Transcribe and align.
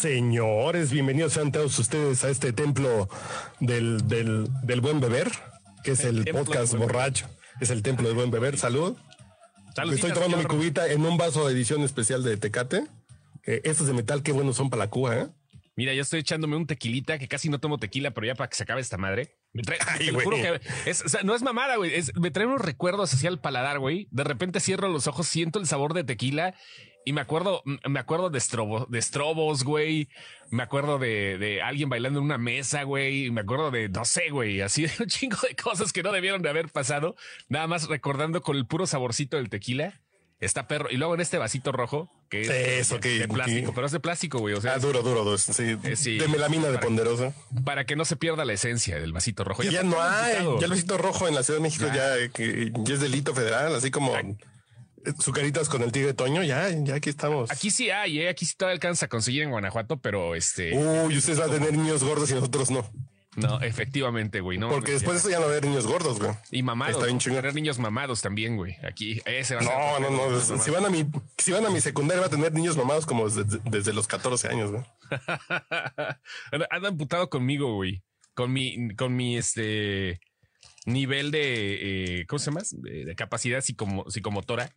Señores, 0.00 0.92
bienvenidos 0.92 1.32
sean 1.32 1.50
todos 1.50 1.76
ustedes 1.76 2.22
a 2.22 2.28
este 2.28 2.52
templo 2.52 3.08
del, 3.58 4.06
del, 4.06 4.46
del 4.62 4.80
buen 4.80 5.00
beber, 5.00 5.28
que 5.82 5.90
es 5.90 6.04
el, 6.04 6.24
podcast 6.26 6.74
borracho. 6.74 7.26
Es 7.60 7.70
el 7.70 7.82
templo 7.82 8.06
del 8.06 8.16
buen 8.16 8.30
beber. 8.30 8.56
Salud. 8.56 8.96
Estoy 9.90 10.12
tomando 10.12 10.36
mi 10.36 10.44
cubita 10.44 10.86
en 10.86 11.04
un 11.04 11.16
vaso 11.16 11.48
de 11.48 11.52
edición 11.52 11.82
especial 11.82 12.22
de 12.22 12.36
Tecate. 12.36 12.86
Eh, 13.44 13.60
estos 13.64 13.88
de 13.88 13.92
metal, 13.92 14.22
qué 14.22 14.30
buenos 14.30 14.54
son 14.54 14.70
para 14.70 14.84
la 14.84 14.90
cuba, 14.90 15.16
¿eh? 15.16 15.26
Mira, 15.78 15.94
yo 15.94 16.02
estoy 16.02 16.18
echándome 16.18 16.56
un 16.56 16.66
tequilita, 16.66 17.20
que 17.20 17.28
casi 17.28 17.48
no 17.48 17.60
tomo 17.60 17.78
tequila, 17.78 18.10
pero 18.10 18.26
ya 18.26 18.34
para 18.34 18.50
que 18.50 18.56
se 18.56 18.64
acabe 18.64 18.80
esta 18.80 18.98
madre. 18.98 19.36
Me 19.52 19.62
trae, 19.62 19.78
te 19.96 20.10
lo 20.10 20.18
juro 20.18 20.36
que 20.36 20.60
es, 20.86 21.04
o 21.04 21.08
sea, 21.08 21.22
no 21.22 21.36
es 21.36 21.42
mamada, 21.42 21.76
güey. 21.76 21.94
Es, 21.94 22.12
me 22.16 22.32
trae 22.32 22.46
unos 22.46 22.62
recuerdos 22.62 23.14
hacia 23.14 23.28
el 23.28 23.38
paladar, 23.38 23.78
güey. 23.78 24.08
De 24.10 24.24
repente 24.24 24.58
cierro 24.58 24.88
los 24.88 25.06
ojos, 25.06 25.28
siento 25.28 25.60
el 25.60 25.68
sabor 25.68 25.94
de 25.94 26.02
tequila 26.02 26.56
y 27.04 27.12
me 27.12 27.20
acuerdo, 27.20 27.62
me 27.64 28.00
acuerdo 28.00 28.28
de, 28.28 28.38
estrobo, 28.38 28.86
de 28.90 28.98
estrobos, 28.98 29.62
güey. 29.62 30.08
Me 30.50 30.64
acuerdo 30.64 30.98
de, 30.98 31.38
de, 31.38 31.62
alguien 31.62 31.88
bailando 31.88 32.18
en 32.18 32.24
una 32.24 32.38
mesa, 32.38 32.82
güey. 32.82 33.30
Me 33.30 33.42
acuerdo 33.42 33.70
de, 33.70 33.88
no 33.88 34.04
sé, 34.04 34.30
güey, 34.30 34.60
así 34.62 34.82
de 34.86 34.92
un 34.98 35.06
chingo 35.06 35.38
de 35.48 35.54
cosas 35.54 35.92
que 35.92 36.02
no 36.02 36.10
debieron 36.10 36.42
de 36.42 36.48
haber 36.48 36.70
pasado. 36.70 37.14
Nada 37.48 37.68
más 37.68 37.86
recordando 37.86 38.42
con 38.42 38.56
el 38.56 38.66
puro 38.66 38.84
saborcito 38.84 39.36
del 39.36 39.48
tequila. 39.48 40.00
Está 40.40 40.68
perro. 40.68 40.88
Y 40.90 40.96
luego 40.96 41.14
en 41.14 41.20
este 41.20 41.36
vasito 41.36 41.72
rojo, 41.72 42.08
que 42.28 42.42
es 42.42 42.48
Eso, 42.48 42.98
de, 42.98 43.26
plástico, 43.26 43.72
pero 43.74 43.86
es 43.86 43.92
de 43.92 43.98
plástico, 43.98 44.38
güey. 44.38 44.54
O 44.54 44.60
sea, 44.60 44.74
Ah, 44.74 44.78
duro, 44.78 45.02
duro, 45.02 45.24
duro. 45.24 45.36
Sí, 45.38 45.76
Eh, 45.82 45.96
sí. 45.96 46.16
de 46.18 46.28
melamina 46.28 46.68
de 46.68 46.78
ponderosa. 46.78 47.32
para 47.64 47.84
que 47.84 47.96
no 47.96 48.04
se 48.04 48.14
pierda 48.14 48.44
la 48.44 48.52
esencia 48.52 49.00
del 49.00 49.12
vasito 49.12 49.42
rojo. 49.42 49.64
Ya 49.64 49.82
no 49.82 50.00
hay. 50.00 50.44
Ya 50.60 50.66
el 50.66 50.70
besito 50.70 50.96
rojo 50.96 51.26
en 51.26 51.34
la 51.34 51.42
Ciudad 51.42 51.58
de 51.58 51.62
México 51.62 51.86
Ya. 51.88 52.14
ya, 52.16 52.94
es 52.94 53.00
delito 53.00 53.34
federal, 53.34 53.74
así 53.74 53.90
como 53.90 54.12
sucaritas 55.20 55.68
con 55.68 55.82
el 55.82 55.90
tigre 55.92 56.14
Toño. 56.14 56.42
Ya, 56.44 56.68
ya 56.70 56.94
aquí 56.96 57.10
estamos. 57.10 57.50
Aquí 57.50 57.70
sí 57.70 57.90
hay, 57.90 58.20
¿eh? 58.20 58.28
Aquí 58.28 58.44
sí 58.46 58.54
todavía 58.56 58.74
alcanza 58.74 59.06
a 59.06 59.08
conseguir 59.08 59.42
en 59.42 59.50
Guanajuato, 59.50 59.96
pero 59.96 60.34
este. 60.34 60.76
Uy, 60.76 61.16
ustedes 61.16 61.38
van 61.38 61.50
a 61.50 61.54
tener 61.54 61.72
niños 61.76 62.04
gordos 62.04 62.30
y 62.30 62.34
nosotros 62.34 62.70
no. 62.70 62.88
No, 63.38 63.60
efectivamente, 63.60 64.40
güey. 64.40 64.58
No, 64.58 64.68
Porque 64.68 64.92
después 64.92 65.14
de 65.14 65.18
eso 65.20 65.30
ya 65.30 65.36
no 65.36 65.42
va 65.46 65.48
a 65.48 65.50
haber 65.52 65.64
niños 65.66 65.86
gordos, 65.86 66.18
güey. 66.18 66.32
Y 66.50 66.62
mamados. 66.62 66.92
Está 66.94 67.06
bien 67.06 67.14
vamos 67.14 67.22
a 67.22 67.24
chingón. 67.24 67.42
tener 67.42 67.54
niños 67.54 67.78
mamados 67.78 68.20
también, 68.22 68.56
güey. 68.56 68.76
Aquí, 68.86 69.20
ese 69.24 69.54
va 69.54 69.60
a 69.60 69.64
No, 70.00 70.10
no, 70.10 70.30
no. 70.30 70.40
Si 70.40 70.70
van 70.70 70.84
a 70.86 70.90
mi, 70.90 71.06
si 71.36 71.52
van 71.52 71.64
a 71.66 71.70
mi 71.70 71.80
secundaria, 71.80 72.20
va 72.20 72.26
a 72.26 72.30
tener 72.30 72.52
niños 72.52 72.76
mamados 72.76 73.06
como 73.06 73.28
desde, 73.28 73.58
desde 73.64 73.92
los 73.92 74.06
14 74.06 74.48
años, 74.48 74.70
güey. 74.70 74.82
Anda- 76.70 76.88
emputado 76.88 77.28
conmigo, 77.30 77.74
güey. 77.74 78.02
Con 78.34 78.52
mi, 78.52 78.94
con 78.94 79.16
mi 79.16 79.36
este 79.36 80.20
nivel 80.86 81.30
de 81.30 82.20
eh, 82.20 82.26
¿cómo 82.26 82.38
se 82.38 82.46
llama? 82.50 82.62
De, 82.70 83.04
de 83.04 83.14
capacidad 83.16 83.58
psicomo- 83.60 84.08
psicomotora. 84.10 84.72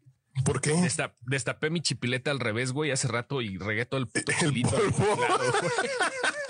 ¿Por 0.46 0.62
qué? 0.62 0.72
Desta- 0.74 1.16
destapé 1.22 1.70
mi 1.70 1.82
chipileta 1.82 2.32
al 2.32 2.40
revés, 2.40 2.72
güey, 2.72 2.92
hace 2.92 3.08
rato 3.08 3.42
y 3.42 3.58
regué 3.58 3.86
todo 3.86 4.00
el 4.00 4.08
puto 4.08 4.32
chilito. 4.40 4.70
polvo. 4.70 5.16
Güey. 5.16 5.30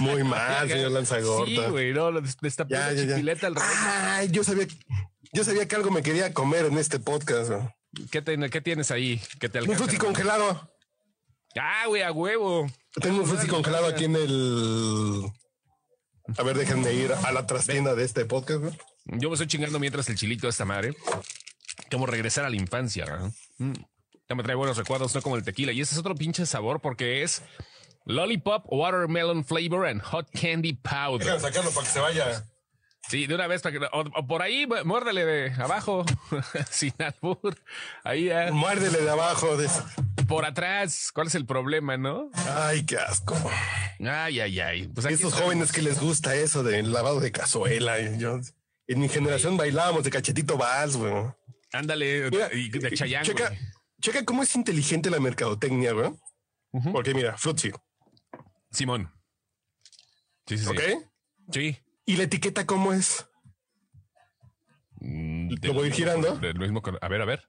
Muy 0.00 0.24
mal, 0.24 0.68
señor 0.68 0.90
Lanzagorta. 0.92 1.46
Sí, 1.50 1.70
güey, 1.70 1.92
no, 1.92 2.10
destapé 2.40 2.74
Ya, 2.74 2.90
la 2.92 3.00
chipileta 3.00 3.46
al 3.46 3.54
revés. 3.54 3.70
Ay, 3.78 4.28
yo 4.30 4.44
sabía, 4.44 4.66
yo 5.32 5.44
sabía 5.44 5.66
que 5.68 5.76
algo 5.76 5.90
me 5.90 6.02
quería 6.02 6.32
comer 6.32 6.66
en 6.66 6.78
este 6.78 6.98
podcast. 6.98 7.50
¿Qué, 8.10 8.22
qué 8.50 8.60
tienes 8.60 8.90
ahí? 8.90 9.20
que 9.38 9.48
te 9.48 9.58
Un 9.58 9.64
alcanza? 9.64 9.84
frutti 9.84 9.98
congelado. 9.98 10.70
Ah, 11.60 11.84
güey, 11.86 12.02
a 12.02 12.12
huevo. 12.12 12.66
Tengo 13.00 13.20
un 13.22 13.26
frutti 13.26 13.46
congelado 13.46 13.86
aquí 13.86 14.04
en 14.04 14.16
el. 14.16 15.26
A 16.38 16.42
ver, 16.42 16.56
déjenme 16.56 16.92
ir 16.94 17.12
a 17.12 17.32
la 17.32 17.46
trastienda 17.46 17.94
de 17.94 18.04
este 18.04 18.24
podcast. 18.24 18.60
güey. 18.60 18.78
Yo 19.04 19.28
me 19.28 19.34
estoy 19.34 19.48
chingando 19.48 19.78
mientras 19.78 20.08
el 20.08 20.16
chilito 20.16 20.46
de 20.46 20.50
esta 20.50 20.64
madre. 20.64 20.94
Como 21.90 22.06
regresar 22.06 22.44
a 22.46 22.50
la 22.50 22.56
infancia. 22.56 23.04
¿no? 23.04 23.32
Mm. 23.58 23.72
Ya 24.28 24.34
me 24.36 24.42
trae 24.42 24.54
buenos 24.54 24.78
recuerdos, 24.78 25.14
no 25.14 25.20
como 25.20 25.36
el 25.36 25.42
tequila. 25.42 25.72
Y 25.72 25.80
ese 25.82 25.94
es 25.94 25.98
otro 25.98 26.14
pinche 26.14 26.46
sabor 26.46 26.80
porque 26.80 27.22
es 27.22 27.42
lollipop, 28.06 28.64
watermelon 28.70 29.44
flavor 29.44 29.86
and 29.86 30.00
hot 30.02 30.28
candy 30.32 30.72
powder. 30.74 31.38
sacarlo 31.40 31.70
para 31.70 31.86
que 31.86 31.92
se 31.92 32.00
vaya. 32.00 32.44
Sí, 33.08 33.26
de 33.26 33.34
una 33.34 33.48
vez 33.48 33.62
para 33.62 33.78
que 33.78 33.84
o, 33.86 34.00
o 34.00 34.26
por 34.28 34.42
ahí 34.42 34.64
mu- 34.66 34.84
muérdele 34.84 35.24
de 35.26 35.50
abajo 35.62 36.04
sin 36.70 36.92
albur. 36.98 37.56
Ahí 38.04 38.26
ya. 38.26 38.52
Muérdele 38.52 39.00
de 39.00 39.10
abajo. 39.10 39.56
De... 39.56 39.68
por 40.28 40.44
atrás. 40.44 41.10
¿Cuál 41.12 41.26
es 41.26 41.34
el 41.34 41.44
problema, 41.44 41.96
no? 41.96 42.30
Ay, 42.56 42.84
qué 42.86 42.98
asco. 42.98 43.34
Ay, 44.00 44.38
ay, 44.40 44.60
ay. 44.60 44.88
Pues 44.88 45.04
Estos 45.06 45.32
está. 45.32 45.44
jóvenes 45.44 45.72
que 45.72 45.82
les 45.82 46.00
gusta 46.00 46.34
eso 46.36 46.62
del 46.62 46.92
lavado 46.92 47.18
de 47.18 47.32
cazuela. 47.32 47.98
Yo, 48.16 48.38
en 48.86 49.00
mi 49.00 49.08
generación 49.08 49.56
bailábamos 49.56 50.04
de 50.04 50.10
cachetito 50.10 50.56
vals, 50.56 50.96
güey. 50.96 51.12
Ándale, 51.72 52.30
Mira, 52.30 52.50
y 52.52 52.68
de 52.68 52.92
Chayanne, 52.92 53.34
checa, 54.00 54.24
cómo 54.24 54.42
es 54.44 54.54
inteligente 54.54 55.10
la 55.10 55.18
mercadotecnia, 55.18 55.92
güey. 55.92 56.10
Porque 56.92 57.14
mira, 57.14 57.36
Fruitsy, 57.36 57.72
Simón. 58.72 59.12
Sí, 60.46 60.58
sí, 60.58 60.64
sí. 60.64 60.70
¿ok? 60.70 60.80
Sí. 61.52 61.78
¿Y 62.06 62.16
la 62.16 62.24
etiqueta 62.24 62.66
cómo 62.66 62.92
es? 62.92 63.26
Mm, 65.00 65.54
¿Lo 65.62 65.74
voy 65.74 65.88
ir 65.88 65.94
girando? 65.94 66.36
del 66.38 66.58
mismo 66.58 66.82
color. 66.82 66.98
a 67.02 67.08
ver, 67.08 67.20
a 67.22 67.24
ver. 67.24 67.48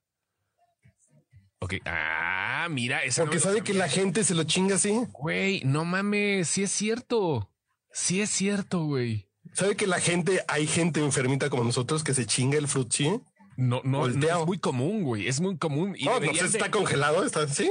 Ok. 1.60 1.76
Ah, 1.86 2.68
mira, 2.70 3.04
esa 3.04 3.22
Porque 3.24 3.38
no 3.38 3.42
sabe 3.44 3.62
que 3.64 3.74
la 3.74 3.88
gente 3.88 4.24
se 4.24 4.36
lo 4.36 4.44
chinga 4.44 4.76
así. 4.76 4.94
Güey, 5.14 5.62
no 5.64 5.86
mames, 5.86 6.50
sí 6.50 6.64
es 6.64 6.72
cierto. 6.72 7.50
Sí 7.92 8.22
es 8.22 8.30
cierto, 8.30 8.84
güey. 8.86 9.30
Sabe 9.54 9.76
que 9.76 9.88
la 9.88 10.00
gente, 10.00 10.44
hay 10.48 10.68
gente 10.68 11.00
enfermita 11.00 11.50
como 11.50 11.64
nosotros 11.64 12.04
que 12.04 12.14
se 12.14 12.26
chinga 12.26 12.58
el 12.58 12.68
Fruitsy. 12.68 13.22
No, 13.56 13.82
no, 13.84 14.08
no 14.08 14.40
es 14.42 14.46
muy 14.48 14.58
común, 14.58 15.04
güey. 15.04 15.28
Es 15.28 15.40
muy 15.40 15.58
común. 15.58 15.96
Y 15.98 16.06
No, 16.06 16.20
no 16.20 16.20
de- 16.20 16.40
está 16.40 16.72
congelado, 16.72 17.24
está 17.24 17.44
así. 17.44 17.70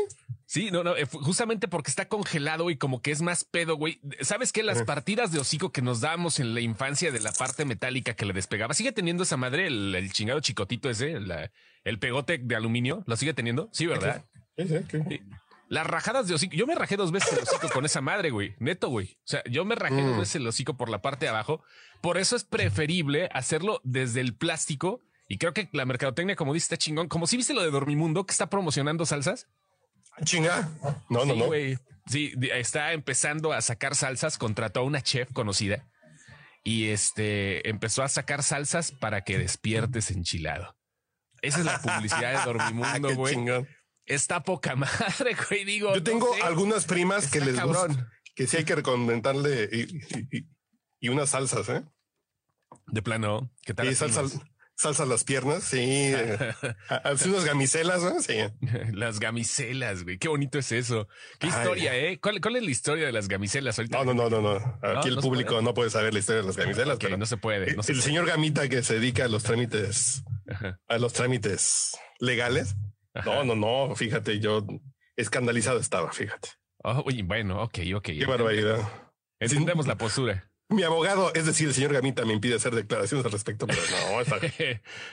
Sí, 0.53 0.71
no, 0.71 0.85
no, 0.85 0.95
eh, 0.95 1.07
justamente 1.11 1.67
porque 1.67 1.89
está 1.91 2.09
congelado 2.09 2.69
y 2.69 2.77
como 2.77 3.01
que 3.01 3.11
es 3.11 3.23
más 3.23 3.43
pedo, 3.45 3.77
güey. 3.77 4.01
¿Sabes 4.21 4.53
qué? 4.53 4.63
Las 4.63 4.83
partidas 4.83 5.33
de 5.33 5.39
hocico 5.39 5.73
que 5.73 5.81
nos 5.81 6.03
dábamos 6.03 6.41
en 6.41 6.53
la 6.53 6.61
infancia 6.61 7.11
de 7.11 7.21
la 7.21 7.33
parte 7.33 7.65
metálica 7.65 8.13
que 8.13 8.27
le 8.27 8.35
despegaba, 8.35 8.75
sigue 8.75 8.93
teniendo 8.93 9.23
esa 9.23 9.39
madre, 9.39 9.69
el, 9.69 9.95
el 9.95 10.13
chingado 10.13 10.41
chicotito 10.41 10.91
ese, 10.91 11.19
la- 11.21 11.51
el 11.85 11.99
pegote 11.99 12.37
de 12.37 12.55
aluminio, 12.55 13.03
¿lo 13.07 13.17
sigue 13.17 13.33
teniendo? 13.33 13.71
Sí, 13.73 13.87
¿verdad? 13.87 14.27
Sí, 14.59 14.69
sí, 14.69 14.75
sí. 14.91 14.99
Sí. 15.09 15.21
Las 15.69 15.87
rajadas 15.87 16.29
de 16.29 16.35
hocico. 16.35 16.55
Yo 16.55 16.67
me 16.67 16.75
rajé 16.75 16.99
dos 16.99 17.13
veces 17.13 17.33
el 17.33 17.39
hocico 17.45 17.71
con 17.71 17.87
esa 17.87 18.03
madre, 18.03 18.29
güey. 18.29 18.55
Neto, 18.59 18.91
güey. 18.91 19.17
O 19.21 19.25
sea, 19.25 19.43
yo 19.51 19.65
me 19.65 19.75
rajé 19.75 20.03
dos 20.03 20.17
Mm. 20.17 20.21
veces 20.21 20.35
el 20.37 20.47
hocico 20.47 20.77
por 20.77 20.91
la 20.91 21.01
parte 21.01 21.25
de 21.25 21.31
abajo. 21.31 21.63
Por 22.03 22.19
eso 22.19 22.37
es 22.37 22.45
preferible 22.45 23.31
hacerlo 23.33 23.81
desde 23.85 24.21
el 24.21 24.35
plástico. 24.37 25.01
Y 25.29 25.39
creo 25.39 25.55
que 25.55 25.71
la 25.73 25.87
mercadotecnia, 25.87 26.37
como 26.37 26.53
dice, 26.53 26.65
está 26.65 26.77
chingón. 26.77 27.09
Como 27.09 27.27
si 27.27 27.39
viste 27.39 27.55
lo 27.55 27.63
de 27.63 27.71
Dormimundo, 27.71 28.27
que 28.27 28.33
está 28.33 28.51
promocionando 28.51 29.07
salsas. 29.07 29.47
Chinga. 30.25 30.69
No, 31.09 31.25
no, 31.25 31.35
Sí, 31.35 31.39
no. 31.75 31.79
Sí, 32.07 32.33
está 32.53 32.93
empezando 32.93 33.53
a 33.53 33.61
sacar 33.61 33.95
salsas. 33.95 34.39
Contrató 34.39 34.81
a 34.81 34.83
una 34.83 35.01
chef 35.03 35.33
conocida. 35.33 35.89
Y 36.65 36.89
este 36.89 37.69
empezó 37.69 38.03
a 38.03 38.09
sacar 38.09 38.43
salsas 38.43 38.93
para 38.93 39.23
que 39.23 39.39
despiertes 39.39 40.11
enchilado. 40.11 40.77
Esa 41.41 41.59
es 41.61 41.65
la 41.65 41.81
publicidad 41.81 42.39
de 42.41 42.45
Dormimundo, 42.53 43.15
güey. 43.17 43.37
Está 44.07 44.43
poca 44.43 44.77
madre, 44.77 45.37
güey. 45.49 45.65
Digo, 45.65 45.95
Yo 45.95 46.03
tengo 46.03 46.29
no 46.29 46.35
sé. 46.35 46.43
algunas 46.43 46.85
primas 46.85 47.31
que 47.31 47.41
les 47.41 47.61
gusta, 47.61 47.87
cabrón. 47.89 48.09
que 48.35 48.47
sí 48.47 48.59
hay 48.59 48.65
que 48.65 48.75
recomendarle 48.77 49.69
y, 49.73 49.81
y- 49.81 50.39
y- 50.39 50.49
y 51.01 51.09
unas 51.09 51.31
salsas, 51.31 51.69
¿eh? 51.69 51.83
De 52.87 53.03
plano, 53.03 53.51
¿qué 53.65 53.75
tal? 53.75 53.89
Y 53.91 53.95
salsa, 53.95 54.23
salsa 54.77 55.07
las 55.07 55.25
piernas, 55.25 55.63
sí. 55.65 55.79
eh, 55.81 56.39
a- 56.89 56.97
Así 56.97 57.29
unas 57.29 57.45
gamicelas, 57.45 58.03
¿no? 58.03 58.21
Sí. 58.21 58.37
Las 58.93 59.21
gamicelas, 59.21 60.03
güey. 60.05 60.19
Qué 60.19 60.29
bonito 60.29 60.59
es 60.59 60.73
eso. 60.73 61.09
Qué 61.39 61.47
Ay. 61.49 61.53
historia, 61.53 61.97
¿eh? 61.97 62.19
¿Cuál, 62.21 62.41
cuál 62.41 62.57
es 62.57 62.63
la 62.65 62.71
historia 62.71 63.07
de 63.07 63.13
las 63.13 63.29
gamicelas 63.29 63.79
ahorita? 63.79 64.05
No, 64.05 64.15
no, 64.15 64.29
no, 64.29 64.41
no, 64.41 64.59
no. 64.59 64.79
Aquí 64.99 65.09
el 65.09 65.17
no 65.17 65.21
público 65.21 65.51
puede. 65.53 65.63
no 65.63 65.75
puede 65.75 65.91
saber 65.91 66.13
la 66.13 66.19
historia 66.21 66.43
de 66.43 66.47
las 66.49 66.57
gamicelas, 66.57 66.97
Ok, 66.97 67.03
pero 67.03 67.17
no 67.17 67.27
se 67.27 67.37
puede. 67.37 67.75
No 67.77 67.83
se 67.83 67.93
el 67.93 67.99
puede. 67.99 68.09
señor 68.09 68.27
Gamita 68.27 68.69
que 68.69 68.83
se 68.83 68.95
dedica 68.95 69.25
a 69.25 69.29
los 69.29 69.43
trámites, 69.45 70.25
Ajá, 70.49 70.81
a 70.89 70.99
los 70.99 71.13
trámites 71.13 71.93
legales. 72.19 72.75
ajá. 73.15 73.31
No, 73.31 73.45
no, 73.45 73.55
no. 73.89 73.95
Fíjate, 73.95 74.41
yo 74.41 74.67
escandalizado 75.17 75.79
estaba, 75.79 76.13
fíjate. 76.13 76.49
Oh, 76.85 77.03
oye, 77.07 77.23
bueno, 77.23 77.63
ok, 77.63 77.79
ok. 77.95 78.03
Qué 78.07 78.27
barbaridad. 78.27 78.79
Entendemos 79.39 79.87
la 79.87 79.97
postura. 79.97 80.51
Mi 80.73 80.83
abogado, 80.83 81.33
es 81.35 81.47
decir, 81.47 81.69
el 81.69 81.75
señor 81.75 81.93
Gamita, 81.93 82.25
me 82.25 82.33
impide 82.33 82.57
hacer 82.57 82.75
declaraciones 82.75 83.25
al 83.27 83.33
respecto, 83.33 83.67
pero 83.67 83.81
no, 83.91 84.21
está... 84.23 84.37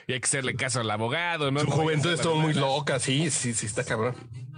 y 0.08 0.14
hay 0.14 0.20
que 0.20 0.26
hacerle 0.26 0.56
caso 0.56 0.80
al 0.82 0.92
abogado, 0.92 1.52
¿no? 1.52 1.60
Su 1.62 1.72
juventud 1.72 2.12
estuvo 2.14 2.36
muy 2.36 2.54
loca, 2.54 3.00
sí, 3.00 3.30
sí, 3.30 3.54
sí, 3.54 3.66
está 3.66 3.84
cabrón. 3.84 4.16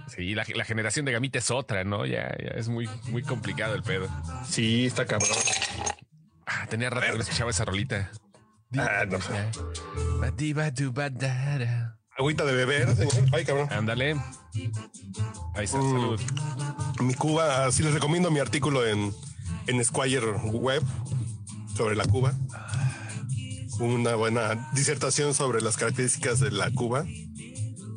Sí, 0.08 0.34
la, 0.34 0.44
la, 0.54 0.64
generación 0.64 1.06
de 1.06 1.12
Gamita 1.12 1.38
es 1.38 1.50
otra, 1.50 1.84
¿no? 1.84 2.04
Ya, 2.04 2.36
ya 2.38 2.50
es 2.56 2.68
muy, 2.68 2.88
muy 3.08 3.22
complicado 3.22 3.74
el 3.74 3.82
pedo. 3.82 4.08
Sí, 4.46 4.86
está 4.86 5.06
cabrón. 5.06 5.30
Ah, 6.46 6.66
tenía 6.68 6.90
rato 6.90 7.06
que 7.06 7.12
no 7.14 7.22
escuchaba 7.22 7.50
esa 7.50 7.64
rolita. 7.64 8.10
Ah, 8.76 9.04
no 9.08 9.20
sé. 9.20 9.32
Agüita 12.18 12.44
de 12.44 12.52
beber, 12.54 12.94
señor. 12.94 13.12
Ay, 13.32 13.44
cabrón. 13.44 13.68
Ándale. 13.70 14.16
Ahí 15.54 15.64
está, 15.64 15.78
Mm. 15.78 15.92
salud. 15.92 16.20
Mi 17.00 17.14
Cuba, 17.14 17.70
sí 17.72 17.82
les 17.82 17.94
recomiendo 17.94 18.30
mi 18.30 18.38
artículo 18.40 18.86
en, 18.86 19.14
en 19.66 19.84
Squire 19.84 20.32
Web 20.50 20.82
sobre 21.76 21.96
la 21.96 22.04
Cuba. 22.04 22.34
Una 23.80 24.14
buena 24.14 24.70
disertación 24.74 25.34
sobre 25.34 25.60
las 25.60 25.76
características 25.76 26.40
de 26.40 26.50
la 26.50 26.70
Cuba. 26.70 27.04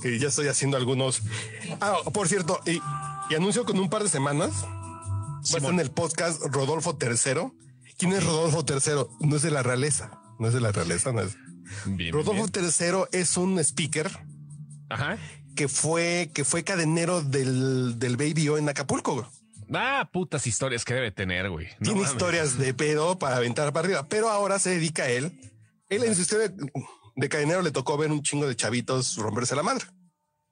Que 0.01 0.19
ya 0.19 0.27
estoy 0.29 0.47
haciendo 0.47 0.77
algunos. 0.77 1.21
Ah, 1.81 1.95
por 2.13 2.27
cierto, 2.27 2.59
y, 2.65 2.79
y 3.29 3.35
anuncio 3.35 3.65
con 3.65 3.79
un 3.79 3.89
par 3.89 4.03
de 4.03 4.09
semanas. 4.09 4.51
Va 4.63 5.39
a 5.39 5.57
estar 5.57 5.73
en 5.73 5.79
el 5.79 5.91
podcast 5.91 6.41
Rodolfo 6.51 6.97
III. 6.99 7.51
¿Quién 7.97 8.13
es 8.13 8.23
Rodolfo 8.23 8.65
III? 8.67 9.27
No 9.27 9.35
es 9.35 9.41
de 9.41 9.51
la 9.51 9.63
realeza. 9.63 10.19
No 10.39 10.47
es 10.47 10.53
de 10.53 10.61
la 10.61 10.71
realeza, 10.71 11.11
no 11.11 11.21
es. 11.21 11.37
Bien, 11.85 12.13
Rodolfo 12.13 12.47
bien. 12.51 12.65
III 12.81 13.19
es 13.19 13.37
un 13.37 13.57
speaker 13.59 14.11
Ajá. 14.89 15.17
que 15.55 15.67
fue, 15.67 16.29
que 16.33 16.43
fue 16.45 16.63
cadenero 16.63 17.21
del, 17.21 17.97
del 17.99 18.17
Baby 18.17 18.49
O 18.49 18.57
en 18.57 18.69
Acapulco. 18.69 19.27
Ah, 19.73 20.09
putas 20.11 20.45
historias 20.47 20.85
que 20.85 20.93
debe 20.93 21.11
tener, 21.11 21.49
güey. 21.49 21.67
No 21.79 21.85
Tiene 21.85 21.99
mames. 22.01 22.11
historias 22.11 22.57
de 22.57 22.73
pedo 22.73 23.17
para 23.17 23.37
aventar 23.37 23.71
para 23.73 23.85
arriba, 23.85 24.07
pero 24.07 24.29
ahora 24.29 24.59
se 24.59 24.71
dedica 24.71 25.03
a 25.03 25.09
él. 25.09 25.31
Él 25.89 26.03
en 26.03 26.15
su 26.15 26.21
historia 26.21 26.53
de 27.15 27.29
cadenero 27.29 27.61
le 27.61 27.71
tocó 27.71 27.97
ver 27.97 28.11
un 28.11 28.21
chingo 28.21 28.47
de 28.47 28.55
chavitos 28.55 29.15
romperse 29.17 29.55
la 29.55 29.63
madre. 29.63 29.85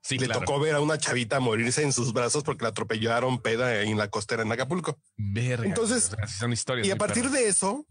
Sí, 0.01 0.17
le 0.17 0.25
claro. 0.25 0.41
tocó 0.41 0.59
ver 0.59 0.75
a 0.75 0.81
una 0.81 0.97
chavita 0.97 1.39
morirse 1.39 1.81
en 1.81 1.93
sus 1.93 2.11
brazos 2.11 2.43
porque 2.43 2.63
la 2.63 2.69
atropellaron 2.69 3.41
peda 3.41 3.83
en 3.83 3.97
la 3.97 4.09
costera 4.09 4.43
en 4.43 4.51
Acapulco. 4.51 4.97
Verga. 5.15 5.65
Entonces, 5.65 6.11
así 6.21 6.37
son 6.37 6.51
historias. 6.51 6.85
Y 6.85 6.91
a 6.91 6.97
partir 6.97 7.29
de 7.29 7.47
eso, 7.47 7.85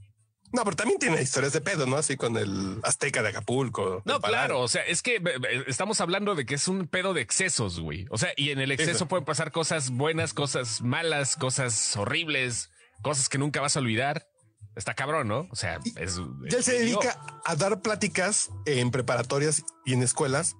no, 0.52 0.64
pero 0.64 0.76
también 0.76 0.98
tiene 0.98 1.20
historias 1.22 1.52
de 1.52 1.60
pedo, 1.60 1.86
¿no? 1.86 1.96
Así 1.96 2.16
con 2.16 2.36
el 2.36 2.78
Azteca 2.82 3.22
de 3.22 3.30
Acapulco. 3.30 4.02
No, 4.04 4.20
claro, 4.20 4.60
o 4.60 4.68
sea, 4.68 4.82
es 4.82 5.02
que 5.02 5.16
eh, 5.16 5.22
eh, 5.24 5.64
estamos 5.66 6.00
hablando 6.00 6.34
de 6.34 6.44
que 6.44 6.54
es 6.54 6.68
un 6.68 6.86
pedo 6.86 7.14
de 7.14 7.22
excesos, 7.22 7.80
güey. 7.80 8.06
O 8.10 8.18
sea, 8.18 8.32
y 8.36 8.50
en 8.50 8.60
el 8.60 8.70
exceso 8.70 8.92
Eso. 8.92 9.08
pueden 9.08 9.24
pasar 9.24 9.50
cosas 9.50 9.90
buenas, 9.90 10.34
cosas 10.34 10.82
malas, 10.82 11.36
cosas 11.36 11.96
horribles, 11.96 12.70
cosas 13.02 13.28
que 13.28 13.38
nunca 13.38 13.60
vas 13.60 13.76
a 13.76 13.80
olvidar. 13.80 14.28
Está 14.76 14.94
cabrón, 14.94 15.28
¿no? 15.28 15.48
O 15.50 15.56
sea, 15.56 15.80
es. 15.96 16.20
Ya 16.50 16.58
él 16.58 16.64
se 16.64 16.78
dedica 16.78 17.18
a 17.44 17.56
dar 17.56 17.80
pláticas 17.80 18.50
en 18.66 18.90
preparatorias 18.90 19.64
y 19.84 19.94
en 19.94 20.02
escuelas 20.02 20.56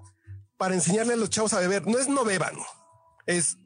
para 0.57 0.75
enseñarle 0.75 1.15
a 1.15 1.17
los 1.17 1.31
chavos 1.31 1.53
a 1.53 1.61
beber. 1.61 1.87
No 1.87 1.99
es 1.99 2.09
no 2.09 2.25
beban, 2.25 2.55
es 3.27 3.59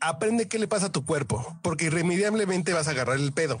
aprende 0.00 0.48
qué 0.48 0.58
le 0.58 0.68
pasa 0.68 0.86
a 0.86 0.92
tu 0.92 1.04
cuerpo, 1.04 1.58
porque 1.62 1.86
irremediablemente 1.86 2.72
vas 2.72 2.88
a 2.88 2.92
agarrar 2.92 3.16
el 3.16 3.32
pedo. 3.32 3.60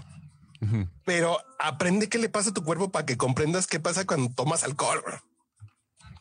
Pero 1.04 1.38
aprende 1.58 2.08
qué 2.08 2.18
le 2.18 2.28
pasa 2.28 2.50
a 2.50 2.54
tu 2.54 2.62
cuerpo 2.64 2.90
para 2.90 3.06
que 3.06 3.16
comprendas 3.16 3.66
qué 3.66 3.80
pasa 3.80 4.04
cuando 4.06 4.32
tomas 4.34 4.64
alcohol. 4.64 5.02
bro. 5.04 5.20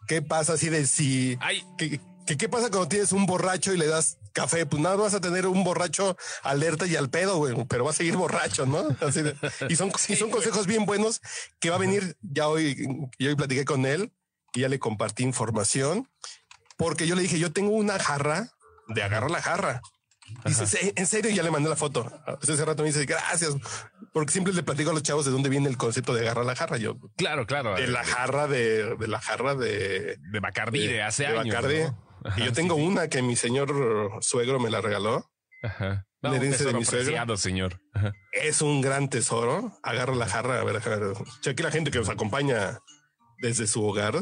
¿Qué 0.07 0.21
pasa 0.21 0.53
así 0.53 0.69
de 0.69 0.85
si... 0.85 1.37
Ay, 1.41 1.63
¿Qué, 1.77 1.99
qué, 2.27 2.37
qué 2.37 2.47
pasa 2.49 2.69
cuando 2.69 2.87
tienes 2.87 3.11
un 3.11 3.25
borracho 3.25 3.73
y 3.73 3.77
le 3.77 3.87
das 3.87 4.17
café? 4.33 4.65
Pues 4.67 4.81
nada, 4.81 4.95
vas 4.97 5.13
a 5.15 5.21
tener 5.21 5.47
un 5.47 5.63
borracho 5.63 6.15
alerta 6.43 6.85
y 6.85 6.95
al 6.95 7.09
pedo, 7.09 7.37
güey, 7.37 7.55
pero 7.67 7.85
va 7.85 7.89
a 7.91 7.93
seguir 7.93 8.15
borracho, 8.15 8.65
¿no? 8.67 8.85
Así 9.01 9.21
de- 9.23 9.35
y 9.69 9.75
son, 9.75 9.91
y 10.07 10.15
son 10.15 10.29
consejos 10.29 10.67
bien 10.67 10.85
buenos 10.85 11.21
que 11.59 11.69
va 11.71 11.77
a 11.77 11.79
venir. 11.79 12.15
Ya 12.21 12.47
hoy, 12.47 12.87
yo 13.17 13.29
hoy 13.29 13.35
platiqué 13.35 13.65
con 13.65 13.85
él 13.87 14.11
y 14.53 14.61
ya 14.61 14.69
le 14.69 14.77
compartí 14.79 15.23
información 15.23 16.07
porque 16.77 17.07
yo 17.07 17.15
le 17.15 17.21
dije, 17.23 17.39
yo 17.39 17.51
tengo 17.51 17.71
una 17.71 17.97
jarra 17.97 18.49
de 18.89 19.01
agarra 19.01 19.29
la 19.29 19.41
jarra. 19.41 19.81
Dice, 20.45 20.65
"¿Sí, 20.67 20.93
en 20.95 21.07
serio, 21.07 21.31
y 21.31 21.35
ya 21.35 21.43
le 21.43 21.51
mandé 21.51 21.69
la 21.69 21.75
foto. 21.75 22.11
Ese 22.41 22.63
rato 22.65 22.83
me 22.83 22.89
dice, 22.89 23.05
gracias, 23.05 23.55
porque 24.13 24.31
siempre 24.31 24.53
le 24.53 24.63
platico 24.63 24.91
a 24.91 24.93
los 24.93 25.03
chavos 25.03 25.25
de 25.25 25.31
dónde 25.31 25.49
viene 25.49 25.69
el 25.69 25.77
concepto 25.77 26.13
de 26.13 26.21
agarra 26.21 26.43
la 26.43 26.55
jarra. 26.55 26.77
Yo, 26.77 26.97
claro, 27.15 27.45
claro. 27.45 27.75
de 27.75 27.87
la 27.87 28.03
jarra 28.03 28.47
de, 28.47 28.95
de 28.95 29.07
la 29.07 29.19
jarra 29.21 29.55
de, 29.55 30.17
de 30.31 30.39
Bacardí 30.39 30.87
de, 30.87 31.01
hace 31.03 31.23
de 31.23 31.37
años. 31.39 31.55
Ajá, 32.23 32.39
y 32.39 32.45
yo 32.45 32.53
tengo 32.53 32.75
sí. 32.75 32.81
una 32.81 33.07
que 33.07 33.21
mi 33.21 33.35
señor 33.35 33.71
suegro 34.21 34.59
me 34.59 34.69
la 34.69 34.81
regaló. 34.81 35.29
Ajá. 35.63 36.05
No, 36.21 36.31
un 36.31 36.39
de 36.39 36.47
mi 36.47 36.53
suegro. 36.55 36.79
preciado, 36.79 37.37
señor. 37.37 37.79
Ajá. 37.93 38.13
Es 38.31 38.61
un 38.63 38.81
gran 38.81 39.09
tesoro. 39.09 39.77
Agarra 39.83 40.15
la 40.15 40.27
jarra. 40.27 40.59
A 40.59 40.63
ver, 40.63 40.77
a 40.77 40.79
ver. 40.79 41.13
Cheque 41.41 41.61
la 41.61 41.69
gente 41.69 41.91
que 41.91 41.99
nos 41.99 42.09
acompaña 42.09 42.79
desde 43.39 43.67
su 43.67 43.83
hogar. 43.85 44.21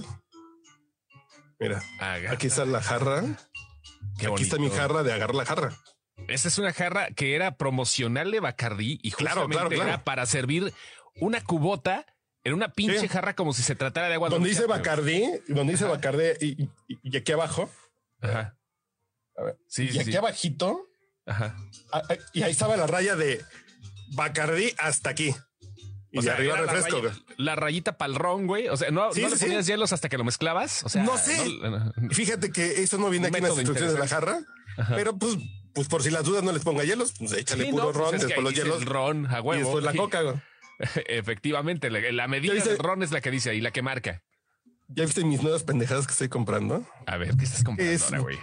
Mira, 1.59 1.81
Agarra- 1.99 2.33
aquí 2.33 2.47
está 2.47 2.65
la 2.65 2.81
jarra. 2.81 3.23
Qué 4.19 4.27
aquí 4.27 4.43
está 4.43 4.57
mi 4.57 4.69
jarra 4.69 5.03
de 5.03 5.13
agarrar 5.13 5.35
la 5.35 5.45
jarra. 5.45 5.73
Esa 6.27 6.47
es 6.47 6.57
una 6.57 6.71
jarra 6.73 7.07
que 7.11 7.35
era 7.35 7.57
promocional 7.57 8.31
de 8.31 8.39
Bacardí 8.39 8.99
y 9.01 9.11
justamente 9.11 9.53
claro, 9.55 9.69
claro. 9.69 9.83
era 9.89 10.03
para 10.03 10.25
servir 10.25 10.73
una 11.19 11.41
cubota 11.43 12.05
en 12.43 12.53
una 12.53 12.71
pinche 12.73 12.99
Sí. 12.99 13.07
jarra 13.07 13.35
como 13.35 13.53
si 13.53 13.61
se 13.63 13.75
tratara 13.75 14.07
de 14.09 14.15
agua. 14.15 14.29
Donde 14.29 14.49
dice. 14.49 14.65
Bacardí, 14.65 15.23
donde 15.47 15.73
dice 15.73 15.85
Bacardí 15.85 16.23
y, 16.41 16.63
y- 16.63 16.69
y 17.03 17.17
aquí 17.17 17.31
abajo, 17.31 17.69
Ajá. 18.21 18.57
A 19.35 19.43
ver. 19.43 19.57
Sí, 19.67 19.83
y 19.85 19.91
sí, 19.93 19.99
aquí 19.99 20.11
sí. 20.11 20.17
abajito, 20.17 20.87
Ajá. 21.25 21.55
ah, 21.91 22.01
ah, 22.09 22.15
y 22.33 22.43
ahí 22.43 22.51
estaba 22.51 22.77
la 22.77 22.85
raya 22.87 23.15
de 23.15 23.41
Bacardí 24.15 24.73
hasta 24.77 25.09
aquí. 25.09 25.33
Y 26.11 26.19
O 26.19 26.21
sea, 26.21 26.33
arriba 26.35 26.53
era 26.53 26.65
la 26.65 26.71
refresco. 26.73 27.01
raya- 27.01 27.17
La, 27.37 27.55
rayita 27.55 27.97
pa'l 27.97 28.13
ron, 28.15 28.45
güey. 28.45 28.67
O 28.69 28.77
sea, 28.77 28.91
no, 28.91 29.11
Sí, 29.13 29.21
no 29.23 29.27
sí, 29.29 29.33
le 29.33 29.39
sí. 29.39 29.45
ponías 29.45 29.65
hielos 29.65 29.93
hasta 29.93 30.09
que 30.09 30.17
lo 30.19 30.23
mezclabas. 30.23 30.83
O 30.83 30.89
sea, 30.89 31.01
No 31.03 31.17
sé. 31.17 31.35
no- 31.59 31.91
Fíjate 32.11 32.51
que 32.51 32.83
eso 32.83 32.97
no 32.99 33.09
viene 33.09 33.27
aquí 33.27 33.37
en 33.37 33.43
las 33.43 33.53
instrucciones 33.55 33.93
de 33.93 33.99
la 33.99 34.07
jarra, 34.07 34.39
pero 34.89 35.17
pues, 35.17 35.37
pues 35.73 35.87
por 35.87 36.03
si 36.03 36.09
las 36.11 36.23
dudas 36.23 36.43
no 36.43 36.51
les 36.51 36.63
ponga 36.63 36.83
hielos, 36.83 37.13
pues 37.17 37.31
échale 37.33 37.65
Sí, 37.65 37.71
puro 37.71 37.85
no, 37.85 37.91
pues 37.91 37.97
ron, 38.11 38.19
después 38.19 38.43
los 38.43 38.53
hielos 38.53 38.81
el 38.81 38.85
ron 38.87 39.25
a 39.27 39.41
huevo. 39.41 39.55
y 39.55 39.63
después 39.63 39.83
la 39.83 39.91
Sí. 39.91 39.97
coca. 40.03 40.21
güey. 40.21 40.35
Efectivamente, 41.07 41.89
la, 41.89 41.99
la 42.11 42.27
medida 42.27 42.53
del 42.53 42.77
ron 42.77 43.03
es 43.03 43.11
la 43.11 43.21
que 43.21 43.31
dice 43.31 43.49
ahí, 43.51 43.61
la 43.61 43.71
que 43.71 43.81
marca. 43.81 44.23
¿Ya 44.87 45.05
viste 45.05 45.23
mis 45.23 45.41
nuevas 45.41 45.63
pendejadas 45.63 46.05
que 46.05 46.11
estoy 46.11 46.29
comprando? 46.29 46.85
A 47.05 47.17
ver, 47.17 47.35
¿qué 47.37 47.45
estás 47.45 47.63
comprando 47.63 47.91
Es- 47.93 48.03
ahora, 48.05 48.19
güey? 48.19 48.37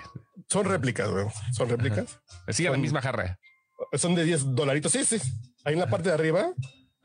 Son 0.48 0.64
réplicas, 0.64 1.08
güey. 1.10 1.26
Son 1.52 1.68
réplicas. 1.68 2.18
La 2.46 2.52
Son- 2.54 2.80
misma 2.80 3.00
jarra. 3.02 3.38
Son 3.94 4.14
de 4.14 4.24
10 4.24 4.54
dolaritos. 4.54 4.90
Sí, 4.92 5.04
sí. 5.04 5.16
Ahí 5.64 5.74
en 5.74 5.80
la 5.80 5.88
parte 5.88 6.08
de 6.08 6.14
arriba 6.14 6.52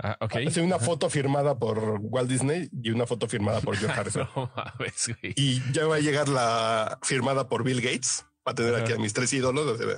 Ah, 0.01 0.18
ok. 0.19 0.36
hay 0.38 0.60
una 0.60 0.80
foto 0.80 1.10
firmada 1.10 1.57
por 1.60 2.00
Walt 2.01 2.30
Disney 2.30 2.69
y 2.83 2.89
una 2.92 3.06
foto 3.06 3.27
firmada 3.27 3.62
por 3.62 3.77
George 3.77 3.96
Harrison. 4.00 4.27
No 4.36 4.51
mames. 4.55 5.12
Y 5.36 5.62
ya 5.72 5.86
va 5.86 5.98
a 5.98 6.00
llegar 6.00 6.27
la 6.27 6.98
firmada 7.03 7.48
por 7.48 7.63
Bill 7.63 7.82
Gates 7.82 8.25
para 8.44 8.55
tener 8.55 8.75
aquí 8.75 8.94
a 8.94 8.98
mis 8.98 9.13
tres 9.13 9.32
ídolos. 9.34 9.77
ve, 9.77 9.98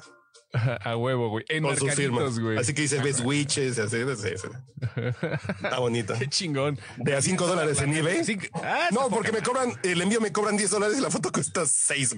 A 0.84 0.96
huevo, 0.98 1.30
güey. 1.30 1.46
En 1.50 1.64
con 1.64 1.78
sus 1.78 1.94
firmas. 1.94 2.20
mercaditos, 2.20 2.40
güey. 2.40 2.58
Así 2.58 2.74
que 2.74 2.82
dice 2.84 3.00
Best 3.02 3.22
Witches, 3.24 3.80
así, 3.80 3.98
así, 4.02 4.28
así. 4.36 4.48
Está 5.64 5.80
bonito. 5.80 6.14
Qué 6.20 6.28
chingón. 6.28 6.80
De 6.98 7.16
a 7.16 7.22
5 7.22 7.48
dólares 7.48 7.82
en 7.82 7.94
eBay. 7.96 8.22
Ah, 8.56 8.88
No, 8.92 9.10
porque 9.10 9.32
me 9.32 9.42
cobran, 9.42 9.74
el 9.84 10.02
envío 10.02 10.22
me 10.22 10.32
cobran 10.32 10.58
10 10.58 10.72
dólares 10.72 10.98
y 10.98 11.02
la 11.02 11.10
foto 11.12 11.32
cuesta 11.32 11.66
6. 11.66 12.16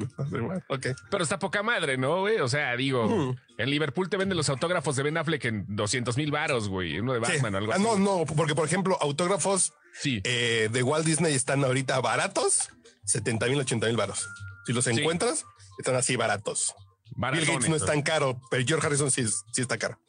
Ok. 0.67 0.88
Pero 1.10 1.24
está 1.24 1.39
poca 1.39 1.63
madre, 1.63 1.98
¿no, 1.98 2.22
güey? 2.22 2.39
O 2.39 2.48
sea, 2.48 2.75
digo, 2.75 3.36
en 3.58 3.69
Liverpool 3.69 4.10
te 4.10 4.17
venden 4.17 4.38
los 4.38 4.50
autógrafos 4.50 4.96
de 4.96 5.03
Ben 5.03 5.17
Affleck 5.17 5.46
en 5.46 5.65
200 5.75 6.17
mil 6.17 6.31
varos, 6.31 6.69
güey. 6.69 7.00
Uno 7.00 7.13
de 7.13 7.25
Sí. 7.25 7.34
Batman 7.34 7.55
o 7.55 7.58
algo 7.58 7.72
Ah, 7.74 7.75
así. 7.75 7.84
no, 7.84 7.98
no, 7.98 8.25
porque 8.25 8.55
por 8.55 8.65
ejemplo, 8.65 8.98
autógrafos 9.01 9.74
Sí. 9.93 10.22
eh, 10.24 10.69
de 10.72 10.84
Walt 10.84 11.05
Disney 11.05 11.34
están 11.34 11.63
ahorita 11.63 12.00
baratos, 12.00 12.69
70 13.05 13.48
mil, 13.48 13.60
80 13.60 13.88
mil 13.88 13.98
varos. 13.98 14.27
Si 14.65 14.74
los 14.74 14.86
encuentras, 14.88 15.46
están 15.79 15.96
así 15.96 16.15
baratos. 16.15 16.74
Bill 17.16 17.46
Gates 17.46 17.70
no 17.70 17.75
es 17.75 17.86
tan 17.86 18.01
caro, 18.01 18.42
pero 18.50 18.63
George 18.66 18.86
Harrison 18.88 19.12
sí, 19.12 19.22
es- 19.22 19.44
sí 19.51 19.62
está 19.62 19.78
caro. 19.78 20.00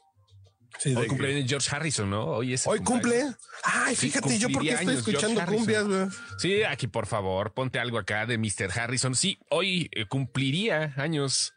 Sí, 0.78 0.95
Hoy 0.95 1.09
cumple 1.09 1.47
George 1.47 1.69
Harrison, 1.75 2.09
¿no? 2.09 2.25
Hoy 2.25 2.54
es. 2.54 2.66
Hoy 2.66 2.78
cumple. 2.80 3.25
Ay, 3.64 3.95
Sí, 3.95 4.07
fíjate, 4.09 4.38
yo 4.38 4.49
porque 4.50 4.71
estoy 4.73 4.95
escuchando 4.95 5.45
cumbias, 5.45 5.85
güey. 5.87 6.07
Sí, 6.38 6.62
aquí 6.62 6.87
por 6.87 7.07
favor, 7.07 7.52
ponte 7.52 7.78
algo 7.78 7.99
acá 7.99 8.25
de 8.25 8.38
Mr. 8.38 8.71
Harrison. 8.75 9.14
Sí, 9.14 9.38
hoy 9.50 9.90
eh, 9.92 10.07
cumpliría 10.07 10.95
años 10.97 11.52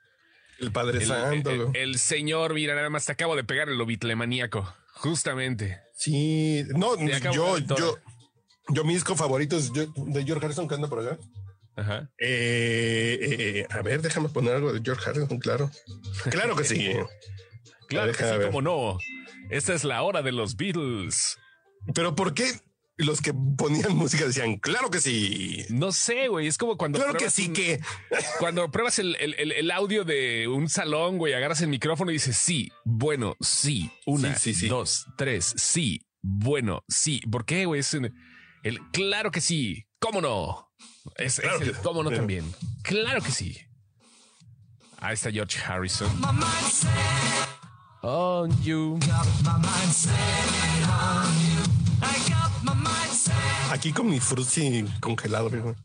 El 0.59 0.71
Padre 0.73 0.97
el, 0.99 1.07
Santo. 1.07 1.51
el- 1.51 1.65
güey. 1.67 1.81
el 1.81 1.99
señor. 1.99 2.53
Mira, 2.53 2.75
nada 2.75 2.89
más 2.89 3.05
te 3.05 3.13
acabo 3.13 3.35
de 3.37 3.43
pegar 3.45 3.69
el 3.69 3.79
obitlemaníaco. 3.79 4.73
Justamente. 4.95 5.79
Sí, 5.95 6.63
no, 6.75 6.97
yo, 7.31 7.59
yo, 7.59 7.97
yo, 8.69 8.83
mi 8.83 8.93
disco 8.93 9.15
favorito 9.15 9.55
es 9.55 9.71
yo- 9.71 9.85
de 9.95 10.23
George 10.25 10.45
Harrison 10.45 10.67
que 10.67 10.75
anda 10.75 10.89
por 10.89 10.99
acá. 11.05 11.17
Ajá. 11.75 12.09
Eh, 12.19 13.17
eh, 13.21 13.67
a 13.69 13.81
ver, 13.81 14.01
déjame 14.01 14.29
poner 14.29 14.55
algo 14.55 14.71
de 14.73 14.81
George 14.83 15.09
Harrison, 15.09 15.39
claro. 15.39 15.71
Claro 16.29 16.55
que 16.55 16.63
sí. 16.63 16.91
Claro 17.89 18.11
que 18.11 18.23
sí, 18.23 18.29
como 18.47 18.61
no. 18.61 18.97
Esta 19.51 19.73
es 19.75 19.83
la 19.83 20.01
hora 20.01 20.23
de 20.23 20.31
los 20.31 20.55
Beatles. 20.55 21.37
Pero 21.93 22.15
¿por 22.15 22.33
qué 22.33 22.45
los 22.97 23.21
que 23.21 23.33
ponían 23.57 23.95
música 23.95 24.25
decían, 24.25 24.57
claro 24.57 24.89
que 24.89 24.99
sí? 24.99 25.63
No 25.69 25.91
sé, 25.91 26.27
güey. 26.27 26.47
Es 26.47 26.57
como 26.57 26.75
cuando. 26.75 26.97
Claro 26.97 27.13
que 27.13 27.29
sí 27.29 27.47
un- 27.49 27.53
que... 27.53 27.79
Cuando 28.39 28.71
pruebas 28.71 28.97
el, 28.97 29.15
el- 29.19 29.35
el- 29.37 29.51
el 29.51 29.69
audio 29.69 30.05
de 30.05 30.47
un 30.47 30.69
salón, 30.69 31.19
güey, 31.19 31.33
agarras 31.33 31.61
el 31.61 31.67
micrófono 31.67 32.09
y 32.09 32.15
dices 32.15 32.35
sí, 32.37 32.71
bueno, 32.83 33.35
sí, 33.41 33.91
una, 34.07 34.33
Sí, 34.35 34.53
sí, 34.55 34.61
sí. 34.61 34.67
dos, 34.69 35.05
tres, 35.15 35.53
sí, 35.57 36.01
bueno. 36.23 36.83
Sí, 36.87 37.21
¿por 37.29 37.45
qué, 37.45 37.65
güey? 37.67 37.81
Es 37.81 37.93
el, 37.93 38.11
claro 38.91 39.29
que 39.29 39.41
sí. 39.41 39.85
¿Cómo 39.99 40.19
no? 40.19 40.72
Es, 41.17 41.39
el 41.39 41.73
cómo 41.77 42.03
no 42.03 42.11
también. 42.11 42.53
Claro 42.81 43.21
que 43.21 43.31
sí. 43.31 43.59
Ahí 44.99 45.13
está 45.13 45.31
George 45.31 45.59
Harrison. 45.59 46.09
On 48.01 48.63
you. 48.63 48.99
Aquí 53.71 53.91
con 53.91 54.09
mi 54.09 54.19
frutzi 54.19 54.85
congelado, 54.99 55.49
viejo. 55.49 55.75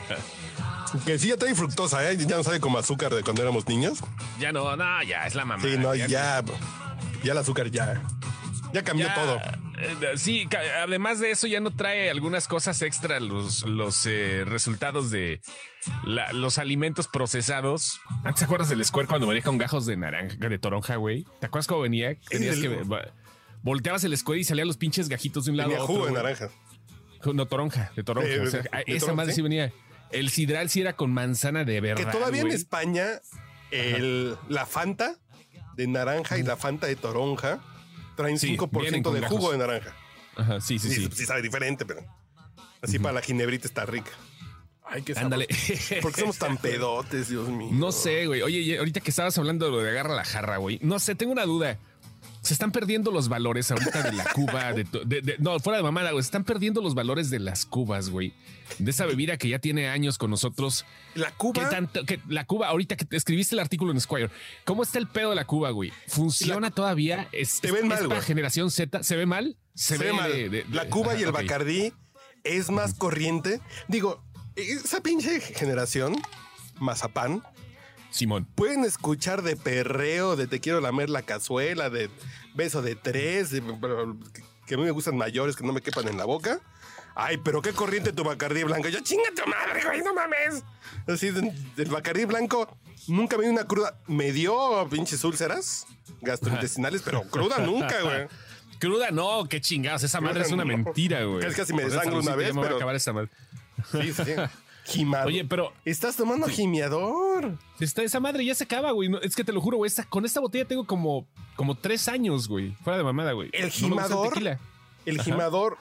que 1.04 1.18
sí 1.18 1.28
ya 1.28 1.36
trae 1.36 1.54
fructosa, 1.54 2.10
¿eh? 2.10 2.16
Ya 2.16 2.36
no 2.36 2.44
sabe 2.44 2.60
como 2.60 2.78
azúcar 2.78 3.14
de 3.14 3.22
cuando 3.22 3.42
éramos 3.42 3.66
niños. 3.66 3.98
Ya 4.38 4.52
no, 4.52 4.76
no, 4.76 5.02
ya 5.02 5.26
es 5.26 5.34
la 5.34 5.44
mamá. 5.44 5.62
Sí, 5.62 5.76
no, 5.78 5.94
ya, 5.94 6.06
ya, 6.06 6.42
el 7.22 7.38
azúcar 7.38 7.70
ya, 7.70 8.02
ya 8.72 8.82
cambió 8.82 9.12
todo. 9.14 9.40
Eh, 9.82 10.16
sí, 10.16 10.48
además 10.80 11.18
de 11.18 11.32
eso 11.32 11.48
ya 11.48 11.60
no 11.60 11.74
trae 11.74 12.08
algunas 12.08 12.46
cosas 12.46 12.80
extra 12.82 13.18
los, 13.18 13.62
los 13.62 14.06
eh, 14.06 14.44
resultados 14.46 15.10
de 15.10 15.40
los 16.32 16.58
alimentos 16.58 17.08
procesados. 17.08 18.00
¿Antes 18.22 18.40
te 18.40 18.44
acuerdas 18.44 18.68
del 18.68 18.84
Square 18.84 19.08
cuando 19.08 19.26
venía 19.26 19.42
con 19.42 19.58
gajos 19.58 19.84
de 19.86 19.96
naranja, 19.96 20.36
de 20.36 20.58
toronja, 20.58 20.96
güey? 20.96 21.26
¿Te 21.40 21.46
acuerdas 21.46 21.66
cómo 21.66 21.80
venía? 21.80 22.16
Tenías 22.28 22.58
que 22.58 22.84
volteabas 23.62 24.04
el 24.04 24.16
Square 24.16 24.40
y 24.40 24.44
salían 24.44 24.68
los 24.68 24.76
pinches 24.76 25.08
gajitos 25.08 25.46
de 25.46 25.50
un 25.50 25.56
lado 25.56 25.70
a 25.72 25.82
otro. 25.82 25.86
jugo 25.86 26.06
de 26.06 26.12
naranja. 26.12 26.50
No, 27.34 27.46
toronja, 27.46 27.92
de 27.96 28.04
toronja. 28.04 28.28
esa 28.86 29.14
madre 29.14 29.32
sí 29.32 29.42
venía. 29.42 29.72
El 30.10 30.30
sidral 30.30 30.70
sí 30.70 30.80
era 30.80 30.92
con 30.92 31.12
manzana 31.12 31.64
de 31.64 31.80
verdad. 31.80 32.04
Que 32.04 32.10
todavía 32.10 32.42
en 32.42 32.52
España 32.52 33.06
el, 33.70 34.36
la 34.48 34.66
Fanta 34.66 35.16
de 35.76 35.86
naranja 35.88 36.38
y 36.38 36.42
la 36.42 36.56
Fanta 36.56 36.86
de 36.86 36.96
toronja 36.96 37.60
traen 38.16 38.36
5% 38.36 39.12
de 39.12 39.26
jugo 39.26 39.52
de 39.52 39.58
naranja. 39.58 39.94
Ajá, 40.36 40.60
sí, 40.60 40.78
sí, 40.78 40.90
sí. 40.90 41.08
Sí, 41.12 41.26
sabe 41.26 41.42
diferente, 41.42 41.84
pero 41.84 42.04
así 42.80 42.98
para 42.98 43.14
la 43.14 43.22
ginebrita 43.22 43.66
está 43.66 43.84
rica. 43.86 44.10
Ay, 44.84 45.02
qué 45.02 45.14
Ándale. 45.16 45.46
¿Por 46.02 46.12
qué 46.12 46.20
somos 46.20 46.38
tan 46.38 46.58
pedotes, 46.58 47.28
Dios 47.28 47.48
mío? 47.48 47.70
No 47.72 47.92
sé, 47.92 48.26
güey. 48.26 48.42
Oye, 48.42 48.78
ahorita 48.78 49.00
que 49.00 49.10
estabas 49.10 49.36
hablando 49.38 49.66
de 49.66 49.72
lo 49.72 49.78
de 49.82 49.90
agarra 49.90 50.14
la 50.14 50.24
jarra, 50.24 50.58
güey. 50.58 50.78
No 50.82 50.98
sé, 50.98 51.14
tengo 51.14 51.32
una 51.32 51.44
duda 51.44 51.78
se 52.42 52.54
están 52.54 52.72
perdiendo 52.72 53.12
los 53.12 53.28
valores 53.28 53.70
ahorita 53.70 54.02
de 54.02 54.12
la 54.12 54.24
Cuba, 54.32 54.72
de, 54.72 55.36
no, 55.38 55.60
fuera 55.60 55.76
de 55.76 55.82
mamada, 55.82 56.10
güey, 56.10 56.22
se 56.22 56.26
están 56.26 56.44
perdiendo 56.44 56.82
los 56.82 56.94
valores 56.94 57.30
de 57.30 57.38
las 57.38 57.64
cubas, 57.64 58.10
güey. 58.10 58.32
De 58.78 58.90
esa 58.90 59.06
bebida 59.06 59.36
que 59.36 59.48
ya 59.48 59.60
tiene 59.60 59.88
años 59.88 60.18
con 60.18 60.30
nosotros. 60.30 60.84
La 61.14 61.30
Cuba. 61.30 61.68
tanto, 61.68 62.04
que 62.04 62.20
la 62.28 62.44
Cuba, 62.44 62.68
ahorita 62.68 62.96
que 62.96 63.06
escribiste 63.16 63.54
el 63.54 63.60
artículo 63.60 63.92
en 63.92 64.00
Squire, 64.00 64.30
¿cómo 64.64 64.82
está 64.82 64.98
el 64.98 65.06
pedo 65.06 65.30
de 65.30 65.36
la 65.36 65.44
Cuba, 65.44 65.70
güey? 65.70 65.92
¿Funciona 66.08 66.70
todavía? 66.70 67.28
¿Es, 67.32 67.60
te 67.60 67.70
ven 67.70 67.86
mal, 67.86 68.22
generación 68.22 68.70
Z? 68.70 69.04
¿Se 69.04 69.14
ve 69.14 69.26
mal? 69.26 69.56
Se, 69.74 69.96
ve, 69.96 70.12
mal. 70.12 70.64
la 70.72 70.88
Cuba 70.88 71.14
y 71.16 71.22
el 71.22 71.32
Bacardí 71.32 71.92
es 72.42 72.70
más 72.70 72.94
corriente. 72.94 73.60
Digo, 73.86 74.20
esa 74.56 75.00
pinche 75.00 75.40
generación, 75.40 76.16
Mazapán, 76.80 77.42
Simón. 78.12 78.46
Pueden 78.54 78.84
escuchar 78.84 79.42
de 79.42 79.56
perreo, 79.56 80.36
de 80.36 80.46
te 80.46 80.60
quiero 80.60 80.80
lamer 80.80 81.10
la 81.10 81.22
cazuela, 81.22 81.90
de 81.90 82.10
beso 82.54 82.82
de 82.82 82.94
tres, 82.94 83.50
que 84.66 84.74
a 84.74 84.78
mí 84.78 84.84
me 84.84 84.90
gustan 84.90 85.16
mayores 85.16 85.56
que 85.56 85.64
no 85.64 85.72
me 85.72 85.80
quepan 85.80 86.06
en 86.08 86.18
la 86.18 86.24
boca. 86.24 86.60
Ay, 87.14 87.38
pero 87.38 87.60
qué 87.60 87.72
corriente 87.72 88.12
tu 88.12 88.24
Bacardí 88.24 88.64
blanco. 88.64 88.88
Yo, 88.88 89.00
chinga 89.00 89.30
tu 89.34 89.48
madre, 89.48 89.84
güey, 89.84 90.02
no 90.02 90.14
mames. 90.14 90.62
Así, 91.06 91.30
del 91.30 91.88
Bacardí 91.90 92.24
blanco 92.24 92.76
nunca 93.08 93.36
me 93.36 93.44
dio 93.44 93.52
una 93.52 93.64
cruda. 93.64 93.98
Me 94.06 94.32
dio 94.32 94.86
pinches 94.90 95.24
úlceras 95.24 95.86
gastrointestinales, 96.20 97.02
pero 97.02 97.22
cruda 97.24 97.58
nunca, 97.58 98.00
güey. 98.02 98.28
Cruda 98.78 99.12
no, 99.12 99.44
qué 99.48 99.60
chingados. 99.60 100.02
Esa 100.02 100.20
madre 100.20 100.42
es 100.42 100.50
una 100.50 100.64
mentira, 100.64 101.22
güey. 101.22 101.46
Es 101.46 101.54
casi 101.54 101.72
me 101.72 101.84
desangro 101.84 102.18
una 102.18 102.34
vez, 102.34 102.50
pero... 102.52 102.74
acabar 102.74 102.96
esta 102.96 103.12
madre. 103.12 103.30
Sí, 103.92 104.12
sí. 104.12 104.22
Oye, 105.24 105.44
pero. 105.44 105.72
Estás 105.84 106.16
tomando 106.16 106.46
gimiador. 106.48 107.56
Está, 107.80 108.02
esa 108.02 108.20
madre 108.20 108.44
ya 108.44 108.54
se 108.54 108.64
acaba, 108.64 108.90
güey. 108.92 109.10
es 109.22 109.34
que 109.34 109.44
te 109.44 109.52
lo 109.52 109.60
juro, 109.60 109.76
güey. 109.78 109.90
con 110.08 110.24
esta 110.24 110.40
botella 110.40 110.64
tengo 110.64 110.86
como, 110.86 111.26
como 111.56 111.76
tres 111.76 112.08
años, 112.08 112.48
güey. 112.48 112.72
Fuera 112.82 112.98
de 112.98 113.04
mamada, 113.04 113.32
güey. 113.32 113.50
El 113.52 113.70
gimador. 113.70 114.34
el, 115.06 115.20
gimador. 115.20 115.78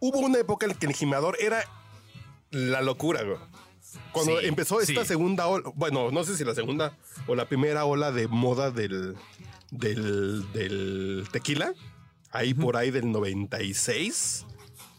Hubo 0.00 0.18
una 0.18 0.38
época 0.38 0.66
en 0.66 0.74
que 0.74 0.86
el 0.86 0.94
gimador 0.94 1.36
era 1.40 1.64
la 2.50 2.82
locura, 2.82 3.22
güey. 3.22 3.38
Cuando 4.12 4.40
empezó 4.40 4.80
esta 4.80 5.04
segunda 5.04 5.46
ola, 5.46 5.70
bueno, 5.74 6.10
no 6.10 6.24
sé 6.24 6.36
si 6.36 6.44
la 6.44 6.54
segunda 6.54 6.96
o 7.26 7.34
la 7.34 7.46
primera 7.46 7.84
ola 7.84 8.10
de 8.10 8.26
moda 8.26 8.70
del, 8.70 9.14
del, 9.70 10.52
del 10.52 11.28
tequila, 11.30 11.72
ahí 12.30 12.54
por 12.54 12.76
ahí 12.76 12.90
del 12.90 13.10
96, 13.10 14.46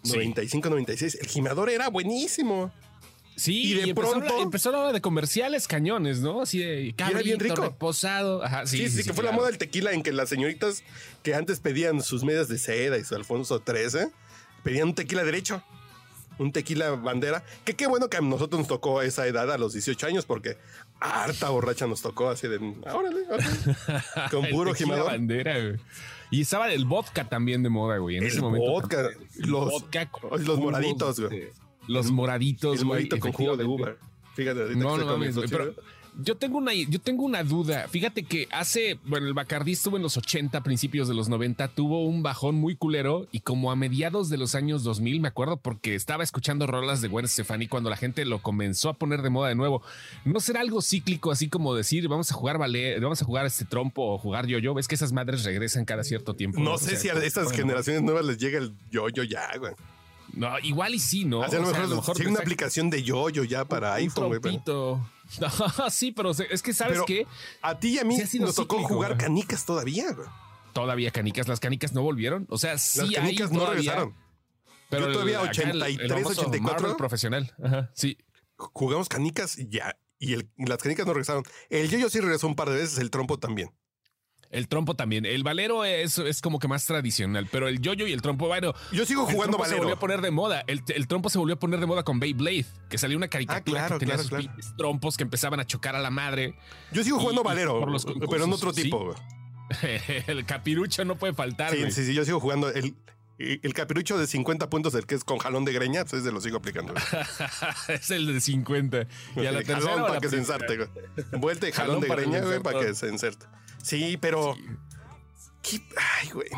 95, 0.04 0.70
96, 0.70 1.18
el 1.22 1.28
gimador 1.28 1.70
era 1.70 1.90
buenísimo. 1.90 2.72
Sí, 3.36 3.74
y 3.74 3.88
de 3.88 3.94
pronto 3.94 4.42
empezó 4.42 4.72
la 4.72 4.80
hora 4.80 4.94
de 4.94 5.02
comerciales 5.02 5.68
cañones, 5.68 6.20
¿no? 6.20 6.42
Así 6.42 6.60
de 6.60 6.94
cabrito, 6.96 7.24
bien 7.24 7.40
rico. 7.40 7.62
reposado. 7.62 8.44
Ajá, 8.44 8.66
sí, 8.66 8.90
sí, 8.90 9.04
sí, 9.04 9.10
que 9.10 9.14
fue 9.14 9.24
la 9.26 9.32
moda 9.34 9.48
del 9.48 9.58
tequila 9.58 9.92
en 9.92 10.04
que 10.04 10.14
las 10.14 10.30
señoritas 10.30 10.84
que 11.22 11.36
antes 11.36 11.60
pedían 11.60 12.02
sus 12.02 12.24
medias 12.24 12.48
de 12.48 12.58
seda 12.58 12.98
y 12.98 13.04
su 13.04 13.14
Alfonso 13.16 13.62
XIII 13.66 14.08
pedían 14.64 14.90
un 14.90 14.96
tequila 14.96 15.24
derecho, 15.26 15.62
un 16.40 16.54
tequila 16.54 16.92
bandera. 16.92 17.44
Que 17.66 17.74
qué 17.76 17.88
bueno 17.88 18.10
que 18.10 18.18
a 18.18 18.22
nosotros 18.22 18.60
nos 18.60 18.68
tocó 18.70 19.02
esa 19.02 19.28
edad 19.28 19.52
a 19.52 19.58
los 19.58 19.74
18 19.74 20.08
años 20.08 20.26
porque 20.26 20.58
harta 21.02 21.50
borracha 21.50 21.88
nos 21.88 22.02
tocó 22.02 22.30
así 22.30 22.48
de 22.48 22.58
órale, 22.92 23.26
con 24.32 24.46
puro 24.48 24.74
gimador. 24.74 25.08
bandera, 25.08 25.60
güey. 25.60 25.76
Y 26.32 26.42
estaba 26.42 26.72
el 26.72 26.86
vodka 26.86 27.28
también 27.28 27.64
de 27.64 27.70
moda, 27.70 27.98
güey. 27.98 28.18
En 28.18 28.24
el 28.24 28.30
ese 28.30 28.42
momento. 28.42 28.66
Vodka, 28.70 29.10
los, 29.40 29.72
vodka 29.72 30.10
los 30.40 30.58
moraditos, 30.58 31.20
güey. 31.20 31.50
Los 31.88 32.12
moraditos, 32.12 32.80
El 32.80 32.86
moradito 32.86 33.20
con 33.20 33.32
jugo 33.32 33.58
de 33.58 33.64
uva. 33.64 33.96
Fíjate, 34.34 34.76
no, 34.76 34.98
no 34.98 35.06
mames, 35.06 35.36
pero 35.50 35.74
yo 36.18 36.36
tengo 36.36 36.58
una, 36.58 36.74
yo 36.74 37.00
tengo 37.00 37.24
una 37.24 37.44
duda. 37.44 37.88
Fíjate 37.90 38.24
que 38.24 38.48
hace, 38.52 39.00
bueno, 39.06 39.28
el 39.28 39.34
Bacardí 39.34 39.74
estuvo 39.74 39.98
en 39.98 40.04
los 40.04 40.18
80, 40.18 40.62
principios 40.62 41.08
de 41.08 41.14
los 41.14 41.30
90, 41.30 41.68
tuvo 41.70 42.06
un 42.06 42.24
bajón 42.24 42.56
muy 42.56 42.76
culero 42.76 43.28
y 43.32 43.42
como 43.42 43.72
a 43.72 43.76
mediados 43.76 44.30
de 44.30 44.38
los 44.38 44.56
años 44.56 44.84
2000, 44.84 45.20
me 45.20 45.28
acuerdo 45.28 45.58
porque 45.58 45.96
estaba 45.96 46.24
escuchando 46.24 46.68
rolas 46.68 47.02
de 47.02 47.08
Gwen 47.08 47.28
Stefani 47.28 47.68
cuando 47.68 47.90
la 47.90 47.98
gente 47.98 48.26
lo 48.26 48.42
comenzó 48.42 48.90
a 48.90 48.94
poner 48.94 49.22
de 49.22 49.30
moda 49.30 49.50
de 49.50 49.56
nuevo. 49.56 49.82
¿No 50.24 50.40
será 50.40 50.62
algo 50.62 50.82
cíclico 50.82 51.32
así 51.32 51.50
como 51.50 51.76
decir, 51.76 52.08
vamos 52.08 52.32
a 52.32 52.36
jugar 52.36 52.58
ballet, 52.58 53.00
vamos 53.02 53.22
a 53.22 53.26
jugar 53.26 53.46
este 53.46 53.66
trompo 53.66 54.14
o 54.14 54.18
jugar 54.18 54.48
yo-yo? 54.48 54.74
¿Ves 54.74 54.88
que 54.88 54.96
esas 54.96 55.12
madres 55.12 55.44
regresan 55.44 55.86
cada 55.86 56.04
cierto 56.04 56.34
tiempo? 56.34 56.60
No, 56.60 56.78
sé 56.78 56.96
si 56.96 57.10
a 57.10 57.14
estas 57.14 57.52
generaciones 57.52 58.04
nuevas 58.04 58.26
les 58.26 58.38
llega 58.38 58.60
el 58.60 58.74
yo-yo 58.90 59.24
ya, 59.24 59.50
güey. 59.58 59.74
No, 60.34 60.60
igual 60.60 60.96
y 60.96 61.00
sí, 61.00 61.26
¿no? 61.26 61.44
a 61.44 61.48
lo 61.48 61.62
mejor, 61.96 62.20
hay 62.20 62.28
una 62.28 62.40
aplicación 62.40 62.90
de 62.90 63.04
yo-yo 63.04 63.44
ya 63.44 63.66
para 63.66 63.94
iPhone, 63.96 64.38
güey. 64.40 64.62
sí, 65.90 66.12
pero 66.12 66.32
es 66.32 66.62
que 66.62 66.74
sabes 66.74 67.02
que 67.08 67.26
a 67.62 67.80
ti 67.80 67.96
y 67.96 68.00
a 68.00 68.04
mí 68.04 68.18
nos 68.40 68.56
tocó 68.56 68.84
jugar 68.84 69.18
canicas 69.18 69.66
todavía, 69.66 70.12
güey. 70.12 70.28
Todavía 70.74 71.10
canicas, 71.12 71.48
las 71.48 71.60
canicas 71.60 71.94
no 71.94 72.02
volvieron. 72.02 72.48
O 72.50 72.58
sea, 72.58 72.78
sí 72.78 73.00
las 73.00 73.12
canicas 73.12 73.52
no 73.52 73.66
regresaron. 73.66 74.14
Pero 74.90 75.08
Yo 75.08 75.14
todavía 75.14 75.42
83, 75.42 76.26
84 76.26 76.98
profesional. 76.98 77.54
Ajá, 77.64 77.92
sí. 77.94 78.18
Jugamos 78.58 79.10
canicas 79.10 79.58
y 79.58 79.68
ya 79.68 79.98
y, 80.20 80.36
las 80.58 80.78
canicas 80.78 81.06
no 81.06 81.14
regresaron. 81.14 81.44
El 81.70 81.90
yo-yo 81.90 82.10
sí 82.10 82.20
regresó 82.20 82.48
un 82.48 82.56
par 82.56 82.70
de 82.70 82.76
veces, 82.76 82.98
el 83.00 83.10
trompo 83.10 83.38
también. 83.40 83.72
El 84.56 84.70
trompo 84.70 84.96
también. 84.96 85.26
El 85.26 85.44
valero 85.44 85.84
es, 85.84 86.18
es 86.18 86.42
como 86.42 86.60
que 86.60 86.70
más 86.70 86.86
tradicional, 86.86 87.50
pero 87.52 87.68
el 87.68 87.82
yoyo 87.82 88.08
y 88.08 88.14
el 88.14 88.22
trompo, 88.22 88.48
bueno. 88.48 88.74
Yo 88.94 89.06
sigo 89.06 89.26
jugando 89.26 89.58
valero. 89.58 89.76
Se 89.76 89.80
volvió 89.82 89.96
a 89.96 90.00
poner 90.00 90.22
de 90.22 90.32
moda. 90.32 90.64
El, 90.66 91.08
trompo 91.08 91.30
se 91.30 91.38
volvió 91.38 91.56
a 91.56 91.60
poner 91.60 91.82
de 91.82 91.86
moda 91.86 92.04
con 92.04 92.22
Beyblade, 92.22 92.66
que 92.90 92.98
salió 92.98 93.18
una 93.18 93.28
caricatura 93.28 93.86
ah, 93.86 93.90
que 93.90 94.00
tenía 94.00 94.18
sus 94.18 94.32
trompos 94.78 95.18
que 95.18 95.24
empezaban 95.24 95.60
a 95.60 95.66
chocar 95.66 95.98
a 95.98 96.00
la 96.00 96.10
madre. 96.10 96.56
Yo 96.94 97.04
sigo 97.04 97.20
jugando 97.20 97.44
valero, 97.44 97.86
pero 98.30 98.46
en 98.46 98.54
otro 98.54 98.72
tipo. 98.72 99.14
el 100.28 100.46
capirucho 100.46 101.04
no 101.04 101.18
puede 101.18 101.34
faltar. 101.34 101.72
Sí, 101.72 101.92
sí, 101.92 102.06
sí, 102.06 102.14
yo 102.14 102.24
sigo 102.24 102.40
jugando. 102.40 102.70
El, 102.70 102.96
el 103.38 103.74
capirucho 103.74 104.18
de 104.18 104.26
50 104.26 104.70
puntos, 104.70 104.96
el 104.96 105.06
que 105.06 105.16
es 105.16 105.26
con 105.26 105.38
jalón 105.38 105.66
de 105.66 105.74
greña, 105.74 106.06
pues 106.06 106.22
ese 106.22 106.32
lo 106.32 106.40
sigo 106.40 106.58
aplicando. 106.58 106.94
es 107.90 108.10
el 108.10 108.28
de 108.28 108.40
50. 108.40 109.08
Y 109.36 109.46
a 109.46 109.52
la 109.52 109.62
tercera. 109.64 110.08
para 110.08 110.22
que 110.22 110.30
se 110.30 110.38
ensarte, 110.38 110.88
Vuelta 111.34 111.68
y 111.68 111.74
jalón, 111.74 112.00
de 112.00 112.08
greña, 112.08 112.40
güey, 112.40 112.62
para 112.62 112.80
que 112.80 112.96
se 112.96 113.10
inserte. 113.10 113.46
Sí, 113.86 114.18
pero. 114.18 114.56
Ay, 115.96 116.30
güey. 116.34 116.50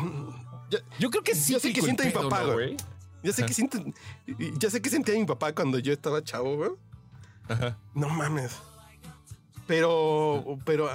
yo 0.98 1.10
creo 1.10 1.22
que 1.22 1.34
sí. 1.34 1.52
Yo 1.52 1.60
sé 1.60 1.74
que 1.74 1.82
siente 1.82 2.06
mi 2.06 2.10
papá, 2.10 2.44
güey. 2.44 2.74
Ya 3.22 3.32
sé 3.34 3.44
que 3.44 3.52
siente. 3.52 3.92
Ya 4.58 4.70
sé 4.70 4.80
que 4.80 4.88
sentía 4.88 5.14
mi 5.14 5.26
papá 5.26 5.54
cuando 5.54 5.78
yo 5.78 5.92
estaba 5.92 6.24
chavo, 6.24 6.56
güey. 6.56 6.70
Ajá. 7.48 7.76
No 7.94 8.08
mames. 8.08 8.52
Pero. 9.66 10.58
Pero. 10.64 10.88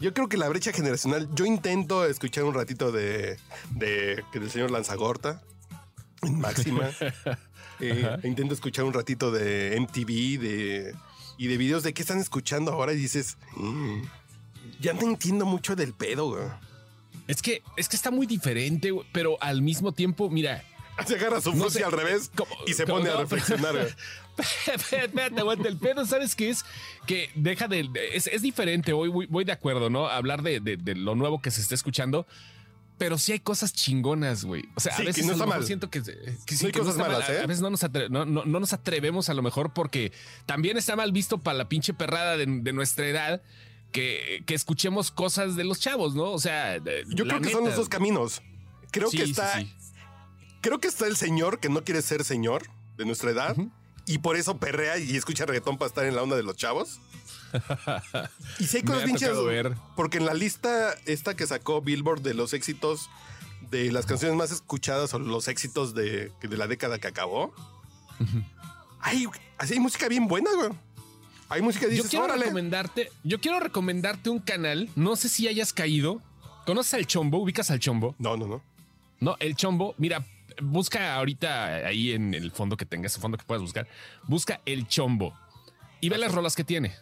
Yo 0.00 0.12
creo 0.12 0.28
que 0.28 0.36
la 0.36 0.50
brecha 0.50 0.70
generacional. 0.70 1.30
Yo 1.34 1.46
intento 1.46 2.04
escuchar 2.04 2.44
un 2.44 2.52
ratito 2.52 2.92
de. 2.92 3.38
de 3.70 4.22
del 4.34 4.50
señor 4.50 4.70
Lanzagorta. 4.70 5.42
En 6.20 6.40
máxima. 6.40 6.90
eh, 7.80 8.18
intento 8.24 8.52
escuchar 8.52 8.84
un 8.84 8.92
ratito 8.92 9.30
de 9.30 9.78
MTV, 9.80 10.42
de. 10.42 10.94
Y 11.38 11.46
de 11.46 11.56
videos 11.56 11.82
de 11.82 11.94
qué 11.94 12.02
están 12.02 12.18
escuchando 12.18 12.72
ahora 12.72 12.92
y 12.92 12.96
dices. 12.96 13.38
Mm, 13.56 14.02
ya 14.84 14.92
no 14.92 15.00
entiendo 15.02 15.46
mucho 15.46 15.74
del 15.74 15.94
pedo, 15.94 16.28
güey. 16.28 16.44
Es 17.26 17.40
que, 17.40 17.62
es 17.76 17.88
que 17.88 17.96
está 17.96 18.10
muy 18.10 18.26
diferente, 18.26 18.92
pero 19.12 19.42
al 19.42 19.62
mismo 19.62 19.92
tiempo, 19.92 20.28
mira. 20.28 20.62
Se 21.06 21.16
agarra 21.16 21.40
su 21.40 21.54
no 21.54 21.64
al 21.64 21.92
revés 21.92 22.30
y 22.66 22.74
se 22.74 22.86
pone 22.86 23.08
a 23.08 23.16
reflexionar. 23.16 23.74
Espérate, 24.66 25.40
aguanta. 25.40 25.68
El 25.68 25.78
pedo, 25.78 26.04
¿sabes 26.06 26.36
qué 26.36 26.50
es? 26.50 26.64
Que 27.06 27.30
deja 27.34 27.66
de. 27.66 27.88
Es, 28.12 28.42
diferente. 28.42 28.92
Hoy 28.92 29.08
voy, 29.08 29.44
de 29.44 29.52
acuerdo, 29.52 29.90
¿no? 29.90 30.06
Hablar 30.06 30.42
de, 30.42 30.78
lo 30.94 31.14
nuevo 31.14 31.40
que 31.40 31.50
se 31.50 31.62
está 31.62 31.74
escuchando. 31.74 32.26
Pero 32.96 33.18
sí 33.18 33.32
hay 33.32 33.40
cosas 33.40 33.72
chingonas, 33.72 34.44
güey. 34.44 34.68
O 34.76 34.80
sea, 34.80 34.94
a 34.94 35.02
veces 35.02 35.26
no 35.26 35.46
mal. 35.46 35.64
siento 35.64 35.90
que, 35.90 35.98
hay 35.98 36.72
cosas 36.72 36.96
malas, 36.96 37.28
¿eh? 37.28 37.40
A 37.40 37.46
veces 37.46 37.60
no 37.60 37.70
nos, 37.70 37.82
no, 38.10 38.44
nos, 38.44 38.72
atrevemos 38.72 39.28
a 39.28 39.34
lo 39.34 39.42
mejor 39.42 39.72
porque 39.72 40.12
también 40.46 40.76
está 40.76 40.94
mal 40.94 41.10
visto 41.10 41.38
para 41.38 41.58
la 41.58 41.68
pinche 41.68 41.92
perrada 41.92 42.36
de, 42.36 42.46
nuestra 42.46 43.08
edad 43.08 43.42
que, 43.94 44.42
que, 44.44 44.54
escuchemos 44.54 45.12
cosas 45.12 45.54
de 45.54 45.62
los 45.62 45.78
chavos, 45.78 46.16
¿no? 46.16 46.32
O 46.32 46.40
sea, 46.40 46.78
yo 46.78 47.24
creo 47.24 47.40
que 47.40 47.50
son 47.50 47.64
los 47.64 47.76
dos 47.76 47.88
caminos. 47.88 48.42
Creo 48.90 49.08
que 49.08 49.22
está. 49.22 49.64
Creo 50.60 50.80
que 50.80 50.88
está 50.88 51.06
el 51.06 51.16
señor 51.16 51.60
que 51.60 51.68
no 51.68 51.84
quiere 51.84 52.02
ser 52.02 52.24
señor 52.24 52.66
de 52.96 53.04
nuestra 53.04 53.30
edad 53.30 53.56
y 54.06 54.18
por 54.18 54.36
eso 54.36 54.58
perrea 54.58 54.98
y 54.98 55.16
escucha 55.16 55.46
reggaetón 55.46 55.78
para 55.78 55.88
estar 55.88 56.04
en 56.06 56.16
la 56.16 56.22
onda 56.22 56.34
de 56.34 56.42
los 56.42 56.56
chavos. 56.56 56.98
y 58.58 58.64
si 58.64 58.78
hay 58.78 58.82
cosas 58.82 59.04
bien 59.04 59.76
porque 59.94 60.18
en 60.18 60.26
la 60.26 60.34
lista 60.34 60.96
esta 61.06 61.36
que 61.36 61.46
sacó 61.46 61.80
Billboard 61.80 62.22
de 62.22 62.34
los 62.34 62.52
éxitos 62.52 63.08
de 63.70 63.92
las 63.92 64.06
canciones 64.06 64.36
más 64.36 64.50
escuchadas 64.50 65.14
o 65.14 65.20
los 65.20 65.46
éxitos 65.46 65.94
de, 65.94 66.32
de 66.40 66.56
la 66.56 66.66
década 66.66 66.98
que 66.98 67.06
acabó, 67.06 67.54
hay, 69.00 69.26
así 69.58 69.74
hay 69.74 69.80
música 69.80 70.08
bien 70.08 70.26
buena, 70.26 70.50
güey. 70.56 70.70
Hay 71.54 71.62
música 71.62 71.86
yo 71.88 72.02
quiero 72.02 72.26
recomendarte, 72.26 73.12
yo 73.22 73.40
quiero 73.40 73.60
recomendarte 73.60 74.28
un 74.28 74.40
canal, 74.40 74.88
no 74.96 75.14
sé 75.14 75.28
si 75.28 75.46
hayas 75.46 75.72
caído. 75.72 76.20
¿Conoces 76.66 76.94
al 76.94 77.06
Chombo? 77.06 77.38
¿Ubicas 77.38 77.70
al 77.70 77.78
Chombo? 77.78 78.16
No, 78.18 78.36
no, 78.36 78.48
no. 78.48 78.60
No, 79.20 79.36
el 79.38 79.54
Chombo, 79.54 79.94
mira, 79.96 80.24
busca 80.60 81.14
ahorita 81.14 81.86
ahí 81.86 82.10
en 82.10 82.34
el 82.34 82.50
fondo 82.50 82.76
que 82.76 82.86
tengas, 82.86 83.14
el 83.14 83.22
fondo 83.22 83.38
que 83.38 83.44
puedas 83.44 83.62
buscar, 83.62 83.86
busca 84.24 84.62
el 84.66 84.88
chombo 84.88 85.32
y 86.00 86.08
ve 86.08 86.18
las 86.18 86.32
rolas 86.32 86.56
que 86.56 86.64
tiene. 86.64 86.92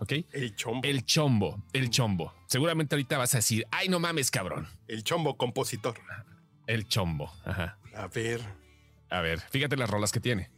¿Ok? 0.00 0.12
El 0.32 0.54
chombo. 0.54 0.86
El 0.86 1.06
chombo, 1.06 1.62
el 1.72 1.88
chombo. 1.88 2.34
Seguramente 2.46 2.94
ahorita 2.96 3.16
vas 3.16 3.32
a 3.32 3.38
decir, 3.38 3.66
ay, 3.70 3.88
no 3.88 4.00
mames, 4.00 4.30
cabrón. 4.30 4.68
El 4.86 5.02
chombo 5.02 5.38
compositor. 5.38 5.98
El 6.66 6.86
chombo. 6.88 7.32
Ajá. 7.46 7.78
A 7.96 8.08
ver. 8.08 8.42
A 9.08 9.22
ver, 9.22 9.40
fíjate 9.40 9.78
las 9.78 9.88
rolas 9.88 10.12
que 10.12 10.20
tiene. 10.20 10.50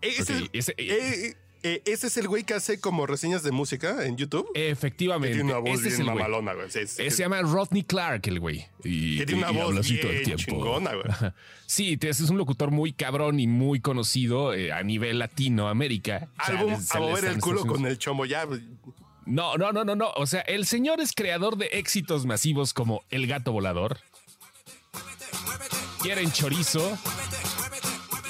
Ese, 0.00 0.48
eh, 0.78 1.34
eh, 1.66 1.82
ese 1.84 2.06
es 2.06 2.16
el 2.16 2.28
güey 2.28 2.44
que 2.44 2.54
hace 2.54 2.78
como 2.78 3.06
reseñas 3.06 3.42
de 3.42 3.50
música 3.50 4.06
en 4.06 4.16
YouTube. 4.16 4.48
Efectivamente. 4.54 5.34
tiene 5.34 5.50
una 5.52 5.58
voz 5.58 5.82
bien 5.82 6.06
mamalona, 6.06 6.54
güey. 6.54 6.70
se 6.70 7.10
llama 7.10 7.42
Rodney 7.42 7.82
Clark, 7.82 8.28
el 8.28 8.38
güey. 8.38 8.64
Y, 8.84 9.24
tiene 9.24 9.42
una 9.42 9.50
voz 9.50 9.88
bien 9.88 10.36
chingona, 10.36 10.92
güey. 10.94 11.32
Sí, 11.66 11.98
es 12.00 12.20
un 12.30 12.38
locutor 12.38 12.70
muy 12.70 12.92
cabrón 12.92 13.40
y 13.40 13.48
muy 13.48 13.80
conocido 13.80 14.54
eh, 14.54 14.72
a 14.72 14.84
nivel 14.84 15.18
Latinoamérica. 15.18 16.28
Álbum 16.36 16.74
a 16.90 16.98
mover 17.00 17.24
el 17.24 17.40
culo 17.40 17.66
con 17.66 17.84
el 17.84 17.98
chomo 17.98 18.24
ya. 18.24 18.46
No, 19.24 19.56
no, 19.56 19.72
no, 19.72 19.84
no, 19.84 19.96
no. 19.96 20.10
O 20.12 20.26
sea, 20.26 20.42
el 20.42 20.66
señor 20.66 21.00
es 21.00 21.12
creador 21.12 21.56
de 21.56 21.66
éxitos 21.72 22.26
masivos 22.26 22.72
como 22.72 23.02
El 23.10 23.26
Gato 23.26 23.50
Volador. 23.50 23.98
Quieren 26.00 26.30
chorizo. 26.30 26.96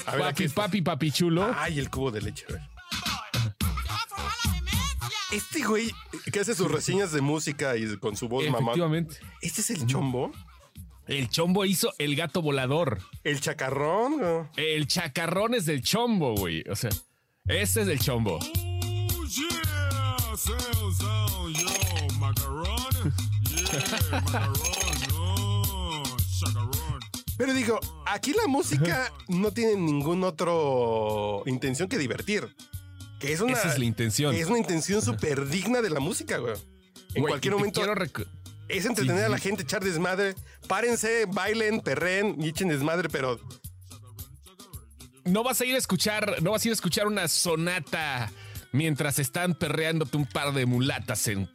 papi, 0.05 0.47
papi, 0.47 0.81
papi 0.81 1.11
chulo. 1.11 1.53
Ay, 1.55 1.77
el 1.77 1.91
cubo 1.91 2.09
de 2.09 2.21
leche, 2.21 2.45
güey. 2.49 2.76
Este 5.31 5.61
güey 5.63 5.91
que 6.31 6.39
hace 6.39 6.55
sus 6.55 6.71
reseñas 6.71 7.11
de 7.11 7.19
música 7.19 7.75
y 7.75 7.97
con 7.97 8.15
su 8.15 8.29
voz 8.29 8.45
mamá. 8.45 8.59
Efectivamente. 8.59 9.17
¿Este 9.41 9.59
es 9.61 9.69
el 9.71 9.85
chombo? 9.85 10.31
El 11.05 11.29
chombo 11.29 11.65
hizo 11.65 11.93
el 11.97 12.15
gato 12.15 12.41
volador. 12.41 12.99
¿El 13.23 13.41
chacarrón? 13.41 14.49
El 14.55 14.87
chacarrón 14.87 15.53
es 15.53 15.65
del 15.65 15.81
chombo, 15.81 16.33
güey. 16.35 16.63
O 16.69 16.75
sea, 16.75 16.91
este 17.45 17.81
es 17.81 17.87
el 17.89 17.99
chombo. 17.99 18.39
Pero 27.37 27.53
digo, 27.53 27.79
aquí 28.05 28.33
la 28.33 28.47
música 28.47 29.13
no 29.27 29.51
tiene 29.51 29.75
ningún 29.75 30.23
otro 30.23 31.43
intención 31.45 31.87
que 31.87 31.97
divertir. 31.97 32.55
Que 33.19 33.33
es 33.33 33.41
una, 33.41 33.53
Esa 33.53 33.73
es 33.73 33.79
la 33.79 33.85
intención. 33.85 34.35
Es 34.35 34.47
una 34.47 34.59
intención 34.59 35.01
súper 35.01 35.47
digna 35.47 35.81
de 35.81 35.89
la 35.89 35.99
música, 35.99 36.37
güey. 36.37 36.53
En 37.13 37.23
cualquier 37.23 37.55
momento. 37.55 37.81
Es 38.69 38.85
entretener 38.85 39.25
a 39.25 39.29
la 39.29 39.37
gente, 39.37 39.63
echar 39.63 39.83
desmadre. 39.83 40.35
Párense, 40.67 41.25
bailen, 41.25 41.79
perren 41.79 42.35
y 42.39 42.49
echen 42.49 42.67
desmadre, 42.67 43.09
pero. 43.09 43.39
No 45.23 45.43
vas 45.43 45.59
a 45.61 45.65
ir 45.65 45.75
a 45.75 45.77
escuchar, 45.77 46.41
no 46.41 46.51
vas 46.51 46.63
a 46.63 46.67
ir 46.67 46.71
a 46.71 46.75
escuchar 46.75 47.07
una 47.07 47.27
sonata 47.27 48.31
mientras 48.71 49.19
están 49.19 49.55
perreándote 49.55 50.15
un 50.17 50.25
par 50.25 50.53
de 50.53 50.65
mulatas 50.65 51.27
en 51.27 51.49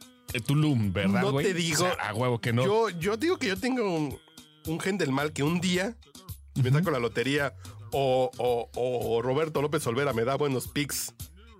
Tulum, 0.45 0.91
¿verdad? 0.93 1.21
No 1.21 1.35
te 1.37 1.53
digo. 1.53 1.87
a 1.99 2.13
huevo 2.13 2.39
que 2.39 2.53
no. 2.53 2.65
Yo, 2.65 2.89
yo 2.89 3.17
digo 3.17 3.37
que 3.37 3.47
yo 3.47 3.57
tengo 3.57 3.83
un, 4.65 4.79
gen 4.79 4.97
del 4.97 5.11
mal 5.11 5.33
que 5.33 5.43
un 5.43 5.61
día 5.61 5.95
me 6.55 6.71
saco 6.71 6.91
la 6.91 6.99
lotería 6.99 7.53
o, 7.91 8.31
o, 8.37 9.21
Roberto 9.21 9.61
López 9.61 9.85
Olvera 9.87 10.13
me 10.13 10.23
da 10.23 10.35
buenos 10.35 10.67
pics 10.67 11.13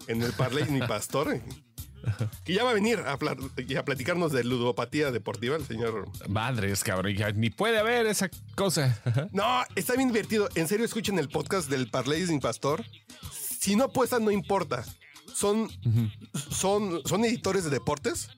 en 0.08 0.22
el 0.22 0.34
Parley 0.34 0.66
mi 0.70 0.80
pastor. 0.80 1.40
Que 2.44 2.54
ya 2.54 2.64
va 2.64 2.72
a 2.72 2.74
venir 2.74 3.00
a, 3.00 3.18
platicarnos 3.18 4.32
de 4.32 4.44
ludopatía 4.44 5.12
deportiva 5.12 5.56
el 5.56 5.66
señor. 5.66 6.10
Madres, 6.28 6.84
cabrón. 6.84 7.16
Ni 7.36 7.50
puede 7.50 7.80
haber 7.80 8.06
esa 8.08 8.30
cosa. 8.56 9.02
no, 9.32 9.64
está 9.76 9.96
bien 9.96 10.10
divertido. 10.10 10.50
En 10.56 10.68
serio, 10.68 10.86
escuchen 10.86 11.18
el 11.18 11.30
podcast 11.30 11.70
del 11.70 11.90
Parley 11.90 12.26
sin 12.28 12.40
pastor. 12.40 12.84
Si 13.32 13.76
no 13.76 13.86
apuestan, 13.86 14.26
no 14.26 14.32
importa. 14.32 14.84
Son, 15.34 15.70
son, 16.52 17.02
son 17.06 17.26
editores 17.26 17.64
de 17.64 17.70
deportes, 17.72 18.30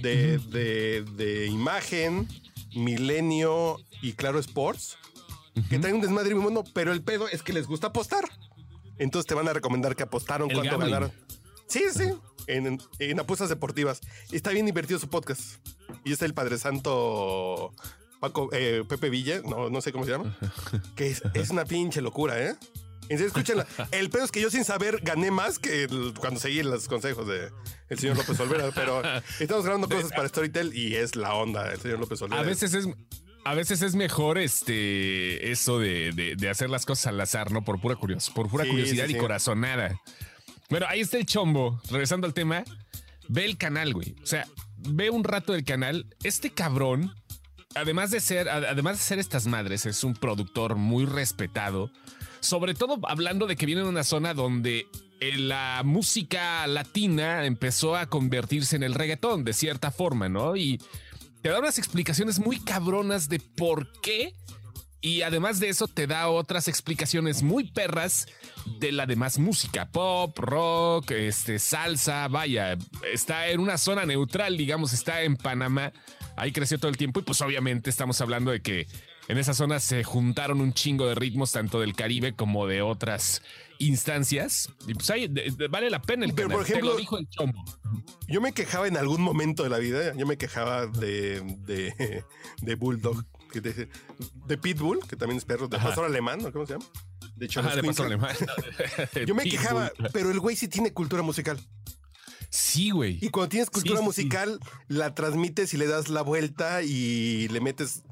de, 0.00 0.38
de, 0.38 1.46
imagen, 1.46 2.26
Milenio 2.74 3.78
y 4.00 4.12
Claro 4.12 4.38
Sports, 4.38 4.96
que 5.68 5.78
traen 5.78 5.96
un 5.96 6.00
desmadre 6.00 6.34
muy 6.34 6.44
bueno, 6.44 6.64
pero 6.72 6.92
el 6.92 7.02
pedo 7.02 7.28
es 7.28 7.42
que 7.42 7.52
les 7.52 7.66
gusta 7.66 7.88
apostar. 7.88 8.24
Entonces 8.98 9.26
te 9.26 9.34
van 9.34 9.48
a 9.48 9.52
recomendar 9.52 9.96
que 9.96 10.02
apostaron 10.02 10.48
cuánto 10.50 10.78
ganaron. 10.78 11.12
Sí, 11.66 11.84
sí, 11.92 12.10
en, 12.48 13.20
apuestas 13.20 13.48
deportivas. 13.48 14.00
Está 14.32 14.50
bien 14.50 14.66
divertido 14.66 14.98
su 14.98 15.08
podcast. 15.08 15.42
Y 16.04 16.12
está 16.12 16.24
el 16.24 16.34
Padre 16.34 16.58
Santo 16.58 17.72
Paco, 18.20 18.50
eh, 18.52 18.84
Pepe 18.88 19.10
Villa, 19.10 19.42
no, 19.44 19.70
no 19.70 19.80
sé 19.80 19.92
cómo 19.92 20.04
se 20.04 20.12
llama, 20.12 20.36
que 20.96 21.08
es, 21.08 21.50
una 21.50 21.64
pinche 21.64 22.00
locura, 22.00 22.42
¿eh? 22.42 22.56
En 23.02 23.16
serio, 23.16 23.28
escúchenla. 23.28 23.66
El 23.90 24.10
pedo 24.10 24.24
es 24.24 24.30
que 24.30 24.40
yo 24.40 24.50
sin 24.50 24.64
saber 24.64 25.00
gané 25.02 25.30
más 25.30 25.58
que 25.58 25.88
cuando 26.18 26.38
seguí 26.38 26.62
los 26.62 26.88
consejos 26.88 27.26
del 27.26 27.50
el 27.88 27.98
señor 27.98 28.18
López 28.18 28.38
Olvera, 28.38 28.70
pero 28.74 29.02
estamos 29.40 29.64
grabando 29.64 29.88
cosas 29.94 30.12
para 30.12 30.28
Storytel 30.28 30.76
y 30.76 30.94
es 30.94 31.16
la 31.16 31.32
onda 31.34 31.72
el 31.72 31.80
señor 31.80 32.00
López 32.00 32.20
Olvera. 32.20 32.42
A 32.42 32.44
veces 32.44 32.74
es, 32.74 32.86
a 33.44 33.54
veces 33.54 33.82
es 33.82 33.94
mejor 33.94 34.38
este 34.38 35.50
eso 35.50 35.78
de, 35.78 36.36
hacer 36.50 36.70
las 36.70 36.86
cosas 36.86 37.08
al 37.08 37.20
azar, 37.20 37.50
¿no? 37.50 37.64
Por 37.64 37.80
pura 37.80 37.96
curiosidad, 37.96 38.34
por 38.34 38.48
pura 38.48 38.66
curiosidad 38.66 39.08
y 39.08 39.16
corazonada. 39.16 40.00
Bueno, 40.70 40.86
ahí 40.88 41.00
está 41.00 41.16
el 41.16 41.26
chombo. 41.26 41.80
Regresando 41.90 42.26
al 42.26 42.34
tema, 42.34 42.64
ve 43.28 43.44
el 43.44 43.56
canal, 43.56 43.94
güey. 43.94 44.14
O 44.22 44.26
sea, 44.26 44.46
ve 44.76 45.10
un 45.10 45.24
rato 45.24 45.54
el 45.54 45.64
canal. 45.64 46.06
Este 46.22 46.50
cabrón, 46.50 47.14
además 47.74 48.10
de 48.10 48.20
ser, 48.20 48.48
además 48.48 48.98
de 48.98 49.02
ser 49.02 49.18
estas 49.18 49.46
madres, 49.46 49.86
es 49.86 50.04
un 50.04 50.14
productor 50.14 50.76
muy 50.76 51.06
respetado. 51.06 51.90
Sobre 52.40 52.74
todo 52.74 52.98
hablando 53.08 53.46
de 53.46 53.56
que 53.56 53.66
viene 53.66 53.82
de 53.82 53.88
una 53.88 54.04
zona 54.04 54.34
donde 54.34 54.86
eh, 55.20 55.36
la 55.36 55.82
música 55.84 56.66
latina 56.66 57.44
empezó 57.44 57.96
a 57.96 58.06
convertirse 58.06 58.76
en 58.76 58.84
el 58.84 58.94
reggaetón 58.94 59.44
de 59.44 59.52
cierta 59.52 59.90
forma, 59.90 60.28
¿no? 60.28 60.54
Y 60.54 60.80
te 61.42 61.48
da 61.48 61.58
unas 61.58 61.78
explicaciones 61.78 62.38
muy 62.38 62.60
cabronas 62.60 63.28
de 63.28 63.40
por 63.40 63.90
qué. 64.00 64.34
Y 65.00 65.22
además 65.22 65.60
de 65.60 65.68
eso 65.68 65.86
te 65.86 66.08
da 66.08 66.28
otras 66.28 66.66
explicaciones 66.66 67.44
muy 67.44 67.70
perras 67.70 68.26
de 68.80 68.90
la 68.90 69.06
demás 69.06 69.38
música, 69.38 69.88
pop, 69.92 70.36
rock, 70.36 71.12
este, 71.12 71.60
salsa, 71.60 72.26
vaya, 72.26 72.76
está 73.12 73.46
en 73.48 73.60
una 73.60 73.78
zona 73.78 74.04
neutral, 74.06 74.56
digamos, 74.56 74.92
está 74.92 75.22
en 75.22 75.36
Panamá, 75.36 75.92
ahí 76.36 76.50
creció 76.50 76.80
todo 76.80 76.90
el 76.90 76.96
tiempo 76.96 77.20
y 77.20 77.22
pues 77.22 77.40
obviamente 77.42 77.90
estamos 77.90 78.20
hablando 78.20 78.50
de 78.50 78.60
que 78.60 78.88
en 79.28 79.36
esa 79.36 79.52
zona 79.52 79.78
se 79.78 80.02
juntaron 80.04 80.60
un 80.60 80.72
chingo 80.72 81.06
de 81.06 81.14
ritmos 81.14 81.52
tanto 81.52 81.80
del 81.80 81.94
Caribe 81.94 82.34
como 82.34 82.66
de 82.66 82.80
otras 82.80 83.42
instancias. 83.78 84.70
Y 84.86 84.94
pues 84.94 85.10
ahí 85.10 85.30
vale 85.70 85.90
la 85.90 86.00
pena 86.00 86.24
el 86.24 86.34
Pero 86.34 86.48
por 86.48 86.62
ejemplo, 86.62 86.96
dijo 86.96 87.18
el 87.18 87.28
chombo. 87.28 87.62
Yo 88.26 88.40
me 88.40 88.52
quejaba 88.52 88.88
en 88.88 88.96
algún 88.96 89.20
momento 89.20 89.62
de 89.62 89.68
la 89.68 89.78
vida, 89.78 90.14
yo 90.14 90.26
me 90.26 90.38
quejaba 90.38 90.86
de, 90.86 91.40
de, 91.60 92.24
de 92.62 92.74
Bulldog, 92.74 93.24
de, 93.52 93.88
de, 94.46 94.58
Pitbull, 94.58 95.00
que 95.06 95.16
también 95.16 95.38
es 95.38 95.44
perro, 95.44 95.68
de 95.68 95.78
pastor 95.78 96.06
alemán, 96.06 96.40
¿no? 96.42 96.52
¿Cómo 96.52 96.66
se 96.66 96.74
llama? 96.74 96.86
De 97.36 97.46
hecho, 97.46 97.62
de 97.62 97.82
pastor 97.82 98.06
alemán. 98.06 98.34
yo 99.26 99.34
me 99.34 99.44
quejaba, 99.44 99.92
pero 100.12 100.30
el 100.30 100.40
güey 100.40 100.56
sí 100.56 100.68
tiene 100.68 100.92
cultura 100.92 101.22
musical. 101.22 101.58
Sí, 102.50 102.90
güey. 102.90 103.18
Y 103.20 103.28
cuando 103.28 103.50
tienes 103.50 103.68
cultura 103.68 104.00
musical, 104.00 104.58
la 104.88 105.14
transmites 105.14 105.74
y 105.74 105.76
le 105.76 105.86
das 105.86 106.08
la 106.08 106.22
vuelta 106.22 106.82
y 106.82 107.48
le 107.48 107.60
metes 107.60 108.02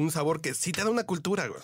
un 0.00 0.10
sabor 0.10 0.40
que 0.40 0.54
sí 0.54 0.72
te 0.72 0.82
da 0.82 0.90
una 0.90 1.04
cultura, 1.04 1.46
güey. 1.46 1.60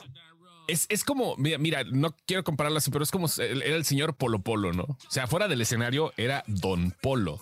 Es, 0.68 0.87
es 0.88 1.05
como, 1.05 1.37
mira, 1.37 1.59
mira, 1.59 1.85
no 1.85 2.14
quiero 2.27 2.42
compararlo 2.42 2.79
así, 2.79 2.90
pero 2.90 3.05
es 3.05 3.11
como 3.11 3.29
era 3.38 3.77
el 3.77 3.85
señor 3.85 4.14
Polo 4.14 4.40
Polo, 4.40 4.72
¿no? 4.72 4.83
O 4.83 5.11
sea, 5.11 5.27
fuera 5.27 5.46
del 5.46 5.61
escenario 5.61 6.12
era 6.16 6.42
Don 6.49 6.92
Polo. 7.01 7.40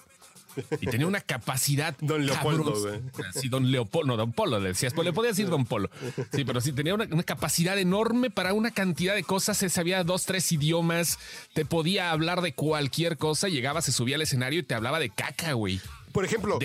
Y 0.80 0.86
tenía 0.86 1.06
una 1.06 1.20
capacidad. 1.20 1.96
Don 2.00 2.24
Leopoldo, 2.26 2.80
güey. 2.80 3.00
Sí, 3.32 3.48
Don 3.48 3.70
Leopoldo, 3.70 4.08
no, 4.08 4.16
Don 4.16 4.32
Polo, 4.32 4.60
le 4.60 4.68
decías, 4.68 4.94
pues 4.94 5.06
le 5.06 5.12
podía 5.12 5.30
decir 5.30 5.48
Don 5.48 5.64
Polo. 5.64 5.90
Sí, 6.32 6.44
pero 6.44 6.60
sí 6.60 6.72
tenía 6.72 6.94
una, 6.94 7.06
capacidad 7.22 7.78
enorme 7.78 8.30
para 8.30 8.52
una 8.52 8.70
cantidad 8.70 9.14
de 9.14 9.24
cosas. 9.24 9.56
Se 9.56 9.68
sabía 9.70 10.04
dos, 10.04 10.26
tres 10.26 10.50
idiomas, 10.52 11.18
te 11.52 11.64
podía 11.64 12.10
hablar 12.10 12.42
de 12.42 12.54
cualquier 12.54 13.16
cosa. 13.16 13.48
Llegaba, 13.48 13.82
se 13.82 13.92
subía 13.92 14.16
al 14.16 14.22
escenario 14.22 14.60
y 14.60 14.62
te 14.62 14.74
hablaba 14.74 14.98
de 14.98 15.10
caca, 15.10 15.52
güey. 15.54 15.80
Por 16.14 16.24
ejemplo, 16.24 16.60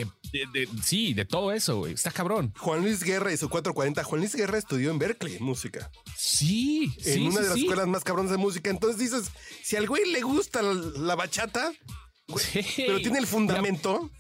sí, 0.83 1.15
de 1.15 1.25
todo 1.25 1.51
eso, 1.51 1.77
güey. 1.77 1.93
Está 1.93 2.11
cabrón. 2.11 2.53
Juan 2.55 2.81
Luis 2.81 3.03
Guerra 3.03 3.33
y 3.33 3.37
su 3.37 3.49
440. 3.49 4.03
Juan 4.03 4.21
Luis 4.21 4.35
Guerra 4.35 4.59
estudió 4.59 4.91
en 4.91 4.99
Berkeley 4.99 5.39
música. 5.39 5.89
Sí, 6.15 6.93
en 7.03 7.25
una 7.25 7.41
de 7.41 7.49
las 7.49 7.57
escuelas 7.57 7.87
más 7.87 8.03
cabrones 8.03 8.31
de 8.31 8.37
música. 8.37 8.69
Entonces 8.69 8.99
dices, 8.99 9.31
si 9.63 9.75
al 9.75 9.87
güey 9.87 10.05
le 10.05 10.21
gusta 10.21 10.61
la 10.61 11.15
bachata, 11.15 11.71
pero 12.77 12.99
tiene 12.99 13.17
el 13.17 13.25
fundamento. 13.25 14.11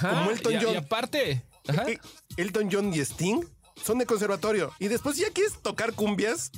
como 0.00 0.30
Elton 0.30 0.54
John. 0.62 0.74
Y, 0.74 0.76
aparte, 0.76 1.42
Elton 2.36 2.68
John 2.70 2.94
y 2.94 3.00
Sting 3.00 3.44
son 3.84 3.98
de 3.98 4.06
conservatorio. 4.06 4.72
Y 4.78 4.86
después 4.86 5.16
ya 5.16 5.30
quieres 5.30 5.60
tocar 5.60 5.92
cumbias, 5.94 6.52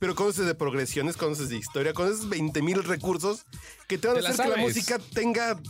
pero 0.00 0.16
conoces 0.16 0.44
de 0.44 0.56
progresiones, 0.56 1.16
conoces 1.16 1.50
de 1.50 1.56
historia, 1.56 1.94
conoces 1.94 2.28
20 2.28 2.62
mil 2.62 2.82
recursos 2.82 3.44
que 3.86 3.96
te 3.96 4.08
van 4.08 4.16
a 4.16 4.28
hacer 4.28 4.44
que 4.44 4.50
la 4.50 4.56
música 4.56 4.98
tenga 4.98 5.60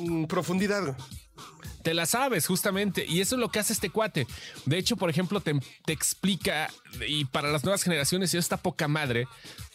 mm, 0.00 0.24
profundidad 0.24 0.96
te 1.82 1.94
la 1.94 2.06
sabes 2.06 2.46
justamente 2.46 3.06
y 3.08 3.20
eso 3.20 3.36
es 3.36 3.40
lo 3.40 3.50
que 3.50 3.58
hace 3.58 3.72
este 3.72 3.90
cuate. 3.90 4.26
De 4.66 4.78
hecho, 4.78 4.96
por 4.96 5.10
ejemplo, 5.10 5.40
te, 5.40 5.58
explica 5.86 6.70
y 7.06 7.24
para 7.26 7.50
las 7.50 7.64
nuevas 7.64 7.82
generaciones, 7.82 8.32
y 8.34 8.38
esta 8.38 8.56
poca 8.56 8.88
madre, 8.88 9.26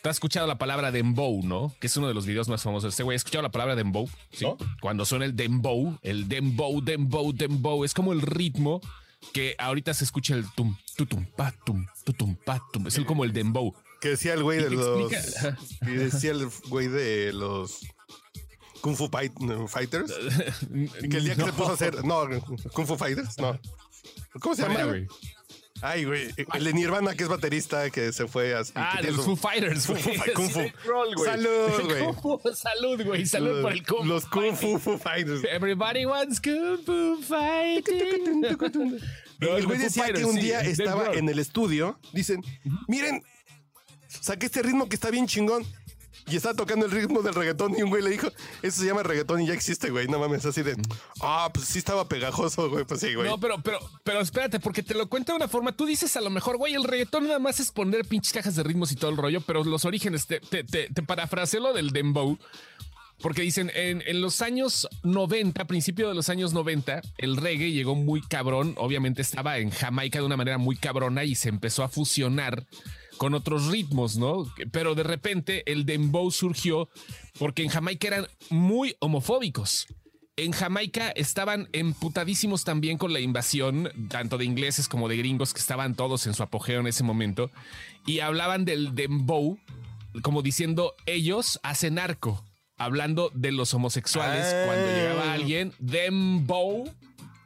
te 0.02 0.10
has 0.10 0.18
escuchado 0.18 0.48
la 0.48 0.58
palabra 0.58 0.92
dembow, 0.92 1.44
¿no? 1.44 1.76
Que 1.80 1.88
es 1.88 1.98
uno 1.98 2.08
de 2.08 2.14
los 2.14 2.26
videos 2.26 2.48
más 2.48 2.64
famosos. 2.64 2.94
Este 2.94 3.04
güey, 3.04 3.16
¿has 3.16 3.22
escuchado 3.22 3.44
la 3.44 3.52
palabra 3.52 3.76
dembow? 3.76 4.10
Sí. 4.32 4.46
Cuando 4.82 5.06
suena 5.06 5.26
el 5.26 5.36
dembow, 5.36 5.98
el 6.02 6.28
dembow, 6.28 6.82
dembow, 6.82 7.34
dembow, 7.34 7.84
es 7.84 7.94
como 7.94 8.14
el 8.14 8.22
ritmo 8.22 8.82
que 9.34 9.56
ahorita 9.58 9.94
se 9.94 10.04
escucha 10.04 10.36
el 10.36 10.46
tum, 10.54 10.78
tutum, 10.96 11.26
patum, 11.36 11.86
tutum, 12.04 12.36
patum. 12.36 12.88
Es 12.88 13.00
como 13.02 13.24
el 13.24 13.34
dembow. 13.34 13.74
Que 14.00 14.10
decía 14.10 14.34
el 14.34 14.44
güey 14.44 14.62
de 14.62 14.70
los. 14.70 15.12
Que 15.84 15.92
decía 15.92 16.32
el 16.32 16.48
güey 16.70 16.88
de 16.88 17.34
los 17.34 17.82
Kung 18.86 18.96
Fu 18.96 19.10
Fighters. 19.10 20.14
que 21.10 21.18
el 21.18 21.24
día 21.26 21.36
que 21.36 21.44
se 21.44 21.54
puso 21.54 21.72
a 21.72 21.74
hacer. 21.74 22.06
No, 22.06 22.30
Kung 22.72 22.86
Fu 22.86 22.96
Fighters, 22.96 23.36
no. 23.40 23.60
¿Cómo 24.40 24.54
se 24.54 24.62
llama, 24.62 24.84
güey? 24.84 25.08
Ay, 25.82 26.06
güey. 26.06 26.30
El 26.54 26.64
de 26.64 26.74
Nirvana, 26.74 27.16
que 27.16 27.24
es 27.24 27.30
baterista, 27.30 27.90
que 27.90 28.14
se 28.14 28.28
fue 28.28 28.54
a. 28.54 28.62
Ah, 28.76 29.00
de 29.02 29.12
los 29.12 29.26
Kung 29.26 29.38
Fighters. 29.38 29.88
Kung 29.88 29.98
Fu. 29.98 30.12
Kung 30.36 30.50
Fu. 30.52 30.60
Salud, 31.26 31.84
güey. 31.84 32.56
Salud, 32.56 33.04
güey. 33.04 33.26
Salud 33.26 33.62
por 33.64 33.72
el 33.72 33.84
Kung 33.84 34.04
Fu. 34.04 34.06
Los 34.06 34.26
Kung 34.26 34.56
Fu 34.56 35.00
Fighters. 35.00 35.44
Everybody 35.46 36.06
wants 36.06 36.40
Kung 36.40 36.78
Fu 36.86 37.18
Fighting. 37.24 38.46
el 39.40 39.66
güey 39.66 39.80
decía 39.80 40.14
que 40.14 40.26
un 40.26 40.36
día 40.36 40.62
estaba 40.62 41.12
en 41.12 41.28
el 41.28 41.40
estudio. 41.40 42.00
Dicen, 42.14 42.44
miren, 42.88 43.24
saqué 44.08 44.46
este 44.46 44.62
ritmo 44.62 44.88
que 44.88 44.94
está 44.94 45.10
bien 45.10 45.26
chingón 45.26 45.66
y 46.28 46.36
estaba 46.36 46.56
tocando 46.56 46.86
el 46.86 46.92
ritmo 46.92 47.22
del 47.22 47.36
reggaetón 47.36 47.78
y 47.78 47.84
un 47.84 47.90
güey 47.90 48.02
le 48.02 48.10
dijo, 48.10 48.28
eso 48.62 48.82
se 48.82 48.88
llama 48.88 49.04
reggaetón 49.04 49.42
y 49.42 49.48
ya 49.48 49.54
existe, 49.54 49.90
güey. 49.92 50.08
No 50.08 50.20
mames, 50.20 50.46
así 50.46 50.64
de, 50.64 50.76
ah, 51.22 51.50
pues 51.54 51.68
sí 51.68 51.80
estaba 51.80 52.08
pegajoso, 52.08 52.70
güey. 52.70 52.84
Pues 52.84 53.00
sí, 53.00 53.14
güey. 53.14 53.30
No, 53.30 53.40
pero, 53.40 53.62
pero, 53.62 53.80
pero 54.04 54.22
espérate, 54.22 54.60
porque 54.60 54.82
te 54.82 54.96
lo 54.96 55.08
cuento 55.08 55.34
de 55.34 55.38
una 55.38 55.48
forma. 55.48 55.76
Tú 55.76 55.86
dices 55.86 56.16
a 56.18 56.22
lo 56.22 56.30
mejor, 56.30 56.58
güey, 56.58 56.74
el 56.74 56.84
reggaetón 56.84 57.26
nada 57.26 57.40
más 57.40 57.60
es 57.60 57.72
poner 57.72 58.06
pinches 58.06 58.34
cajas 58.34 58.56
de 58.56 58.64
ritmos 58.64 58.92
y 58.92 58.96
todo 58.96 59.12
el 59.12 59.18
rollo, 59.18 59.42
pero 59.42 59.64
los 59.64 59.86
orígenes, 59.86 60.26
te, 60.26 60.40
te, 60.40 60.64
te, 60.64 60.90
te 60.90 61.04
parafraseo 61.04 61.60
lo 61.62 61.74
del 61.74 61.92
dembow. 61.92 62.38
Porque 63.22 63.44
dicen, 63.44 63.72
en, 63.74 64.04
en, 64.06 64.22
los 64.22 64.42
años 64.42 64.90
90, 65.04 65.66
principio 65.66 66.10
de 66.10 66.16
los 66.16 66.28
años 66.30 66.52
90, 66.54 67.02
el 67.18 67.38
reggae 67.38 67.72
llegó 67.72 67.96
muy 67.96 68.22
cabrón. 68.22 68.76
Obviamente 68.78 69.22
estaba 69.22 69.58
en 69.58 69.70
Jamaica 69.70 70.20
de 70.20 70.26
una 70.26 70.36
manera 70.36 70.58
muy 70.58 70.76
cabrona 70.76 71.24
y 71.24 71.36
se 71.36 71.48
empezó 71.48 71.84
a 71.84 71.88
fusionar 71.88 72.66
con 73.18 73.34
otros 73.34 73.68
ritmos, 73.68 74.18
¿no? 74.18 74.52
Pero 74.72 74.96
de 74.96 75.04
repente 75.04 75.70
el 75.72 75.86
dembow 75.86 76.32
surgió 76.32 76.90
porque 77.40 77.64
en 77.64 77.70
Jamaica 77.70 78.08
eran 78.08 78.28
muy 78.50 78.96
homofóbicos. 79.00 79.88
En 80.38 80.52
Jamaica 80.52 81.12
estaban 81.12 81.70
emputadísimos 81.72 82.66
también 82.66 82.98
con 82.98 83.14
la 83.14 83.22
invasión, 83.22 83.90
tanto 84.10 84.38
de 84.38 84.44
ingleses 84.44 84.90
como 84.90 85.08
de 85.08 85.16
gringos, 85.16 85.54
que 85.54 85.62
estaban 85.62 85.96
todos 85.96 86.28
en 86.28 86.34
su 86.34 86.44
apogeo 86.44 86.82
en 86.82 86.88
ese 86.88 87.04
momento, 87.04 87.52
y 88.06 88.20
hablaban 88.20 88.66
del 88.66 88.96
dembow 88.96 89.58
como 90.22 90.42
diciendo 90.42 90.96
ellos 91.06 91.60
hacen 91.64 92.00
arco, 92.00 92.44
hablando 92.78 93.32
de 93.34 93.52
los 93.52 93.74
homosexuales 93.74 94.46
cuando 94.66 94.88
llegaba 94.88 95.32
ah. 95.32 95.34
alguien, 95.34 95.74
dembow, 95.80 96.90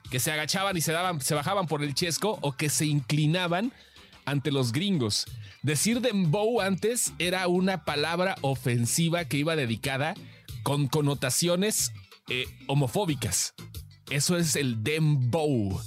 que 0.10 0.20
se 0.20 0.32
agachaban 0.32 0.76
y 0.78 0.82
se 0.82 0.92
daban, 0.92 1.22
se 1.22 1.36
bajaban 1.36 1.68
por 1.68 1.84
el 1.84 1.94
chesco 1.94 2.38
o 2.42 2.54
que 2.54 2.70
se 2.70 2.86
inclinaban 2.86 3.72
ante 4.26 4.52
los 4.52 4.72
gringos. 4.72 5.26
Decir 5.62 6.02
dembow 6.02 6.62
antes 6.62 7.14
era 7.20 7.48
una 7.48 7.84
palabra 7.84 8.36
ofensiva 8.42 9.26
que 9.26 9.38
iba 9.38 9.56
dedicada 9.56 10.16
con 10.64 10.88
connotaciones 10.88 11.92
eh, 12.30 12.46
homofóbicas. 12.68 13.54
Eso 14.10 14.38
es 14.38 14.56
el 14.56 14.84
dembow. 14.84 15.82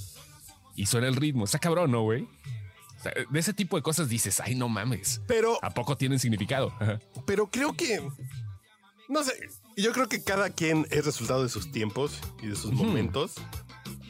Y 0.76 0.87
suena 0.87 1.08
el 1.08 1.16
ritmo. 1.16 1.44
Está 1.44 1.58
cabrón, 1.58 1.90
¿no, 1.90 2.02
güey? 2.02 2.26
de 3.30 3.40
ese 3.40 3.52
tipo 3.52 3.76
de 3.76 3.82
cosas 3.82 4.08
dices, 4.08 4.40
ay, 4.40 4.54
no 4.54 4.68
mames. 4.68 5.20
Pero. 5.26 5.58
¿A 5.62 5.70
poco 5.70 5.96
tienen 5.96 6.18
significado? 6.18 6.72
Pero 7.26 7.50
creo 7.50 7.74
que. 7.74 8.00
No 9.08 9.24
sé. 9.24 9.32
Yo 9.76 9.92
creo 9.92 10.08
que 10.08 10.22
cada 10.22 10.50
quien 10.50 10.87
es 10.90 11.04
resultado 11.04 11.42
de 11.42 11.48
sus 11.48 11.72
tiempos 11.72 12.18
y 12.42 12.46
de 12.46 12.56
sus 12.56 12.72
momentos. 12.72 13.32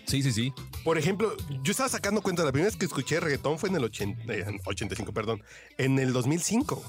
Sí, 0.07 0.23
sí, 0.23 0.33
sí. 0.33 0.53
Por 0.85 0.99
ejemplo, 0.99 1.37
yo 1.63 1.71
estaba 1.71 1.89
sacando 1.89 2.23
cuenta, 2.23 2.45
la 2.45 2.51
primera 2.51 2.69
vez 2.69 2.77
que 2.77 2.87
escuché 2.87 3.21
reggaetón 3.21 3.59
fue 3.59 3.69
en 3.69 3.77
el 3.77 3.85
85, 3.85 5.11
eh, 5.11 5.15
perdón, 5.15 5.43
en 5.79 5.99
el 5.99 6.13
2005. 6.13 6.83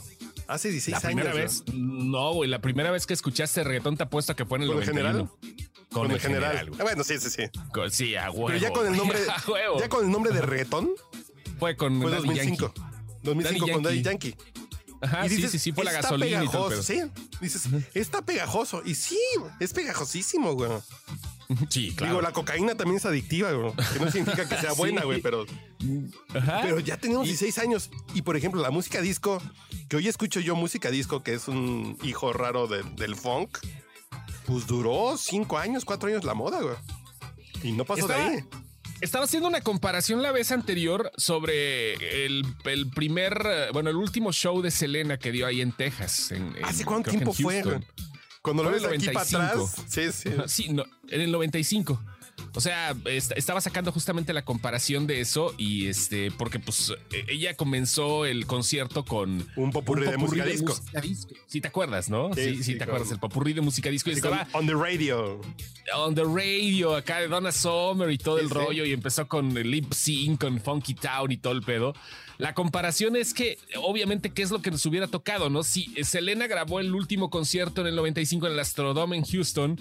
Hace 0.48 0.72
16 0.72 0.94
¿La 0.94 1.02
primera 1.02 1.34
Vez, 1.34 1.64
no, 1.74 2.34
güey, 2.34 2.50
la 2.50 2.60
primera 2.60 2.92
vez 2.92 3.06
que 3.06 3.14
escuchaste 3.14 3.64
reggaetón 3.64 3.98
te 3.98 4.04
apuesto 4.04 4.36
que 4.36 4.46
fue 4.46 4.58
en 4.58 4.64
el, 4.64 4.72
¿Con 4.72 4.82
general. 4.82 5.30
Con, 5.92 6.12
el 6.12 6.20
general. 6.20 6.72
Ah, 6.80 6.84
bueno, 6.84 7.04
sí, 7.04 7.20
sí, 7.20 7.30
sí. 7.30 7.44
sí, 7.92 8.16
a 8.16 8.32
huevo. 8.32 8.48
Pero 8.48 8.60
ya 8.60 8.72
con 8.72 8.88
el 8.88 8.98
nombre, 8.98 9.20
ya 9.80 9.90
con 9.90 10.06
el 10.06 10.12
nombre 10.12 10.34
de 10.34 10.42
reggaetón. 10.42 10.90
Fue 11.60 11.78
con 11.78 12.02
fue 12.02 12.12
2005. 12.12 12.74
2005 13.22 13.68
con 13.72 13.84
Daddy 13.84 14.02
Yankee. 14.02 14.36
Ajá, 15.02 15.28
sí, 15.28 15.48
sí, 15.48 15.60
sí, 15.60 15.72
fue 15.74 15.84
la 15.84 15.92
gasolina 15.92 16.40
pegajoso, 16.40 16.82
Sí, 16.82 17.02
dices, 17.42 17.68
está 17.94 18.22
pegajoso. 18.22 18.82
Y 18.86 18.96
sí, 18.96 19.20
es 19.60 19.74
pegajosísimo, 19.74 20.54
güey. 20.54 20.72
Sí, 21.70 21.94
claro. 21.96 22.14
Digo, 22.14 22.22
la 22.22 22.32
cocaína 22.32 22.76
también 22.76 22.98
es 22.98 23.06
adictiva, 23.06 23.52
güey. 23.52 23.74
Que 23.94 24.00
no 24.00 24.12
significa 24.12 24.48
que 24.48 24.58
sea 24.58 24.74
buena, 24.78 25.04
güey, 25.04 25.22
pero. 25.22 25.46
Pero 26.32 26.80
ya 26.80 26.98
tenemos 26.98 27.26
16 27.26 27.58
años. 27.60 27.90
Y 28.14 28.22
por 28.22 28.38
ejemplo, 28.38 28.62
la 28.62 28.72
música 28.72 29.02
disco, 29.02 29.42
que 29.90 29.98
hoy 29.98 30.08
escucho 30.08 30.40
yo 30.40 30.56
música 30.56 30.92
disco, 30.92 31.24
que 31.24 31.34
es 31.34 31.48
un 31.48 31.98
hijo 32.04 32.34
raro 32.34 32.68
del 32.68 33.16
funk, 33.16 33.58
pues 34.46 34.68
duró 34.68 35.16
5 35.18 35.58
años, 35.58 35.86
4 35.86 36.10
años 36.10 36.24
la 36.24 36.34
moda, 36.34 36.62
güey. 36.62 36.76
Y 37.64 37.72
no 37.72 37.86
pasó 37.86 38.08
de 38.08 38.14
ahí. 38.14 38.44
Estaba 39.02 39.26
haciendo 39.26 39.50
una 39.50 39.60
comparación 39.60 40.22
la 40.22 40.32
vez 40.32 40.52
anterior 40.54 41.12
sobre 41.18 42.26
el, 42.26 42.46
primer, 42.96 43.70
bueno, 43.74 43.90
el 43.90 43.98
último 43.98 44.32
show 44.32 44.62
de 44.62 44.72
Selena 44.72 45.18
que 45.18 45.34
dio 45.34 45.46
ahí 45.46 45.60
en 45.60 45.74
Texas. 45.74 46.32
En, 46.32 46.56
¿Hace 46.64 46.86
cuánto 46.86 47.12
tiempo 47.12 47.34
fue? 47.34 47.62
Cuando 48.44 48.64
lo 48.64 48.72
ves 48.72 48.84
aquí 48.84 49.08
para 49.08 49.22
atrás. 49.22 49.76
Sí, 49.88 50.12
sí. 50.12 50.30
Sí, 50.48 50.66
en 50.66 51.22
el 51.22 51.32
95. 51.32 52.00
O 52.56 52.62
sea, 52.62 52.96
estaba 53.06 53.62
sacando 53.62 53.92
justamente 53.92 54.34
la 54.34 54.44
comparación 54.44 55.08
de 55.08 55.22
eso 55.22 55.56
y 55.58 55.88
este, 55.88 56.30
porque 56.32 56.60
pues 56.60 56.94
e, 57.12 57.26
ella 57.30 57.56
comenzó 57.56 58.26
el 58.26 58.46
concierto 58.46 59.06
con 59.06 59.48
un 59.56 59.72
popurrí, 59.72 60.06
de, 60.06 60.18
música, 60.18 60.46
disco. 60.46 60.76
Sí, 61.48 61.62
te 61.62 61.68
acuerdas, 61.68 62.10
¿no? 62.10 62.34
Sí, 62.34 62.64
sí, 62.64 62.76
te 62.76 62.84
acuerdas, 62.84 63.12
el 63.12 63.20
popurrí 63.20 63.54
de 63.54 63.62
música 63.62 63.90
disco. 63.90 64.10
Y 64.10 64.14
estaba 64.14 64.48
on 64.54 64.68
the 64.68 64.74
radio. 64.74 65.42
On 65.96 66.14
the 66.14 66.24
radio, 66.24 66.96
acá 66.96 67.20
de 67.22 67.28
Donna 67.28 67.52
Summer 67.52 68.12
y 68.12 68.18
todo 68.18 68.40
el 68.40 68.50
rollo. 68.50 68.86
Y 68.86 68.92
empezó 68.94 69.28
con 69.28 69.56
el 69.58 69.72
lip 69.72 69.94
sync, 69.94 70.42
con 70.42 70.60
Funky 70.60 70.96
Town 70.96 71.32
y 71.32 71.38
todo 71.38 71.54
el 71.54 71.64
pedo. 71.64 71.94
La 72.38 72.54
comparación 72.54 73.16
es 73.16 73.34
que, 73.34 73.58
obviamente, 73.78 74.32
¿qué 74.32 74.42
es 74.42 74.52
lo 74.52 74.62
que 74.62 74.72
nos 74.72 74.86
hubiera 74.86 75.08
tocado, 75.08 75.50
no? 75.50 75.64
Si 75.64 75.94
Selena 76.04 76.48
grabó 76.48 76.80
el 76.80 76.94
último 76.94 77.30
concierto 77.30 77.82
en 77.82 77.88
el 77.88 77.96
95 77.96 78.48
en 78.48 78.54
el 78.54 78.60
Astrodome 78.60 79.18
en 79.18 79.24
Houston 79.24 79.80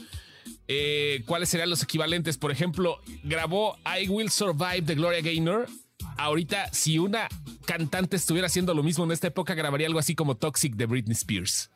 eh, 0.68 1.22
cuáles 1.26 1.48
serían 1.48 1.70
los 1.70 1.82
equivalentes. 1.82 2.38
Por 2.38 2.50
ejemplo, 2.50 3.00
grabó 3.22 3.76
I 3.84 4.08
Will 4.08 4.30
Survive 4.30 4.82
de 4.82 4.94
Gloria 4.94 5.20
Gaynor. 5.20 5.68
Ahorita, 6.16 6.72
si 6.72 6.98
una 6.98 7.28
cantante 7.66 8.16
estuviera 8.16 8.46
haciendo 8.46 8.74
lo 8.74 8.82
mismo 8.82 9.04
en 9.04 9.12
esta 9.12 9.28
época, 9.28 9.54
grabaría 9.54 9.86
algo 9.86 9.98
así 9.98 10.14
como 10.14 10.36
Toxic 10.36 10.74
de 10.74 10.86
Britney 10.86 11.12
Spears. 11.12 11.70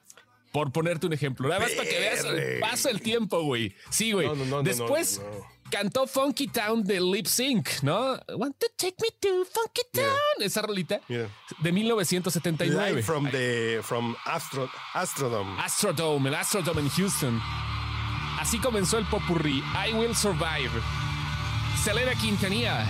Por 0.53 0.73
ponerte 0.73 1.07
un 1.07 1.13
ejemplo. 1.13 1.49
Nada 1.49 1.61
más 1.61 1.73
para 1.73 1.89
que 1.89 1.99
veas 1.99 2.25
el 2.25 2.61
paso 2.61 2.89
del 2.89 3.03
tiempo, 3.03 3.43
güey. 3.43 3.75
Sí, 3.91 4.13
güey. 4.13 4.29
Después 4.63 5.21
cantó 5.71 6.07
Funky 6.07 6.49
Town 6.49 6.83
de 6.83 7.01
Lip 7.01 7.27
Sync, 7.27 7.83
¿no? 7.83 8.19
Want 8.37 8.57
to 8.59 8.67
take 8.77 8.97
me 9.01 9.09
to 9.21 9.45
Funky 9.45 9.83
Town. 9.93 10.41
Esa 10.41 10.63
rolita 10.63 11.01
de 11.09 11.73
1979. 11.73 12.93
Live 12.93 13.03
from 13.03 13.31
the 13.31 13.81
from 13.83 14.17
Astro, 14.25 14.71
Astrodome. 14.95 15.61
Astrodome, 15.61 16.29
el 16.29 16.35
Astrodome 16.35 16.81
en 16.81 16.89
Houston. 16.91 17.41
Así 18.39 18.59
comenzó 18.59 18.99
el 18.99 19.07
popurrí. 19.07 19.63
I 19.89 19.93
Will 19.95 20.15
Survive. 20.15 20.71
Selena 21.83 22.15
Quintanilla 22.15 22.87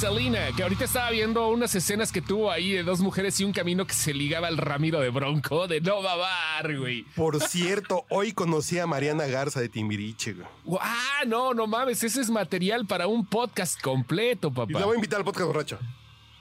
Selena, 0.00 0.50
que 0.56 0.62
ahorita 0.62 0.84
estaba 0.84 1.10
viendo 1.10 1.48
unas 1.48 1.74
escenas 1.74 2.10
que 2.10 2.20
tuvo 2.20 2.50
ahí 2.50 2.72
de 2.72 2.82
dos 2.82 3.00
mujeres 3.00 3.38
y 3.40 3.44
un 3.44 3.52
camino 3.52 3.86
que 3.86 3.94
se 3.94 4.12
ligaba 4.12 4.48
al 4.48 4.56
Ramiro 4.56 5.00
de 5.00 5.10
Bronco 5.10 5.68
de 5.68 5.80
No 5.80 6.02
Babar, 6.02 6.76
güey. 6.76 7.04
Por 7.14 7.40
cierto, 7.40 8.04
hoy 8.08 8.32
conocí 8.32 8.78
a 8.78 8.86
Mariana 8.86 9.26
Garza 9.26 9.60
de 9.60 9.68
Timbiriche, 9.68 10.32
güey. 10.32 10.78
Ah, 10.80 11.20
no, 11.26 11.54
no 11.54 11.66
mames, 11.66 12.02
ese 12.02 12.20
es 12.20 12.30
material 12.30 12.86
para 12.86 13.06
un 13.06 13.24
podcast 13.26 13.80
completo, 13.80 14.50
papá. 14.52 14.72
Y 14.72 14.74
la 14.74 14.86
voy 14.86 14.94
a 14.94 14.96
invitar 14.96 15.18
al 15.20 15.24
podcast 15.24 15.46
borracho. 15.46 15.78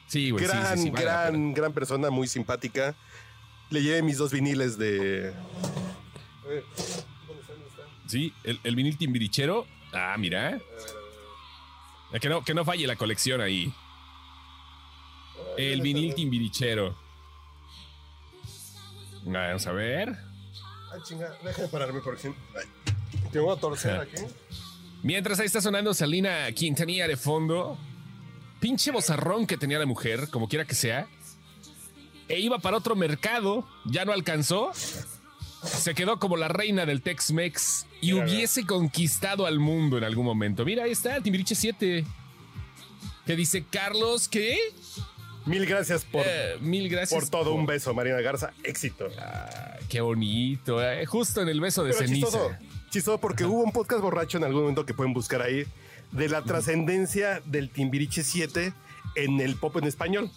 Sí, 0.08 0.32
güey. 0.32 0.44
Gran, 0.44 0.92
gran, 0.92 1.54
gran 1.54 1.74
persona, 1.74 2.10
muy 2.10 2.28
simpática. 2.28 2.96
Le 3.70 3.84
llevé 3.84 4.02
mis 4.02 4.18
dos 4.18 4.32
viniles 4.32 4.78
de. 4.78 5.34
Sí, 8.08 8.34
el, 8.44 8.60
el 8.64 8.76
vinil 8.76 8.98
timbirichero. 8.98 9.68
Ah, 9.94 10.16
mira. 10.18 10.60
Que 12.20 12.28
no, 12.28 12.44
que 12.44 12.54
no 12.54 12.66
falle 12.66 12.86
la 12.88 12.96
colección 12.96 13.42
ahí. 13.42 13.74
El 15.58 15.82
vinil 15.82 16.14
timbirichero. 16.14 16.98
Vamos 19.24 19.68
a 19.68 19.72
ver. 19.72 20.18
Ay, 20.94 21.02
chinga, 21.04 21.32
déjame 21.44 21.68
pararme 21.70 22.02
por. 22.02 22.18
Tengo 23.32 23.52
a 23.52 23.58
torcer 23.58 24.00
aquí. 24.00 24.24
Mientras 25.04 25.40
ahí 25.40 25.46
está 25.46 25.62
sonando 25.62 25.94
Salina 25.94 26.52
Quintanilla 26.52 27.08
de 27.08 27.18
fondo. 27.18 27.78
Pinche 28.60 28.92
bozarrón 28.92 29.48
que 29.48 29.58
tenía 29.58 29.80
la 29.80 29.86
mujer, 29.86 30.30
como 30.30 30.48
quiera 30.48 30.66
que 30.66 30.76
sea. 30.76 31.08
E 32.28 32.40
iba 32.40 32.60
para 32.60 32.78
otro 32.78 32.96
mercado, 32.96 33.68
ya 33.86 34.06
no 34.06 34.12
alcanzó 34.12 34.72
se 35.64 35.94
quedó 35.94 36.20
como 36.20 36.38
la 36.38 36.48
reina 36.48 36.86
del 36.86 37.02
Tex-Mex 37.02 37.86
y 38.02 38.14
hubiese 38.14 38.66
conquistado 38.66 39.46
al 39.46 39.60
mundo 39.60 39.98
en 39.98 40.04
algún 40.04 40.26
momento. 40.26 40.66
Mira, 40.66 40.84
ahí 40.84 40.92
está, 40.92 41.22
Timbiriche 41.22 41.56
7. 41.56 42.06
Que 43.26 43.36
dice 43.36 43.64
Carlos, 43.70 44.28
¿qué? 44.28 44.58
Mil 45.46 45.66
gracias 45.66 46.04
por, 46.04 46.24
eh, 46.26 46.58
mil 46.60 46.90
gracias 46.90 47.20
por 47.20 47.30
todo. 47.30 47.54
Un 47.54 47.66
beso, 47.66 47.94
Marina 47.94 48.20
Garza. 48.22 48.54
Éxito. 48.64 49.08
Ah, 49.20 49.78
qué 49.90 50.02
bonito. 50.02 50.84
Eh. 50.84 51.06
Justo 51.06 51.42
en 51.42 51.50
el 51.50 51.62
beso 51.62 51.84
de 51.84 51.94
ceniza. 51.94 52.28
Chistoso, 52.28 52.52
chistoso 52.90 53.18
porque 53.20 53.46
hubo 53.46 53.64
un 53.64 53.72
podcast 53.72 54.02
borracho 54.02 54.38
en 54.38 54.44
algún 54.44 54.62
momento 54.62 54.86
que 54.86 54.94
pueden 54.94 55.14
buscar 55.14 55.42
ahí 55.42 55.66
de 56.12 56.30
la 56.30 56.44
trascendencia 56.44 57.42
del 57.46 57.70
Timbiriche 57.70 58.24
7 58.24 58.74
en 59.16 59.40
el 59.40 59.56
pop 59.56 59.78
en 59.78 59.86
español. 59.86 60.30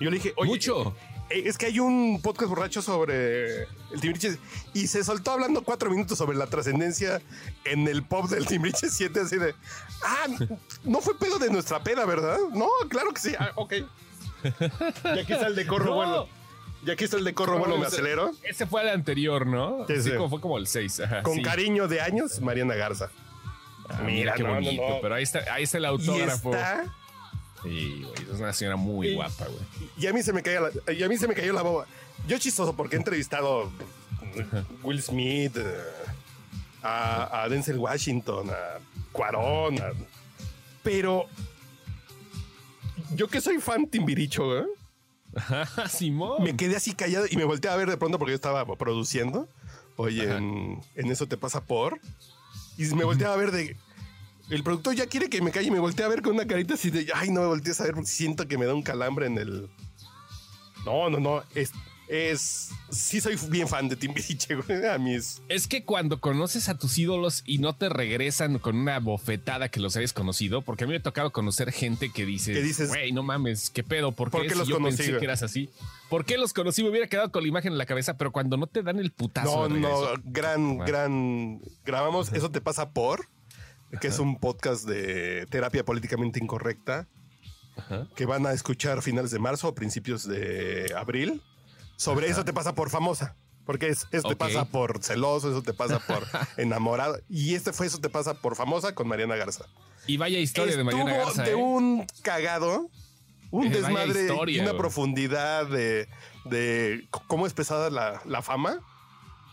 Yo 0.00 0.10
le 0.10 0.16
dije, 0.16 0.32
oye, 0.36 0.50
mucho. 0.50 0.94
Eh, 1.30 1.42
es 1.46 1.58
que 1.58 1.66
hay 1.66 1.78
un 1.80 2.20
podcast 2.22 2.48
borracho 2.48 2.82
sobre 2.82 3.62
el 3.62 4.00
Timbriche 4.00 4.38
y 4.74 4.86
se 4.86 5.04
soltó 5.04 5.32
hablando 5.32 5.62
cuatro 5.62 5.90
minutos 5.90 6.18
sobre 6.18 6.36
la 6.36 6.46
trascendencia 6.46 7.20
en 7.64 7.88
el 7.88 8.02
pop 8.02 8.28
del 8.28 8.46
Timbriche 8.46 8.88
7, 8.88 9.20
así 9.20 9.36
de, 9.36 9.54
ah, 10.04 10.26
no 10.84 11.00
fue 11.00 11.18
pedo 11.18 11.38
de 11.38 11.50
nuestra 11.50 11.82
peda, 11.82 12.04
¿verdad? 12.04 12.38
No, 12.52 12.68
claro 12.88 13.12
que 13.12 13.20
sí, 13.20 13.32
ah, 13.38 13.52
ok. 13.56 13.74
Y 15.14 15.18
aquí 15.20 15.32
está 15.32 15.46
el 15.46 15.54
de 15.54 15.66
corro 15.66 15.94
bueno. 15.94 16.26
Y 16.84 16.90
aquí 16.90 17.04
está 17.04 17.16
el 17.16 17.24
de 17.24 17.32
corro 17.32 17.58
bueno, 17.58 17.78
me 17.78 17.86
acelero. 17.86 18.32
Ese 18.42 18.66
fue 18.66 18.82
el 18.82 18.88
anterior, 18.88 19.46
¿no? 19.46 19.86
Sí, 19.86 20.10
Como 20.16 20.28
fue 20.28 20.40
como 20.40 20.58
el 20.58 20.66
6. 20.66 21.02
Con 21.22 21.40
cariño 21.42 21.86
de 21.86 22.00
años, 22.00 22.40
Mariana 22.40 22.74
Garza. 22.74 23.08
Ah, 23.88 24.02
mira, 24.04 24.34
qué 24.34 24.42
bonito, 24.42 24.98
pero 25.00 25.14
ahí 25.14 25.22
está, 25.22 25.44
ahí 25.52 25.62
está 25.62 25.78
el 25.78 25.84
autógrafo. 25.84 26.50
Y 26.50 26.54
está 26.54 26.84
Sí, 27.62 28.02
güey, 28.02 28.32
es 28.32 28.40
una 28.40 28.52
señora 28.52 28.76
muy 28.76 29.14
guapa, 29.14 29.46
güey. 29.46 29.90
Y 29.96 30.06
a 30.06 30.12
mí 30.12 30.22
se 30.22 30.32
me 30.32 30.42
cayó 30.42 30.68
la, 30.68 30.92
y 30.92 31.02
a 31.02 31.08
mí 31.08 31.16
se 31.16 31.28
me 31.28 31.34
cayó 31.34 31.52
la 31.52 31.62
boba. 31.62 31.86
Yo 32.26 32.38
chistoso 32.38 32.74
porque 32.74 32.96
he 32.96 32.98
entrevistado 32.98 33.64
a 33.64 34.64
Will 34.82 35.02
Smith, 35.02 35.56
eh, 35.56 35.76
a, 36.82 37.46
Denzel 37.48 37.78
Washington, 37.78 38.50
a 38.50 38.78
Cuarón, 39.12 39.76
pero 40.82 41.26
yo 43.14 43.28
que 43.28 43.40
soy 43.40 43.58
fan 43.58 43.86
timbiricho, 43.86 44.58
¿eh? 44.58 44.66
Simón. 45.88 46.42
Me 46.42 46.56
quedé 46.56 46.76
así 46.76 46.94
callado 46.94 47.26
y 47.30 47.36
me 47.36 47.44
volteé 47.44 47.70
a 47.70 47.76
ver 47.76 47.88
de 47.88 47.96
pronto 47.96 48.18
porque 48.18 48.32
yo 48.32 48.36
estaba 48.36 48.66
produciendo. 48.76 49.48
Oye, 49.96 50.24
en, 50.24 50.80
en, 50.94 51.10
eso 51.10 51.26
te 51.26 51.36
pasa 51.36 51.64
por. 51.64 52.00
Y 52.78 52.84
me 52.94 53.04
volteé 53.04 53.26
a 53.26 53.36
ver 53.36 53.50
de 53.50 53.76
el 54.52 54.62
productor 54.62 54.94
ya 54.94 55.06
quiere 55.06 55.30
que 55.30 55.40
me 55.40 55.50
calle 55.50 55.68
y 55.68 55.70
me 55.70 55.78
voltee 55.78 56.04
a 56.04 56.08
ver 56.08 56.20
con 56.20 56.34
una 56.34 56.46
carita 56.46 56.74
así 56.74 56.90
de, 56.90 57.10
ay, 57.14 57.30
no 57.30 57.40
me 57.40 57.46
voltees 57.46 57.80
a 57.80 57.84
ver 57.84 57.94
porque 57.94 58.10
siento 58.10 58.46
que 58.46 58.58
me 58.58 58.66
da 58.66 58.74
un 58.74 58.82
calambre 58.82 59.26
en 59.26 59.38
el... 59.38 59.70
No, 60.84 61.08
no, 61.08 61.20
no, 61.20 61.42
es, 61.54 61.72
es, 62.08 62.70
sí 62.90 63.22
soy 63.22 63.38
bien 63.48 63.66
fan 63.66 63.88
de 63.88 63.96
Timbiriche, 63.96 64.54
güey. 64.56 64.86
A 64.86 64.98
mí 64.98 65.14
es. 65.14 65.40
Es 65.48 65.66
que 65.66 65.84
cuando 65.84 66.20
conoces 66.20 66.68
a 66.68 66.76
tus 66.76 66.98
ídolos 66.98 67.42
y 67.46 67.58
no 67.58 67.74
te 67.74 67.88
regresan 67.88 68.58
con 68.58 68.76
una 68.76 68.98
bofetada 68.98 69.70
que 69.70 69.80
los 69.80 69.96
hayas 69.96 70.12
conocido, 70.12 70.60
porque 70.60 70.84
a 70.84 70.86
mí 70.86 70.90
me 70.90 70.98
ha 70.98 71.02
tocado 71.02 71.32
conocer 71.32 71.72
gente 71.72 72.10
que 72.10 72.26
dice, 72.26 72.60
dices? 72.60 72.90
Güey, 72.90 73.12
no 73.12 73.22
mames, 73.22 73.70
qué 73.70 73.82
pedo, 73.82 74.12
¿por 74.12 74.30
qué, 74.30 74.54
los 74.54 74.68
yo 74.68 74.74
conocí, 74.74 74.98
pensé 74.98 75.18
que 75.18 75.24
eras 75.24 75.42
así? 75.42 75.70
¿Por 76.10 76.26
qué 76.26 76.36
los 76.36 76.52
conocí? 76.52 76.82
Me 76.82 76.90
hubiera 76.90 77.06
quedado 77.06 77.32
con 77.32 77.42
la 77.42 77.48
imagen 77.48 77.72
en 77.72 77.78
la 77.78 77.86
cabeza, 77.86 78.18
pero 78.18 78.32
cuando 78.32 78.58
no 78.58 78.66
te 78.66 78.82
dan 78.82 78.98
el 78.98 79.12
putazo. 79.12 79.68
No, 79.68 79.78
no, 79.78 80.08
gran, 80.24 80.76
gran. 80.78 81.62
Grabamos, 81.86 82.32
eso 82.32 82.50
te 82.50 82.60
pasa 82.60 82.90
por 82.90 83.28
que 84.00 84.08
es 84.08 84.18
un 84.18 84.38
podcast 84.38 84.84
de 84.84 85.46
terapia 85.46 85.84
políticamente 85.84 86.40
incorrecta, 86.40 87.08
que 88.16 88.26
van 88.26 88.46
a 88.46 88.52
escuchar 88.52 88.98
a 88.98 89.02
finales 89.02 89.30
de 89.30 89.38
marzo 89.38 89.68
o 89.68 89.74
principios 89.74 90.26
de 90.26 90.92
abril. 90.96 91.42
Sobre 91.96 92.28
eso 92.28 92.44
te 92.44 92.52
pasa 92.52 92.74
por 92.74 92.90
famosa. 92.90 93.36
Porque 93.64 93.88
es, 93.88 94.08
eso 94.10 94.28
te 94.28 94.36
pasa 94.36 94.64
por 94.64 95.02
celoso, 95.04 95.50
eso 95.50 95.62
te 95.62 95.72
pasa 95.72 96.00
por 96.00 96.26
enamorado. 96.56 97.20
Y 97.28 97.54
este 97.54 97.72
fue 97.72 97.86
eso 97.86 98.00
te 98.00 98.08
pasa 98.08 98.34
por 98.34 98.56
famosa 98.56 98.94
con 98.94 99.06
Mariana 99.06 99.36
Garza. 99.36 99.66
Y 100.06 100.16
vaya 100.16 100.38
historia 100.38 100.76
de 100.76 100.82
Mariana 100.82 101.16
Garza. 101.16 101.44
De 101.44 101.52
¿eh? 101.52 101.54
un 101.54 102.04
cagado, 102.22 102.90
un 103.50 103.70
desmadre 103.70 104.28
y 104.48 104.58
una 104.58 104.76
profundidad 104.76 105.66
de, 105.66 106.08
de, 106.44 107.06
cómo 107.28 107.46
es 107.46 107.52
pesada 107.52 107.88
la, 108.24 108.42
fama. 108.42 108.80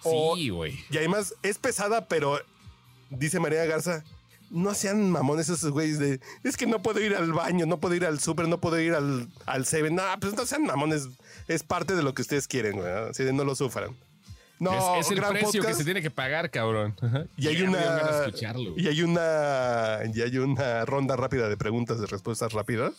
Sí, 0.02 0.50
güey. 0.50 0.80
Y 0.90 0.98
además 0.98 1.36
es 1.44 1.60
pesada, 1.60 2.08
pero 2.08 2.40
dice 3.12 3.40
Mariana 3.40 3.66
Garza, 3.66 4.04
no 4.50 4.74
sean 4.74 5.12
mamones 5.12 5.50
esos 5.50 5.72
güeyes 5.72 6.00
de 6.00 6.20
es 6.44 6.58
que 6.58 6.66
no 6.66 6.82
puedo 6.82 7.00
ir 7.00 7.16
al 7.16 7.34
baño, 7.34 7.66
no 7.66 7.80
puedo 7.80 7.96
ir 7.96 8.06
al 8.06 8.20
súper, 8.20 8.48
no 8.48 8.60
puedo 8.60 8.80
ir 8.80 8.94
al, 8.94 9.28
al 9.46 9.66
Seven. 9.66 9.96
No, 9.96 10.04
pues 10.20 10.34
no 10.34 10.46
sean 10.46 10.64
mamones. 10.64 11.08
Es 11.48 11.64
parte 11.64 11.96
de 11.96 12.04
lo 12.04 12.14
que 12.14 12.22
ustedes 12.22 12.48
quieren, 12.48 12.78
güey. 12.78 12.92
Así 13.10 13.24
de 13.24 13.34
no 13.34 13.44
lo 13.44 13.56
sufran. 13.56 13.96
No, 14.60 15.00
es, 15.00 15.10
el 15.10 15.22
precio 15.22 15.64
que 15.64 15.74
se 15.74 15.86
tiene 15.86 16.02
que 16.02 16.12
pagar, 16.12 16.52
cabrón. 16.52 16.94
Y 17.38 17.48
hay 17.48 17.62
una 17.62 17.80
y 18.76 18.88
hay 18.88 19.02
una 19.02 20.00
y 20.14 20.22
hay 20.22 20.38
una 20.38 20.86
ronda 20.86 21.16
rápida 21.16 21.48
de 21.48 21.56
preguntas 21.56 22.00
de 22.00 22.08
respuestas 22.08 22.52
rápidas 22.52 22.94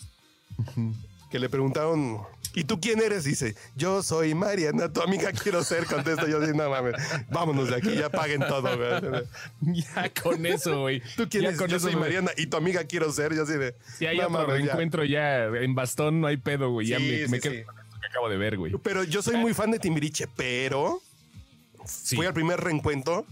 que 1.31 1.39
le 1.39 1.51
preguntaron 1.51 2.23
¿Y 2.55 2.65
tú 2.65 2.81
quién 2.81 3.01
eres? 3.01 3.25
Dice, 3.25 3.55
yo 3.77 4.03
soy 4.03 4.35
Mariana, 4.35 4.93
tu 4.93 5.03
amiga 5.03 5.33
quiero 5.33 5.63
ser. 5.63 5.87
Contesto 5.87 6.27
yo, 6.27 6.45
sí, 6.45 6.53
no 6.55 6.69
mames, 6.69 6.95
vámonos 7.31 7.69
de 7.69 7.77
aquí, 7.77 7.95
ya 7.95 8.11
paguen 8.11 8.41
todo, 8.41 8.77
güey. 8.77 9.25
Ya 9.61 10.13
con 10.23 10.45
eso, 10.47 10.81
güey. 10.81 11.03
¿Tú 11.17 11.29
quién 11.29 11.45
eres? 11.45 11.61
Yo 11.69 11.79
soy 11.79 11.97
Mariana 11.97 12.31
y 12.37 12.47
tu 12.47 12.57
amiga 12.57 12.85
quiero 12.85 13.13
ser. 13.13 13.35
Yo 13.35 13.45
así 13.45 13.53
de. 13.53 13.75
Si 13.99 14.07
hay 14.07 14.19
otro 14.21 14.47
reencuentro 14.47 15.05
ya. 15.05 15.47
en 15.47 15.75
bastón, 15.75 16.21
no 16.21 16.27
hay 16.27 16.37
pedo, 16.37 16.71
güey. 16.71 16.89
Ya 16.89 16.99
me, 16.99 17.29
me 17.29 17.41
quedo 17.41 17.65
con 17.67 17.79
esto 17.79 18.01
que 18.01 18.07
acabo 18.07 18.29
de 18.29 18.37
ver, 18.37 18.57
güey. 18.57 18.73
Pero 18.83 19.05
yo 19.05 19.23
soy 19.23 19.37
muy 19.37 19.55
fan 19.55 19.71
de 19.71 19.79
Timbiriche, 19.79 20.27
pero 20.37 21.01
fui 21.85 22.27
al 22.27 22.35
primer 22.35 22.61
reencuentro 22.61 23.27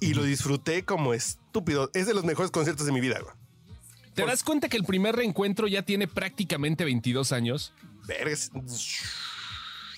y 0.00 0.14
lo 0.14 0.22
disfruté 0.22 0.84
como 0.84 1.14
estúpido. 1.14 1.90
Es 1.94 2.06
de 2.06 2.14
los 2.14 2.24
mejores 2.24 2.50
conciertos 2.50 2.86
de 2.86 2.92
mi 2.92 3.00
vida, 3.00 3.18
güey. 3.20 3.34
¿Te 4.14 4.24
das 4.24 4.44
cuenta 4.44 4.68
que 4.68 4.76
el 4.76 4.84
primer 4.84 5.16
reencuentro 5.16 5.66
ya 5.66 5.82
tiene 5.82 6.06
prácticamente 6.06 6.84
22 6.84 7.32
años? 7.32 7.72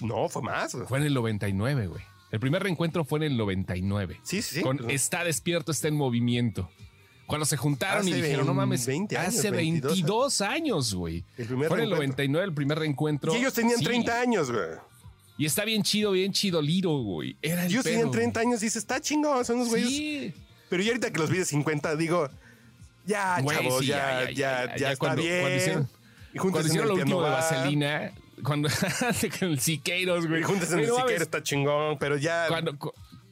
No, 0.01 0.29
fue 0.29 0.43
más. 0.43 0.77
Fue 0.87 0.99
en 0.99 1.05
el 1.05 1.15
99, 1.15 1.87
güey. 1.87 2.03
El 2.31 2.41
primer 2.41 2.63
reencuentro 2.63 3.05
fue 3.05 3.21
en 3.21 3.25
el 3.25 3.37
99. 3.37 4.21
Sí, 4.23 4.43
sí. 4.43 4.61
Con 4.61 4.91
Está 4.91 5.25
despierto, 5.25 5.73
está 5.73 5.89
en 5.89 5.95
movimiento. 5.95 6.69
Cuando 7.27 7.45
se 7.45 7.57
juntaron 7.57 8.07
y 8.07 8.13
dijeron, 8.13 8.47
no 8.47 8.55
mames, 8.55 8.87
20 8.87 9.17
años, 9.19 9.37
hace 9.37 9.51
22 9.51 10.41
años, 10.43 10.95
güey. 10.95 11.25
Fue 11.35 11.79
en 11.79 11.85
el 11.85 11.91
99 11.91 12.47
el 12.47 12.55
primer 12.55 12.79
reencuentro. 12.79 13.35
Y 13.35 13.39
ellos 13.39 13.53
tenían 13.53 13.81
30 13.81 14.21
años, 14.21 14.51
güey. 14.51 14.79
Y 15.39 15.45
está 15.45 15.65
bien 15.65 15.83
chido, 15.83 16.13
bien 16.13 16.33
chido 16.33 16.63
Liro, 16.63 16.99
güey. 17.03 17.37
Era 17.43 17.67
ellos 17.67 17.85
tenían 17.85 18.11
30 18.11 18.41
años 18.41 18.63
y 18.63 18.67
dice, 18.67 18.79
está 18.79 19.01
chingón, 19.01 19.45
son 19.45 19.59
los 19.59 19.69
güeyes. 19.69 19.89
Sí. 19.89 20.35
Pero 20.69 20.83
yo 20.83 20.91
ahorita 20.91 21.13
que 21.13 21.19
los 21.19 21.31
vi 21.31 21.39
de 21.39 21.45
50, 21.45 21.97
digo, 21.97 22.29
ya, 23.05 23.43
chavos, 23.45 23.87
ya, 23.87 24.31
ya, 24.31 24.77
ya, 24.77 24.93
está 24.93 25.15
bien. 25.15 25.89
Y 26.37 26.39
cuando 26.39 26.61
hicieron 26.69 26.89
lo 26.89 26.95
último 26.95 27.23
de 27.23 27.31
Vaselina, 27.31 28.13
cuando 28.43 28.69
el 29.41 29.61
Siqueiros, 29.61 30.27
güey. 30.27 30.43
Juntas 30.43 30.73
en 30.73 30.81
el 30.81 30.87
Siqueiros 30.87 31.23
está 31.23 31.43
chingón, 31.43 31.99
pero 31.99 32.17
ya. 32.17 32.47
Cuando, 32.49 32.77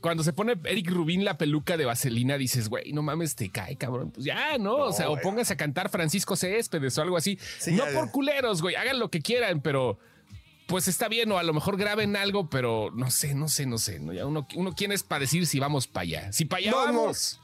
cuando 0.01 0.23
se 0.23 0.33
pone 0.33 0.55
Eric 0.65 0.91
Rubín 0.91 1.25
la 1.25 1.39
peluca 1.39 1.77
de 1.77 1.85
vaselina, 1.85 2.37
dices, 2.37 2.69
güey, 2.69 2.93
no 2.93 3.03
mames, 3.03 3.37
te 3.37 3.51
cae, 3.51 3.77
cabrón. 3.77 4.11
Pues 4.11 4.25
ya, 4.25 4.59
¿no? 4.59 4.77
o 4.77 4.93
sea, 4.93 5.11
o 5.11 5.19
pónganse 5.19 5.55
a 5.55 5.57
cantar 5.57 5.89
Francisco 5.89 6.37
Céspedes 6.37 6.97
o 6.99 7.03
algo 7.03 7.17
así. 7.17 7.39
no 7.73 7.85
por 7.95 8.11
culeros, 8.11 8.61
güey, 8.61 8.75
hagan 8.75 8.99
lo 8.99 9.11
que 9.11 9.21
quieran, 9.21 9.61
pero 9.61 9.99
pues 10.67 10.89
está 10.89 11.09
bien, 11.09 11.31
o 11.33 11.39
a 11.39 11.43
lo 11.43 11.53
mejor 11.53 11.77
graben 11.77 12.17
algo, 12.17 12.49
pero 12.49 12.91
no 12.95 13.11
sé, 13.11 13.35
no 13.35 13.49
sé, 13.49 13.67
no 13.67 13.79
sé. 13.79 13.99
¿no? 14.01 14.13
Ya 14.13 14.27
uno, 14.27 14.47
uno 14.55 14.75
quién 14.75 14.93
es 14.93 15.03
para 15.03 15.21
decir 15.21 15.47
si 15.47 15.59
vamos 15.59 15.87
para 15.87 16.03
allá. 16.03 16.33
Si 16.33 16.45
para 16.45 16.61
allá 16.61 16.75
vamos. 16.75 17.41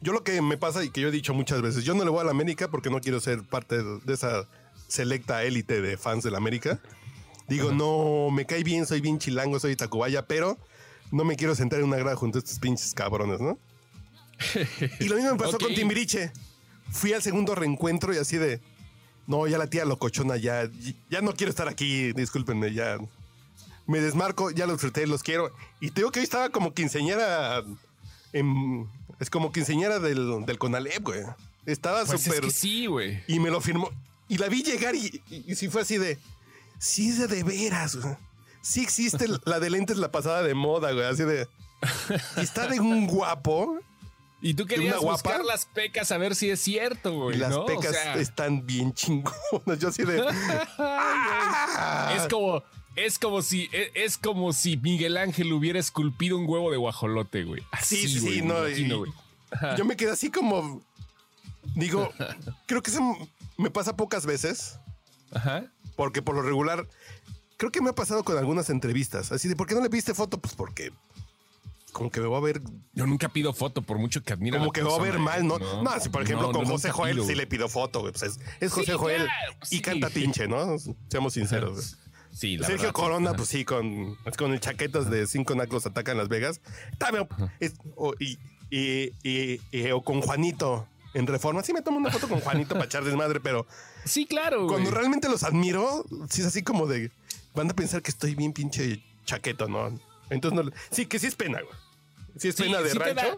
Yo 0.00 0.12
lo 0.12 0.22
que 0.22 0.40
me 0.40 0.56
pasa 0.56 0.84
y 0.84 0.90
que 0.90 1.00
yo 1.00 1.08
he 1.08 1.10
dicho 1.10 1.34
muchas 1.34 1.60
veces, 1.60 1.84
yo 1.84 1.94
no 1.94 2.04
le 2.04 2.10
voy 2.10 2.20
a 2.20 2.24
la 2.24 2.30
América 2.30 2.68
porque 2.68 2.90
no 2.90 3.00
quiero 3.00 3.20
ser 3.20 3.42
parte 3.42 3.82
de 3.82 4.14
esa 4.14 4.46
selecta 4.86 5.42
élite 5.42 5.80
de 5.80 5.96
fans 5.96 6.22
de 6.22 6.30
la 6.30 6.38
América. 6.38 6.80
Digo, 7.48 7.72
no, 7.72 8.30
me 8.30 8.46
cae 8.46 8.62
bien, 8.62 8.86
soy 8.86 9.00
bien 9.00 9.18
chilango, 9.18 9.58
soy 9.58 9.74
Tacubaya, 9.74 10.26
pero 10.26 10.58
no 11.10 11.24
me 11.24 11.36
quiero 11.36 11.54
sentar 11.54 11.80
en 11.80 11.86
una 11.86 11.96
grada 11.96 12.16
junto 12.16 12.38
a 12.38 12.40
estos 12.40 12.58
pinches 12.58 12.94
cabrones, 12.94 13.40
¿no? 13.40 13.58
y 15.00 15.08
lo 15.08 15.16
mismo 15.16 15.32
me 15.32 15.38
pasó 15.38 15.58
con 15.58 15.74
Timbiriche. 15.74 16.30
Fui 16.90 17.12
al 17.12 17.22
segundo 17.22 17.54
reencuentro 17.54 18.14
y 18.14 18.18
así 18.18 18.36
de, 18.36 18.60
no, 19.26 19.46
ya 19.46 19.58
la 19.58 19.68
tía 19.68 19.84
locochona, 19.84 20.36
ya, 20.36 20.70
ya 21.10 21.20
no 21.20 21.34
quiero 21.34 21.50
estar 21.50 21.68
aquí, 21.68 22.12
discúlpenme, 22.12 22.72
ya. 22.72 22.98
Me 23.86 24.00
desmarco, 24.00 24.50
ya 24.50 24.66
los 24.66 24.76
disfruté, 24.76 25.06
los 25.06 25.22
quiero. 25.22 25.50
Y 25.80 25.90
te 25.90 26.02
digo 26.02 26.12
que 26.12 26.20
hoy 26.20 26.24
estaba 26.24 26.50
como 26.50 26.74
quinceñera, 26.74 27.64
es 29.20 29.30
como 29.30 29.52
quinceñera 29.52 29.98
del, 29.98 30.44
del 30.46 30.58
Conalep, 30.58 31.02
güey. 31.02 31.22
Estaba 31.66 32.04
pues 32.04 32.22
súper... 32.22 32.50
sí, 32.50 32.86
güey. 32.86 33.22
Y 33.26 33.40
me 33.40 33.50
lo 33.50 33.60
firmó. 33.60 33.90
Y 34.28 34.38
la 34.38 34.48
vi 34.48 34.62
llegar 34.62 34.94
y, 34.94 35.22
y, 35.30 35.54
sí 35.54 35.68
fue 35.68 35.82
así 35.82 35.96
de, 35.96 36.18
sí 36.78 37.08
es 37.08 37.28
de, 37.28 37.42
veras, 37.42 37.96
güey. 37.96 38.16
Sí 38.60 38.82
existe 38.82 39.26
la 39.44 39.60
de 39.60 39.70
lentes 39.70 39.96
la 39.96 40.10
pasada 40.10 40.42
de 40.42 40.54
moda, 40.54 40.92
güey, 40.92 41.06
así 41.06 41.24
de... 41.24 41.48
está 42.36 42.66
de 42.66 42.80
un 42.80 43.06
guapo. 43.06 43.78
Y 44.40 44.54
tú 44.54 44.66
querías 44.66 45.00
buscar 45.00 45.44
las 45.44 45.66
pecas 45.66 46.12
a 46.12 46.18
ver 46.18 46.36
si 46.36 46.50
es 46.50 46.60
cierto, 46.60 47.12
güey. 47.12 47.38
Las 47.38 47.56
pecas 47.58 47.96
están 48.16 48.64
bien 48.66 48.92
chingonas. 48.92 49.34
Yo 49.80 49.88
así 49.88 50.04
de. 50.04 50.18
es 52.16 52.28
como. 52.30 52.62
Es 53.04 53.18
como 53.18 53.42
si 53.42 53.68
e, 53.72 53.92
es 53.94 54.18
como 54.18 54.52
si 54.52 54.76
Miguel 54.76 55.16
Ángel 55.16 55.52
hubiera 55.52 55.78
esculpido 55.78 56.36
un 56.36 56.48
huevo 56.48 56.70
de 56.70 56.76
guajolote, 56.76 57.44
güey. 57.44 57.62
Así, 57.70 58.08
sí, 58.08 58.20
sí, 58.20 58.42
no. 58.42 58.66
yo 59.76 59.84
me 59.84 59.96
quedé 59.96 60.10
así 60.10 60.30
como. 60.30 60.82
Digo, 61.74 62.10
creo 62.66 62.82
que 62.82 62.90
eso 62.90 63.00
me 63.56 63.70
pasa 63.70 63.96
pocas 63.96 64.26
veces. 64.26 64.78
Ajá. 65.32 65.70
Porque 65.96 66.22
por 66.22 66.34
lo 66.34 66.42
regular, 66.42 66.86
creo 67.56 67.70
que 67.70 67.80
me 67.80 67.90
ha 67.90 67.94
pasado 67.94 68.24
con 68.24 68.38
algunas 68.38 68.70
entrevistas. 68.70 69.32
Así 69.32 69.48
de, 69.48 69.56
¿por 69.56 69.66
qué 69.66 69.74
no 69.74 69.82
le 69.82 69.90
pidiste 69.90 70.14
foto? 70.14 70.38
Pues 70.38 70.54
porque 70.54 70.92
como 71.92 72.10
que 72.10 72.20
me 72.20 72.26
voy 72.26 72.38
a 72.38 72.40
ver. 72.40 72.62
Yo 72.94 73.06
nunca 73.06 73.28
pido 73.28 73.52
foto 73.52 73.82
por 73.82 73.98
mucho 73.98 74.22
que 74.22 74.32
admiro. 74.32 74.58
Como 74.58 74.72
que 74.72 74.82
me 74.82 74.88
voy 74.88 75.00
a 75.00 75.02
ver 75.02 75.18
mal, 75.18 75.46
¿no? 75.46 75.58
No, 75.58 76.00
si 76.00 76.08
por 76.08 76.22
ejemplo 76.22 76.52
con 76.52 76.64
José 76.64 76.90
Joel 76.90 77.24
sí 77.24 77.34
le 77.34 77.46
pido 77.46 77.68
foto, 77.68 78.02
Pues 78.02 78.38
es, 78.60 78.72
José 78.72 78.94
Joel 78.94 79.26
y 79.70 79.80
canta 79.80 80.08
pinche, 80.14 80.46
¿no? 80.46 80.76
Seamos 81.08 81.34
sinceros. 81.34 81.96
Sí, 82.38 82.56
la 82.56 82.68
Sergio 82.68 82.92
Corona, 82.92 83.34
pues 83.34 83.48
sí, 83.48 83.64
con, 83.64 84.14
con 84.36 84.52
el 84.52 84.60
chaquetas 84.60 85.10
de 85.10 85.26
cinco 85.26 85.56
nacos 85.56 85.86
atacan 85.86 86.16
Las 86.16 86.28
Vegas. 86.28 86.60
o, 87.96 88.14
y, 88.20 88.38
y, 88.70 89.90
o 89.90 90.04
con 90.04 90.20
Juanito 90.20 90.86
en 91.14 91.26
Reforma. 91.26 91.64
Sí 91.64 91.72
me 91.72 91.82
tomo 91.82 91.96
una 91.98 92.12
foto 92.12 92.28
con 92.28 92.38
Juanito 92.38 92.74
para 92.76 92.84
echar 92.84 93.02
desmadre, 93.02 93.40
pero... 93.40 93.66
Sí, 94.04 94.24
claro. 94.24 94.68
Cuando 94.68 94.92
realmente 94.92 95.28
los 95.28 95.42
admiro, 95.42 96.06
sí 96.30 96.42
es 96.42 96.46
así 96.46 96.62
como 96.62 96.86
de... 96.86 97.10
Van 97.56 97.68
a 97.68 97.74
pensar 97.74 98.02
que 98.02 98.12
estoy 98.12 98.36
bien 98.36 98.52
pinche 98.52 99.02
chaqueto, 99.24 99.66
¿no? 99.66 99.98
Entonces, 100.30 100.64
no, 100.64 100.70
sí, 100.92 101.06
que 101.06 101.18
sí 101.18 101.26
es 101.26 101.34
pena, 101.34 101.60
güey. 101.60 101.74
Sí 102.36 102.46
es 102.46 102.54
pena 102.54 102.80
de 102.80 102.94
rancho. 102.94 103.36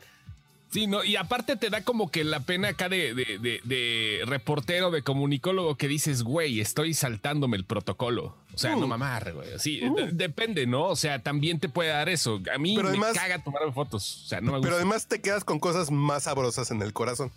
Sí, 0.70 0.86
no, 0.86 1.02
y 1.02 1.16
aparte 1.16 1.56
te 1.56 1.68
da 1.68 1.82
como 1.82 2.12
que 2.12 2.22
la 2.22 2.40
pena 2.40 2.68
acá 2.68 2.88
de, 2.88 3.12
de, 3.12 3.60
de, 3.64 4.22
reportero, 4.24 4.92
de 4.92 5.02
comunicólogo 5.02 5.76
que 5.76 5.88
dices, 5.88 6.22
güey, 6.22 6.60
estoy 6.60 6.94
saltándome 6.94 7.56
el 7.56 7.64
protocolo. 7.64 8.36
O 8.54 8.58
sea, 8.58 8.76
no 8.76 8.86
mm. 8.86 8.90
mamar, 8.90 9.32
güey. 9.32 9.48
Sí, 9.58 9.80
mm. 9.82 10.16
depende, 10.16 10.66
¿no? 10.68 10.84
O 10.84 10.96
sea, 10.96 11.22
también 11.22 11.58
te 11.58 11.68
puede 11.68 11.90
dar 11.90 12.08
eso. 12.08 12.40
A 12.54 12.58
mí 12.58 12.76
me 12.76 13.12
caga 13.12 13.42
tomarme 13.42 13.72
fotos. 13.72 14.22
O 14.24 14.28
sea, 14.28 14.40
no 14.40 14.52
me 14.52 14.58
gusta. 14.58 14.66
Pero 14.68 14.76
además 14.76 15.08
te 15.08 15.20
quedas 15.20 15.42
con 15.42 15.58
cosas 15.58 15.90
más 15.90 16.24
sabrosas 16.24 16.70
en 16.70 16.82
el 16.82 16.92
corazón. 16.92 17.32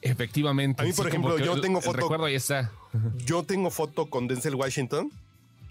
Efectivamente. 0.00 0.82
A 0.82 0.84
mí, 0.84 0.92
por 0.92 1.08
ejemplo, 1.08 1.36
yo 1.38 1.60
tengo 1.60 1.80
foto. 1.80 1.96
recuerdo 1.96 2.26
ahí 2.26 2.36
está. 2.36 2.70
Yo 3.24 3.42
tengo 3.42 3.70
foto 3.70 4.06
con 4.06 4.28
Denzel 4.28 4.54
Washington. 4.54 5.10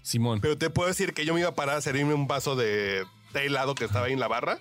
Simón. 0.02 0.40
Pero 0.40 0.58
te 0.58 0.68
puedo 0.68 0.88
decir 0.88 1.14
que 1.14 1.24
yo 1.24 1.32
me 1.32 1.40
iba 1.40 1.50
a 1.50 1.54
parar 1.54 1.78
a 1.78 1.80
servirme 1.80 2.12
un 2.12 2.26
vaso 2.26 2.54
de 2.54 3.04
té 3.32 3.46
helado 3.46 3.74
que 3.74 3.84
estaba 3.84 4.06
ahí 4.06 4.12
en 4.12 4.20
la 4.20 4.28
barra. 4.28 4.58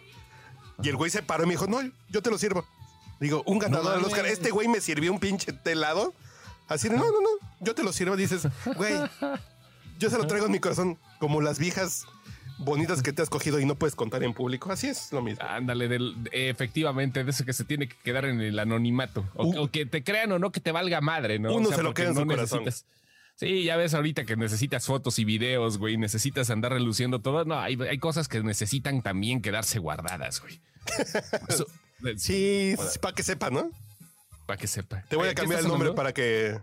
Y 0.84 0.90
el 0.90 0.96
güey 0.96 1.10
se 1.10 1.24
paró 1.24 1.44
y 1.44 1.48
me 1.48 1.54
dijo, 1.54 1.68
no, 1.68 1.80
yo 2.10 2.22
te 2.22 2.30
lo 2.30 2.38
sirvo. 2.38 2.66
Digo, 3.20 3.44
un 3.46 3.60
ganador 3.60 3.96
del 3.96 4.06
Oscar. 4.06 4.26
Este 4.26 4.52
güey 4.52 4.68
me 4.68 4.82
sirvió 4.82 5.12
un 5.12 5.20
pinche 5.20 5.52
telado. 5.52 6.14
Así 6.68 6.90
de, 6.90 6.98
no, 6.98 7.06
no, 7.06 7.22
no, 7.22 7.30
yo 7.62 7.74
te 7.74 7.84
lo 7.84 7.92
sirvo. 7.94 8.16
Dices, 8.16 8.48
güey, 8.76 8.94
yo 9.98 10.10
se 10.10 10.18
lo 10.18 10.28
traigo 10.28 10.46
en 10.46 10.52
mi 10.52 10.60
corazón 10.60 10.98
como 11.20 11.42
las 11.42 11.60
viejas 11.60 12.06
bonitas 12.60 13.02
que 13.02 13.14
te 13.14 13.22
has 13.22 13.30
cogido 13.30 13.60
y 13.60 13.66
no 13.66 13.76
puedes 13.76 13.96
contar 13.96 14.24
en 14.24 14.34
público. 14.34 14.72
Así 14.72 14.88
es 14.88 15.12
lo 15.12 15.22
mismo. 15.22 15.44
Ándale, 15.48 15.90
efectivamente, 16.32 17.24
de 17.24 17.32
eso 17.32 17.46
que 17.46 17.54
se 17.54 17.64
tiene 17.64 17.88
que 17.88 17.96
quedar 18.04 18.26
en 18.26 18.42
el 18.42 18.60
anonimato. 18.60 19.26
O, 19.36 19.70
que 19.70 19.86
te 19.86 20.04
crean 20.04 20.32
o 20.32 20.40
no 20.40 20.52
que 20.52 20.60
te 20.60 20.72
valga 20.72 21.02
madre, 21.02 21.40
¿no? 21.40 21.54
Uno 21.56 21.72
se 21.72 21.84
lo 21.84 21.94
queda 21.94 22.10
en 22.10 22.16
su 22.16 22.26
corazón. 22.26 22.66
Sí, 23.38 23.64
ya 23.64 23.78
ves 23.78 23.94
ahorita 23.94 24.26
que 24.26 24.36
necesitas 24.36 24.88
fotos 24.88 25.20
y 25.20 25.24
videos, 25.24 25.78
güey, 25.78 25.96
necesitas 25.96 26.50
andar 26.50 26.74
reluciendo 26.74 27.22
todo. 27.22 27.46
No, 27.46 27.60
hay, 27.60 27.78
hay 27.88 28.00
cosas 28.00 28.28
que 28.28 28.42
necesitan 28.42 29.04
también 29.04 29.44
quedarse 29.44 29.78
guardadas, 29.78 30.42
güey. 30.42 30.60
sí, 32.18 32.76
para 33.00 33.14
que 33.14 33.22
sepa, 33.22 33.52
¿no? 33.52 33.70
Para 34.48 34.58
que 34.58 34.66
sepa. 34.66 35.04
Te 35.08 35.16
voy 35.16 35.30
a 35.30 35.36
cambiar 35.36 35.60
el 35.60 35.68
nombre 35.68 35.94
para 35.94 36.14
que. 36.14 36.60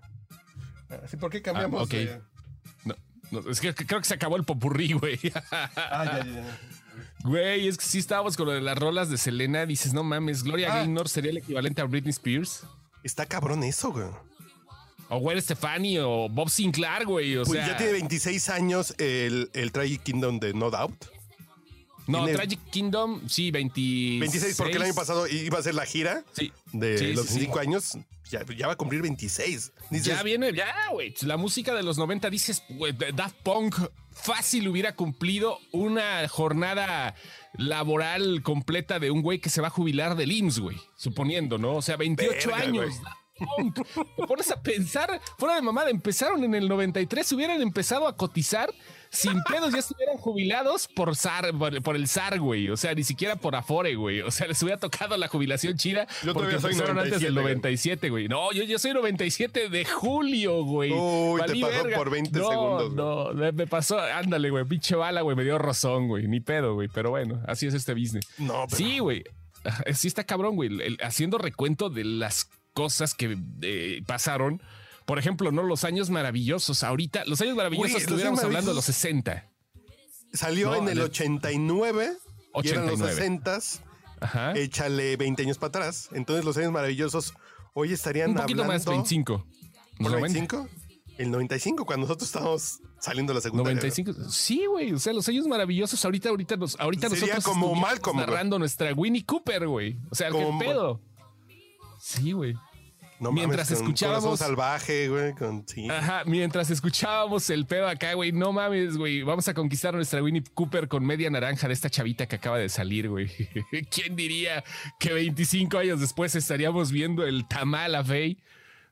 ¿Por 1.21 1.31
qué 1.31 1.43
cambiamos? 1.43 1.89
Ah, 1.93 2.19
no, 2.85 2.95
no, 3.31 3.51
es 3.51 3.61
que 3.61 3.73
creo 3.73 4.01
que 4.01 4.09
se 4.09 4.15
acabó 4.15 4.37
el 4.37 4.45
popurrí, 4.45 4.95
güey. 4.95 5.21
ah, 5.53 6.05
ya, 6.05 6.25
ya. 6.27 6.59
Güey, 7.25 7.69
es 7.69 7.79
que 7.79 7.85
si 7.87 7.99
estábamos 7.99 8.37
con 8.37 8.47
lo 8.47 8.53
de 8.53 8.61
las 8.61 8.77
rolas 8.77 9.09
de 9.09 9.17
Selena. 9.17 9.65
Dices, 9.65 9.95
no 9.95 10.05
mames, 10.05 10.43
Gloria 10.43 10.73
ah. 10.73 10.77
Gaynor 10.77 11.09
sería 11.09 11.31
el 11.31 11.39
equivalente 11.39 11.81
a 11.81 11.85
Britney 11.87 12.11
Spears. 12.11 12.65
Está 13.03 13.27
cabrón 13.27 13.65
eso, 13.65 13.93
güey. 13.93 14.07
O 15.09 15.19
Gwen 15.19 15.41
Stefani 15.41 15.99
o 15.99 16.29
Bob 16.29 16.51
Sinclair, 16.51 17.05
güey. 17.05 17.37
O 17.37 17.45
pues 17.45 17.67
ya 17.67 17.77
tiene 17.77 17.93
26 17.93 18.49
años 18.49 18.95
el, 18.99 19.51
el 19.53 19.73
Tragic 19.73 20.03
Kingdom 20.03 20.41
de 20.41 20.55
No 20.55 20.71
Doubt. 20.71 21.15
No, 22.07 22.27
Tragic 22.27 22.61
Kingdom, 22.71 23.29
sí, 23.29 23.51
26. 23.51 24.21
26, 24.21 24.57
porque 24.57 24.77
el 24.77 24.83
año 24.83 24.95
pasado 24.95 25.27
iba 25.27 25.59
a 25.59 25.63
ser 25.63 25.75
la 25.75 25.87
gira 25.87 26.23
sí. 26.33 26.53
de 26.73 27.15
los 27.15 27.27
5 27.27 27.59
años. 27.59 27.97
Ya, 28.31 28.45
ya, 28.57 28.67
va 28.67 28.73
a 28.73 28.77
cumplir 28.77 29.03
26. 29.03 29.73
ya 30.03 30.23
viene, 30.23 30.53
ya, 30.53 30.75
güey. 30.91 31.15
La 31.23 31.37
música 31.37 31.75
de 31.75 31.83
los 31.83 31.99
90, 31.99 32.31
dices, 32.31 32.63
güey, 32.69 32.93
Daft 32.93 33.37
Punk 33.43 33.77
fácil 34.11 34.69
hubiera 34.69 34.95
cumplido 34.95 35.59
una 35.73 36.27
jornada 36.29 37.15
laboral 37.55 38.43
completa 38.43 38.99
de 38.99 39.11
un 39.11 39.23
güey 39.23 39.41
que 39.41 39.51
se 39.51 39.61
va 39.61 39.69
a 39.69 39.71
jubilar 39.71 40.17
del 40.17 40.33
IMSS, 40.33 40.59
güey. 40.61 40.77
Suponiendo, 40.97 41.59
¿no? 41.59 41.77
O 41.77 41.83
sea, 41.83 41.97
28 41.97 42.55
años. 42.55 42.95
Te 43.37 44.27
pones 44.27 44.51
a 44.51 44.63
pensar, 44.63 45.21
fuera 45.39 45.57
de 45.57 45.63
mamada, 45.63 45.91
empezaron 45.91 46.45
en 46.45 46.55
el 46.55 46.69
93, 46.69 47.33
hubieran 47.33 47.61
empezado 47.61 48.07
a 48.07 48.17
cotizar 48.17 48.73
sin 49.11 49.43
pedos, 49.45 49.73
ya 49.73 49.79
estuvieran 49.79 50.17
jubilados 50.17 50.89
por, 50.89 51.15
SAR, 51.15 51.53
por, 51.83 51.97
el 51.97 52.09
SAR, 52.09 52.39
güey. 52.41 52.69
O 52.69 52.77
sea, 52.77 52.95
ni 52.95 53.05
siquiera 53.05 53.37
por 53.37 53.55
Afore, 53.55 53.95
güey. 53.95 54.21
O 54.23 54.31
sea, 54.31 54.47
les 54.47 54.61
hubiera 54.63 54.79
tocado 54.79 55.17
la 55.17 55.29
jubilación 55.29 55.77
chida. 55.77 56.07
Yo 56.25 56.35
porque 56.35 56.61
soy 56.61 56.75
antes 56.75 57.21
del 57.21 57.35
97, 57.35 58.11
güey. 58.11 58.29
No, 58.29 58.53
yo, 58.53 58.65
yo 58.65 58.79
soy 58.79 58.93
97 58.93 59.69
de 59.69 59.85
julio, 59.85 60.65
güey. 60.65 60.93
Uy, 60.93 61.41
te 61.47 61.61
pasó 61.61 61.89
por 61.95 62.11
20 62.11 62.31
segundos. 62.31 62.93
No, 62.93 63.33
no, 63.33 63.53
me 63.53 63.67
pasó, 63.67 64.01
ándale, 64.01 64.51
güey. 64.51 64.65
Pinche 64.65 64.97
bala, 64.97 65.23
güey. 65.23 65.37
Me 65.37 65.45
dio 65.45 65.59
rozón, 65.59 66.09
güey. 66.09 66.27
Ni 66.27 66.41
pedo, 66.41 66.75
güey. 66.75 66.89
Pero 66.93 67.11
bueno, 67.11 67.41
así 67.47 67.67
es 67.67 67.75
este 67.75 67.95
business. 67.95 68.27
No, 68.39 68.67
pero... 68.69 68.77
Sí, 68.77 68.99
güey. 68.99 69.25
Sí 69.95 70.09
está 70.09 70.25
cabrón, 70.25 70.57
güey. 70.57 70.99
haciendo 71.03 71.39
recuento 71.39 71.89
de 71.89 72.05
las 72.05 72.51
cosas 72.75 73.15
que 73.15 73.39
eh, 73.63 74.03
pasaron. 74.07 74.63
Por 75.07 75.19
ejemplo, 75.19 75.53
no 75.53 75.63
los 75.63 75.85
años 75.85 76.11
maravillosos. 76.11 76.83
Ahorita, 76.83 77.25
los 77.27 77.41
años 77.41 77.57
maravillosos 77.57 78.03
estuviéramos 78.03 78.43
hablando 78.43 78.71
de 78.71 78.75
los 78.75 78.85
60. 78.85 79.51
Salió 80.33 80.75
en 80.75 80.89
el 80.89 81.01
89, 81.01 82.17
89. 82.53 82.63
Y 82.63 82.69
eran 82.69 82.87
los 82.87 82.99
60. 82.99 83.59
Ajá. 84.21 84.53
Échale 84.53 85.17
20 85.17 85.43
años 85.43 85.59
para 85.59 85.69
atrás. 85.69 86.09
Entonces, 86.13 86.45
los 86.45 86.57
años 86.57 86.73
maravillosos 86.73 87.35
hoy 87.75 87.93
estarían 87.93 88.31
Un 88.31 88.37
poquito 88.37 88.65
más, 88.65 88.85
25. 88.85 89.47
¿25? 89.99 90.69
El 91.19 91.31
95, 91.31 91.87
cuando 91.87 92.07
nosotros 92.07 92.29
estábamos 92.29 92.81
saliendo 92.99 93.33
de 93.33 93.37
la 93.37 93.41
segunda 93.41 93.63
95. 93.65 94.31
Sí, 94.31 94.65
güey. 94.67 94.93
O 94.93 94.99
sea, 94.99 95.13
los 95.13 95.29
años 95.29 95.47
maravillosos 95.47 96.05
ahorita, 96.05 96.31
ahorita, 96.31 96.57
nos, 96.57 96.79
ahorita 96.81 97.09
Sería 97.11 97.37
nosotros 97.37 97.45
como 97.45 97.75
Malcolm, 97.75 98.17
narrando 98.17 98.59
nuestra 98.59 98.93
Winnie 98.95 99.25
Cooper, 99.25 99.69
güey. 99.69 99.97
O 100.11 100.15
sea, 100.15 100.31
qué 100.31 100.57
pedo. 100.59 101.01
Sí, 102.05 102.33
güey. 102.33 102.55
mientras 103.33 103.71
escuchábamos. 103.71 104.39
salvaje, 104.39 105.09
güey. 105.09 105.35
Con, 105.35 105.65
Ajá, 105.91 106.23
mientras 106.27 106.69
escuchábamos 106.69 107.49
el 107.49 107.65
pedo 107.65 107.89
acá, 107.89 108.13
güey. 108.13 108.31
No 108.31 108.53
mames, 108.53 108.99
güey. 108.99 109.23
Vamos 109.23 109.49
a 109.49 109.55
conquistar 109.55 109.95
a 109.95 109.97
nuestra 109.97 110.23
Winnie 110.23 110.45
Cooper 110.53 110.87
con 110.87 111.03
media 111.03 111.31
naranja 111.31 111.67
de 111.67 111.73
esta 111.73 111.89
chavita 111.89 112.27
que 112.27 112.37
acaba 112.37 112.59
de 112.59 112.69
salir, 112.69 113.09
güey. 113.09 113.29
¿Quién 113.91 114.17
diría 114.17 114.63
que 115.01 115.15
25 115.15 115.79
años 115.79 115.99
después 115.99 116.35
estaríamos 116.35 116.93
viendo 116.93 117.25
el 117.25 117.49
tamal 117.49 117.95
a 117.95 118.05
Faye? 118.05 118.37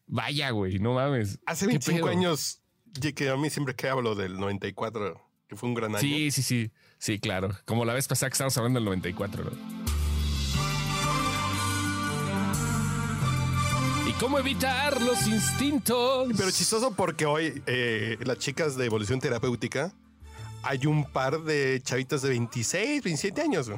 Vaya, 0.07 0.49
güey, 0.51 0.79
no 0.79 0.95
mames. 0.95 1.39
Hace 1.45 1.67
25 1.67 2.09
años, 2.09 2.63
que 3.15 3.29
a 3.29 3.37
mí 3.37 3.51
siempre 3.51 3.77
que 3.77 3.89
hablo 3.89 4.15
del 4.15 4.41
94, 4.41 5.23
que 5.49 5.57
fue 5.57 5.69
un 5.69 5.75
gran 5.75 5.91
año. 5.91 6.01
Sí, 6.01 6.31
sí, 6.31 6.43
sí. 6.43 6.71
Sí, 6.97 7.19
claro. 7.19 7.51
Como 7.67 7.85
la 7.85 7.93
vez 7.93 8.09
pasada 8.09 8.31
que 8.31 8.35
estábamos 8.35 8.57
hablando 8.57 8.79
del 8.79 8.87
94, 8.87 9.45
¿no? 9.45 9.82
¿Cómo 14.23 14.39
evitar 14.39 15.03
los 15.03 15.27
instintos? 15.27 16.29
Pero 16.37 16.49
chistoso 16.53 16.95
porque 16.95 17.27
hoy 17.27 17.61
eh, 17.67 18.17
las 18.21 18.39
chicas 18.39 18.77
de 18.77 18.87
evolución 18.87 19.19
terapéutica 19.19 19.93
hay 20.63 20.87
un 20.87 21.11
par 21.11 21.41
de 21.43 21.81
chavitas 21.83 22.23
de 22.23 22.29
26, 22.29 23.03
27 23.03 23.43
años. 23.43 23.69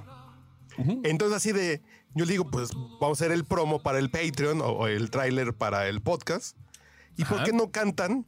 Entonces 1.03 1.35
así 1.35 1.53
de, 1.53 1.81
yo 2.15 2.27
digo, 2.27 2.51
pues 2.51 2.73
vamos 3.01 3.23
a 3.23 3.25
hacer 3.25 3.33
el 3.33 3.47
promo 3.47 3.83
para 3.83 3.99
el 3.99 4.11
Patreon 4.11 4.61
o, 4.61 4.87
el 4.87 5.09
tráiler 5.11 5.55
para 5.55 5.89
el 5.89 6.03
podcast. 6.03 6.59
¿Y 7.17 7.25
por 7.25 7.43
qué 7.43 7.55
no 7.55 7.71
cantan 7.71 8.27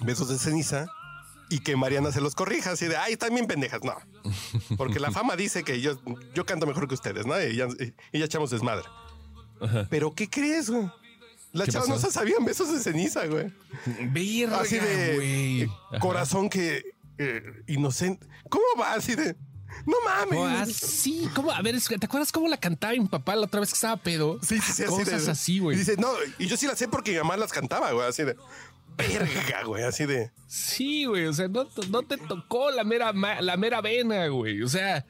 Besos 0.00 0.30
de 0.30 0.38
Ceniza 0.38 0.86
y 1.50 1.58
que 1.58 1.76
Mariana 1.76 2.12
se 2.12 2.22
los 2.22 2.34
corrija? 2.34 2.70
Así 2.70 2.86
de, 2.86 2.96
ay, 2.96 3.12
están 3.12 3.34
bien 3.34 3.46
pendejas. 3.46 3.82
No, 3.84 3.94
porque 4.78 5.00
la 5.00 5.10
fama 5.10 5.36
dice 5.36 5.64
que 5.64 5.82
yo, 5.82 6.00
yo 6.34 6.46
canto 6.46 6.66
mejor 6.66 6.88
que 6.88 6.94
ustedes, 6.94 7.26
¿no? 7.26 7.38
Y 7.38 7.56
ya, 7.56 7.68
y 8.10 8.18
ya 8.20 8.24
echamos 8.24 8.48
desmadre. 8.48 8.86
Pero 9.90 10.14
¿qué 10.14 10.30
crees, 10.30 10.70
güey? 10.70 10.90
Las 11.56 11.68
chavas 11.68 11.88
no 11.88 11.98
se 11.98 12.10
sabían 12.10 12.44
besos 12.44 12.72
de 12.72 12.80
ceniza, 12.80 13.26
güey. 13.26 13.52
Verga, 14.10 14.60
Así 14.60 14.78
de 14.78 15.62
eh, 15.62 15.68
corazón 16.00 16.48
que 16.48 16.96
eh, 17.18 17.42
inocente. 17.66 18.26
¿Cómo 18.48 18.64
va? 18.78 18.94
Así 18.94 19.14
de. 19.14 19.36
No 19.84 19.96
mames. 20.04 20.74
sí, 20.76 21.28
¿cómo? 21.34 21.50
A 21.50 21.60
ver, 21.62 21.76
¿te 21.80 22.06
acuerdas 22.06 22.32
cómo 22.32 22.48
la 22.48 22.56
cantaba 22.56 22.92
mi 22.92 23.06
papá 23.06 23.36
la 23.36 23.46
otra 23.46 23.60
vez 23.60 23.70
que 23.70 23.74
estaba 23.74 23.96
pedo? 23.96 24.38
Sí, 24.42 24.58
sí, 24.60 24.72
sí. 24.72 24.84
Cosas 24.84 25.28
así, 25.28 25.58
güey. 25.58 25.76
Y 25.76 25.78
dice, 25.80 25.96
no, 25.96 26.08
y 26.38 26.46
yo 26.46 26.56
sí 26.56 26.66
las 26.66 26.78
sé 26.78 26.88
porque 26.88 27.12
mi 27.12 27.18
mamá 27.18 27.36
las 27.36 27.52
cantaba, 27.52 27.92
güey, 27.92 28.06
así 28.08 28.22
de. 28.22 28.36
Verga, 28.96 29.64
güey, 29.64 29.84
así 29.84 30.06
de. 30.06 30.30
Sí, 30.46 31.04
güey, 31.04 31.26
o 31.26 31.32
sea, 31.32 31.48
no, 31.48 31.66
no 31.90 32.02
te 32.02 32.16
tocó 32.16 32.70
la 32.70 32.84
mera, 32.84 33.12
la 33.12 33.56
mera 33.56 33.80
vena, 33.80 34.28
güey. 34.28 34.62
O 34.62 34.68
sea, 34.68 35.04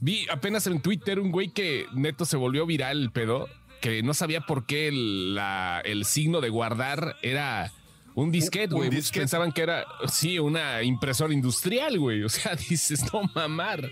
vi 0.00 0.28
apenas 0.28 0.66
en 0.66 0.80
Twitter 0.80 1.18
un 1.18 1.32
güey 1.32 1.52
que 1.52 1.86
neto 1.92 2.24
se 2.24 2.36
volvió 2.36 2.66
viral 2.66 3.00
el 3.00 3.10
pedo 3.10 3.48
que 3.80 4.02
no 4.02 4.14
sabía 4.14 4.42
por 4.42 4.66
qué 4.66 4.88
el, 4.88 5.40
el 5.84 6.04
signo 6.04 6.40
de 6.40 6.48
guardar 6.48 7.16
era 7.22 7.72
un 8.14 8.30
disquete, 8.30 8.74
güey. 8.74 8.90
Pensaban 8.90 9.52
que 9.52 9.62
era, 9.62 9.84
sí, 10.08 10.38
una 10.38 10.82
impresora 10.82 11.32
industrial, 11.32 11.98
güey. 11.98 12.22
O 12.22 12.28
sea, 12.28 12.54
dices, 12.68 13.04
no 13.12 13.22
mamar. 13.34 13.90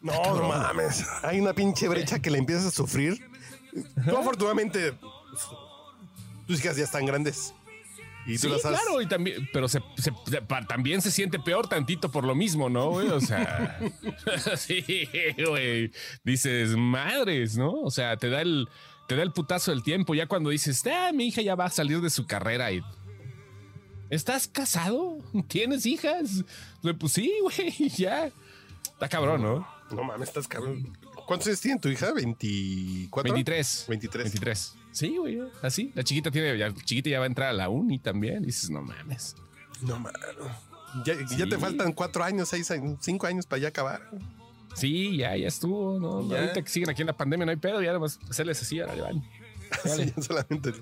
No, 0.00 0.36
no 0.36 0.48
mames. 0.48 1.04
Hay 1.22 1.40
una 1.40 1.52
pinche 1.52 1.88
brecha 1.88 2.20
que 2.20 2.30
le 2.30 2.38
empiezas 2.38 2.66
a 2.66 2.70
sufrir. 2.70 3.18
Tú, 4.08 4.16
afortunadamente, 4.16 4.94
tus 6.46 6.60
hijas 6.60 6.76
ya 6.76 6.84
están 6.84 7.04
grandes 7.04 7.52
sí, 8.36 8.48
claro, 8.60 9.00
y 9.00 9.06
también, 9.06 9.48
pero 9.52 9.68
se, 9.68 9.80
también 10.68 11.00
se 11.00 11.10
siente 11.10 11.38
peor 11.38 11.68
tantito 11.68 12.10
por 12.10 12.24
lo 12.24 12.34
mismo, 12.34 12.68
¿no, 12.68 12.90
güey? 12.90 13.08
O 13.08 13.20
sea, 13.20 13.78
sí, 14.56 15.08
güey. 15.46 15.92
Dices, 16.24 16.76
madres, 16.76 17.56
¿no? 17.56 17.72
O 17.80 17.90
sea, 17.90 18.16
te 18.16 18.28
da 18.28 18.42
el, 18.42 18.68
te 19.06 19.16
da 19.16 19.22
el 19.22 19.32
putazo 19.32 19.70
del 19.70 19.82
tiempo. 19.82 20.14
Ya 20.14 20.26
cuando 20.26 20.50
dices, 20.50 20.82
ah, 20.86 21.10
mi 21.14 21.28
hija 21.28 21.40
ya 21.40 21.54
va 21.54 21.66
a 21.66 21.70
salir 21.70 22.00
de 22.00 22.10
su 22.10 22.26
carrera 22.26 22.70
y. 22.72 22.82
¿Estás 24.10 24.48
casado? 24.48 25.18
¿Tienes 25.48 25.84
hijas? 25.84 26.44
Pues 26.98 27.12
sí, 27.12 27.32
güey, 27.42 27.88
ya. 27.90 28.30
Está 28.84 29.08
cabrón, 29.08 29.42
¿no? 29.42 29.68
No 29.90 30.04
mames, 30.04 30.28
estás 30.28 30.48
cabrón. 30.48 30.96
¿Cuántos 31.26 31.48
años 31.48 31.60
tiene 31.60 31.80
tu 31.80 31.88
hija? 31.88 32.12
¿24? 32.12 33.22
23. 33.22 33.84
23. 33.88 34.24
23. 34.24 34.74
Sí, 34.98 35.16
güey, 35.16 35.38
así. 35.62 35.92
La 35.94 36.02
chiquita 36.02 36.28
tiene, 36.28 36.58
ya, 36.58 36.74
chiquita 36.74 37.08
ya 37.08 37.20
va 37.20 37.26
a 37.26 37.28
entrar 37.28 37.50
a 37.50 37.52
la 37.52 37.68
uni 37.68 38.00
también. 38.00 38.42
Y 38.42 38.46
dices, 38.46 38.68
no 38.68 38.82
mames. 38.82 39.36
No 39.80 39.96
mames. 39.96 40.20
Ya, 41.04 41.14
ya, 41.36 41.46
te 41.46 41.56
faltan 41.56 41.92
cuatro 41.92 42.24
años, 42.24 42.48
seis 42.48 42.68
años, 42.72 42.98
cinco 43.00 43.28
años 43.28 43.46
para 43.46 43.62
ya 43.62 43.68
acabar. 43.68 44.10
Sí, 44.74 45.16
ya, 45.16 45.36
ya 45.36 45.46
estuvo. 45.46 46.00
¿no? 46.00 46.34
Ahorita 46.36 46.62
que 46.64 46.68
siguen 46.68 46.90
aquí 46.90 47.02
en 47.02 47.06
la 47.06 47.16
pandemia 47.16 47.46
no 47.46 47.50
hay 47.50 47.58
pedo, 47.58 47.80
ya 47.80 47.90
además 47.90 48.18
hacerles 48.28 48.60
así, 48.60 48.80
ahora 48.80 48.96
le 48.96 49.02
van. 49.02 49.22
sí, 49.84 50.12
solamente 50.20 50.72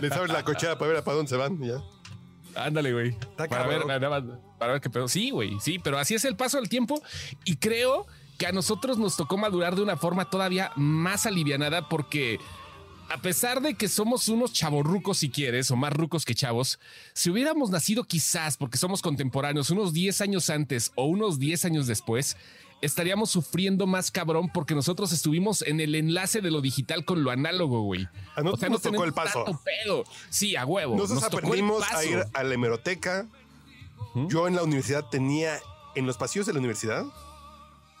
les 0.00 0.10
abres 0.10 0.32
la 0.32 0.42
cochera 0.42 0.76
para 0.76 0.92
ver 0.92 1.04
para 1.04 1.16
dónde 1.16 1.30
se 1.30 1.36
van. 1.36 1.62
Ya. 1.62 1.80
Ándale, 2.56 2.92
güey. 2.92 3.16
Para 3.36 3.68
ver, 3.68 3.82
para 4.58 4.72
ver 4.72 4.80
qué 4.80 4.90
pedo. 4.90 5.06
Sí, 5.06 5.30
güey, 5.30 5.60
sí, 5.60 5.78
pero 5.78 5.96
así 5.96 6.16
es 6.16 6.24
el 6.24 6.34
paso 6.34 6.56
del 6.56 6.68
tiempo 6.68 7.00
y 7.44 7.54
creo 7.54 8.08
que 8.36 8.48
a 8.48 8.52
nosotros 8.52 8.98
nos 8.98 9.16
tocó 9.16 9.36
madurar 9.36 9.76
de 9.76 9.82
una 9.82 9.96
forma 9.96 10.28
todavía 10.28 10.72
más 10.74 11.24
alivianada 11.26 11.88
porque 11.88 12.40
a 13.08 13.18
pesar 13.18 13.60
de 13.60 13.74
que 13.74 13.88
somos 13.88 14.28
unos 14.28 14.52
chavorrucos 14.52 15.18
si 15.18 15.30
quieres, 15.30 15.70
o 15.70 15.76
más 15.76 15.92
rucos 15.92 16.24
que 16.24 16.34
chavos, 16.34 16.78
si 17.12 17.30
hubiéramos 17.30 17.70
nacido 17.70 18.04
quizás 18.04 18.56
porque 18.56 18.78
somos 18.78 19.02
contemporáneos 19.02 19.70
unos 19.70 19.92
10 19.92 20.20
años 20.22 20.50
antes 20.50 20.92
o 20.94 21.06
unos 21.06 21.38
10 21.38 21.64
años 21.66 21.86
después, 21.86 22.36
estaríamos 22.82 23.30
sufriendo 23.30 23.86
más 23.86 24.10
cabrón 24.10 24.50
porque 24.52 24.74
nosotros 24.74 25.12
estuvimos 25.12 25.62
en 25.62 25.80
el 25.80 25.94
enlace 25.94 26.40
de 26.40 26.50
lo 26.50 26.60
digital 26.60 27.04
con 27.04 27.22
lo 27.22 27.30
análogo, 27.30 27.82
güey. 27.82 28.08
A 28.34 28.42
nosotros 28.42 28.54
o 28.54 28.58
sea, 28.58 28.68
nos 28.68 28.82
tocó 28.82 29.04
el 29.04 29.12
paso. 29.12 29.44
Sí, 30.28 30.56
a 30.56 30.66
huevo. 30.66 30.96
Nosotros 30.96 31.24
aprendimos 31.24 31.84
a 31.92 32.04
ir 32.04 32.24
a 32.32 32.42
la 32.42 32.54
hemeroteca. 32.54 33.28
Yo 34.28 34.48
en 34.48 34.56
la 34.56 34.62
universidad 34.62 35.04
tenía, 35.10 35.58
en 35.94 36.06
los 36.06 36.18
pasillos 36.18 36.46
de 36.46 36.52
la 36.52 36.58
universidad, 36.58 37.04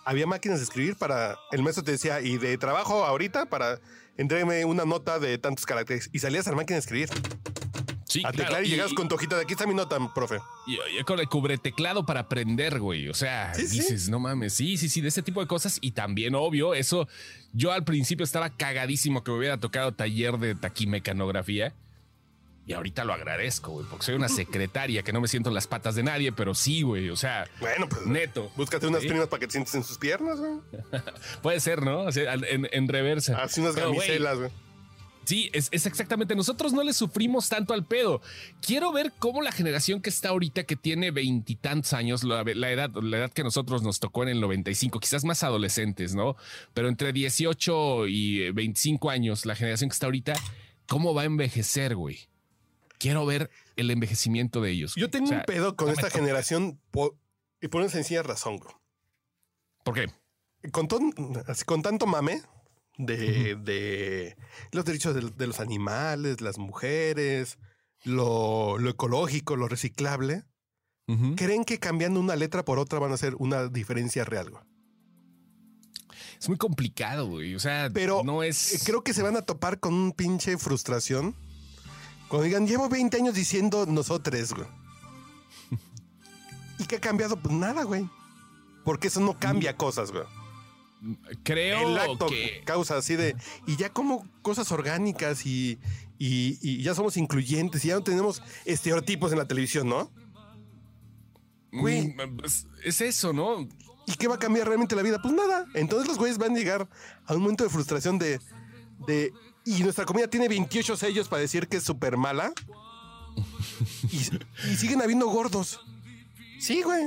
había 0.04 0.26
máquinas 0.26 0.58
de 0.58 0.64
escribir 0.64 0.96
para, 0.96 1.38
el 1.52 1.62
maestro 1.62 1.84
te 1.84 1.92
decía, 1.92 2.20
y 2.20 2.36
de 2.36 2.58
trabajo 2.58 3.04
ahorita 3.04 3.46
para 3.46 3.80
entrégueme 4.16 4.64
una 4.64 4.84
nota 4.84 5.18
de 5.18 5.38
tantos 5.38 5.66
caracteres 5.66 6.10
y 6.12 6.18
salías 6.18 6.46
a 6.46 6.50
la 6.50 6.56
máquina 6.56 6.76
de 6.76 6.80
escribir. 6.80 7.08
Sí, 8.04 8.22
a 8.26 8.32
teclar 8.32 8.62
y, 8.62 8.68
llegas 8.68 8.92
con 8.92 9.08
tu 9.08 9.14
hojita 9.14 9.36
de 9.36 9.42
aquí 9.42 9.52
está 9.54 9.66
mi 9.66 9.72
nota, 9.74 9.96
profe. 10.14 10.36
Y, 10.66 11.02
con 11.04 11.18
el 11.18 11.28
cubre 11.28 11.56
teclado 11.56 12.04
para 12.04 12.20
aprender, 12.20 12.78
güey. 12.78 13.08
O 13.08 13.14
sea, 13.14 13.52
dices, 13.56 14.10
no 14.10 14.18
mames, 14.18 14.52
sí, 14.52 14.76
sí, 14.76 14.90
sí, 14.90 15.00
de 15.00 15.08
ese 15.08 15.22
tipo 15.22 15.40
de 15.40 15.46
cosas. 15.46 15.78
Y 15.80 15.92
también, 15.92 16.34
obvio, 16.34 16.74
eso, 16.74 17.08
yo 17.54 17.72
al 17.72 17.84
principio 17.84 18.24
estaba 18.24 18.50
cagadísimo 18.50 19.24
que 19.24 19.30
me 19.30 19.38
hubiera 19.38 19.58
tocado 19.58 19.92
taller 19.92 20.36
de 20.38 20.54
taquimecanografía. 20.54 21.74
Y 22.64 22.74
ahorita 22.74 23.04
lo 23.04 23.12
agradezco, 23.12 23.72
güey, 23.72 23.86
porque 23.88 24.06
soy 24.06 24.14
una 24.14 24.28
secretaria 24.28 25.02
que 25.02 25.12
no 25.12 25.20
me 25.20 25.26
siento 25.26 25.48
en 25.48 25.54
las 25.54 25.66
patas 25.66 25.96
de 25.96 26.04
nadie, 26.04 26.30
pero 26.30 26.54
sí, 26.54 26.82
güey, 26.82 27.10
o 27.10 27.16
sea, 27.16 27.48
bueno, 27.58 27.88
pues 27.88 28.06
neto. 28.06 28.52
Búscate 28.56 28.86
unas 28.86 29.04
primas 29.04 29.26
para 29.26 29.40
que 29.40 29.46
te 29.46 29.52
sientes 29.52 29.74
en 29.74 29.82
sus 29.82 29.98
piernas, 29.98 30.38
güey. 30.38 30.52
Puede 31.42 31.58
ser, 31.58 31.82
¿no? 31.82 32.08
en, 32.08 32.68
en, 32.70 32.88
reversa. 32.88 33.42
Así 33.42 33.60
unas 33.60 33.74
camiselas, 33.74 34.38
güey. 34.38 34.50
Sí, 35.24 35.50
es, 35.52 35.70
exactamente. 35.72 36.34
Nosotros 36.34 36.72
no 36.72 36.82
le 36.82 36.92
sufrimos 36.92 37.48
tanto 37.48 37.74
al 37.74 37.84
pedo. 37.84 38.20
Quiero 38.60 38.92
ver 38.92 39.12
cómo 39.18 39.42
la 39.42 39.52
generación 39.52 40.00
que 40.00 40.10
está 40.10 40.30
ahorita, 40.30 40.64
que 40.64 40.76
tiene 40.76 41.10
veintitantos 41.10 41.92
años, 41.92 42.24
la, 42.24 42.42
edad, 42.42 42.90
la 42.94 43.18
edad 43.18 43.32
que 43.32 43.44
nosotros 43.44 43.82
nos 43.82 44.00
tocó 44.00 44.24
en 44.24 44.30
el 44.30 44.40
95, 44.40 44.98
quizás 45.00 45.24
más 45.24 45.42
adolescentes, 45.42 46.14
¿no? 46.14 46.36
Pero 46.74 46.88
entre 46.88 47.12
18 47.12 48.08
y 48.08 48.50
25 48.50 49.10
años, 49.10 49.46
la 49.46 49.54
generación 49.54 49.90
que 49.90 49.94
está 49.94 50.06
ahorita, 50.06 50.34
¿cómo 50.86 51.14
va 51.14 51.22
a 51.22 51.26
envejecer, 51.26 51.94
güey? 51.94 52.18
Quiero 53.02 53.26
ver 53.26 53.50
el 53.74 53.90
envejecimiento 53.90 54.60
de 54.60 54.70
ellos. 54.70 54.94
Yo 54.94 55.10
tengo 55.10 55.30
un 55.30 55.42
pedo 55.42 55.74
con 55.76 55.90
esta 55.90 56.08
generación 56.08 56.80
y 57.60 57.68
por 57.68 57.80
una 57.80 57.90
sencilla 57.90 58.22
razón. 58.22 58.60
¿Por 59.84 59.94
qué? 59.94 60.06
Con, 60.70 60.86
con 61.66 61.82
tanto 61.82 62.06
mame 62.06 62.42
de, 62.96 64.36
los 64.70 64.84
derechos 64.84 65.14
de, 65.36 65.46
los 65.46 65.58
animales, 65.58 66.40
las 66.40 66.58
mujeres, 66.58 67.58
lo, 68.04 68.78
ecológico, 68.88 69.56
lo 69.56 69.66
reciclable, 69.66 70.44
¿creen 71.36 71.64
que 71.64 71.80
cambiando 71.80 72.20
una 72.20 72.36
letra 72.36 72.64
por 72.64 72.78
otra 72.78 73.00
van 73.00 73.10
a 73.10 73.14
hacer 73.14 73.34
una 73.34 73.66
diferencia 73.66 74.24
real? 74.24 74.52
Es 76.38 76.48
muy 76.48 76.58
complicado, 76.58 77.26
güey. 77.26 77.56
O 77.56 77.60
sea, 77.60 77.90
pero 77.92 78.22
no 78.24 78.44
es. 78.44 78.82
Creo 78.86 79.02
que 79.02 79.14
se 79.14 79.22
van 79.22 79.36
a 79.36 79.42
topar 79.42 79.80
con 79.80 79.94
un 79.94 80.12
pinche 80.12 80.56
frustración 80.58 81.36
cuando 82.32 82.46
digan, 82.46 82.66
llevo 82.66 82.88
20 82.88 83.14
años 83.18 83.34
diciendo 83.34 83.84
nosotros, 83.84 84.54
güey. 84.54 84.66
¿Y 86.78 86.86
qué 86.86 86.96
ha 86.96 86.98
cambiado? 86.98 87.36
Pues 87.36 87.54
nada, 87.54 87.82
güey. 87.82 88.08
Porque 88.86 89.08
eso 89.08 89.20
no 89.20 89.38
cambia 89.38 89.76
cosas, 89.76 90.12
güey. 90.12 90.24
Creo 91.42 91.90
El 91.90 91.98
acto 91.98 92.28
que... 92.28 92.62
causa 92.64 92.96
así 92.96 93.16
de. 93.16 93.36
Y 93.66 93.76
ya 93.76 93.92
como 93.92 94.26
cosas 94.40 94.72
orgánicas 94.72 95.44
y, 95.44 95.78
y, 96.18 96.82
ya 96.82 96.94
somos 96.94 97.18
incluyentes 97.18 97.84
y 97.84 97.88
ya 97.88 97.96
no 97.96 98.02
tenemos 98.02 98.42
estereotipos 98.64 99.30
en 99.32 99.36
la 99.36 99.46
televisión, 99.46 99.90
¿no? 99.90 100.10
Güey. 101.70 102.14
Mm, 102.14 102.38
pues, 102.38 102.66
es 102.82 103.02
eso, 103.02 103.34
¿no? 103.34 103.68
¿Y 104.06 104.14
qué 104.14 104.26
va 104.26 104.36
a 104.36 104.38
cambiar 104.38 104.68
realmente 104.68 104.96
la 104.96 105.02
vida? 105.02 105.20
Pues 105.20 105.34
nada. 105.34 105.66
Entonces 105.74 106.08
los 106.08 106.16
güeyes 106.16 106.38
van 106.38 106.52
a 106.52 106.58
llegar 106.58 106.88
a 107.26 107.34
un 107.34 107.42
momento 107.42 107.62
de 107.62 107.68
frustración 107.68 108.18
de. 108.18 108.40
de 109.06 109.34
Y 109.64 109.82
nuestra 109.82 110.04
comida 110.04 110.26
tiene 110.28 110.48
28 110.48 110.96
sellos 110.96 111.28
para 111.28 111.40
decir 111.42 111.68
que 111.68 111.76
es 111.78 111.84
súper 111.84 112.16
mala. 112.16 112.52
Y, 114.10 114.16
y 114.70 114.76
siguen 114.76 115.00
habiendo 115.02 115.26
gordos. 115.28 115.80
Sí, 116.58 116.82
güey. 116.82 117.04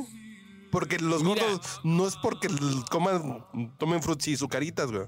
Porque 0.71 0.97
los 0.99 1.23
Mira. 1.23 1.43
gordos 1.43 1.79
no 1.83 2.07
es 2.07 2.15
porque 2.17 2.47
coman, 2.89 3.45
tomen 3.77 4.01
frutas 4.01 4.27
y 4.27 4.37
sucaritas, 4.37 4.91
güey. 4.91 5.05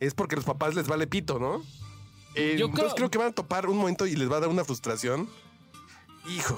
Es 0.00 0.14
porque 0.14 0.34
a 0.34 0.36
los 0.38 0.44
papás 0.44 0.74
les 0.74 0.86
vale 0.88 1.06
pito, 1.06 1.38
¿no? 1.38 1.62
Eh, 2.34 2.56
Yo 2.58 2.66
entonces 2.66 2.92
creo- 2.92 2.94
creo 2.96 3.10
que 3.10 3.18
van 3.18 3.28
a 3.28 3.32
topar 3.34 3.66
un 3.68 3.76
momento 3.78 4.06
y 4.06 4.14
les 4.16 4.30
va 4.30 4.36
a 4.36 4.40
dar 4.40 4.48
una 4.48 4.64
frustración. 4.64 5.28
Hijo. 6.28 6.56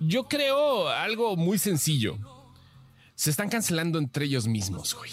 Yo 0.00 0.24
creo 0.28 0.88
algo 0.88 1.36
muy 1.36 1.58
sencillo. 1.58 2.18
Se 3.14 3.30
están 3.30 3.48
cancelando 3.48 3.98
entre 3.98 4.24
ellos 4.24 4.46
mismos, 4.46 4.94
güey. 4.94 5.10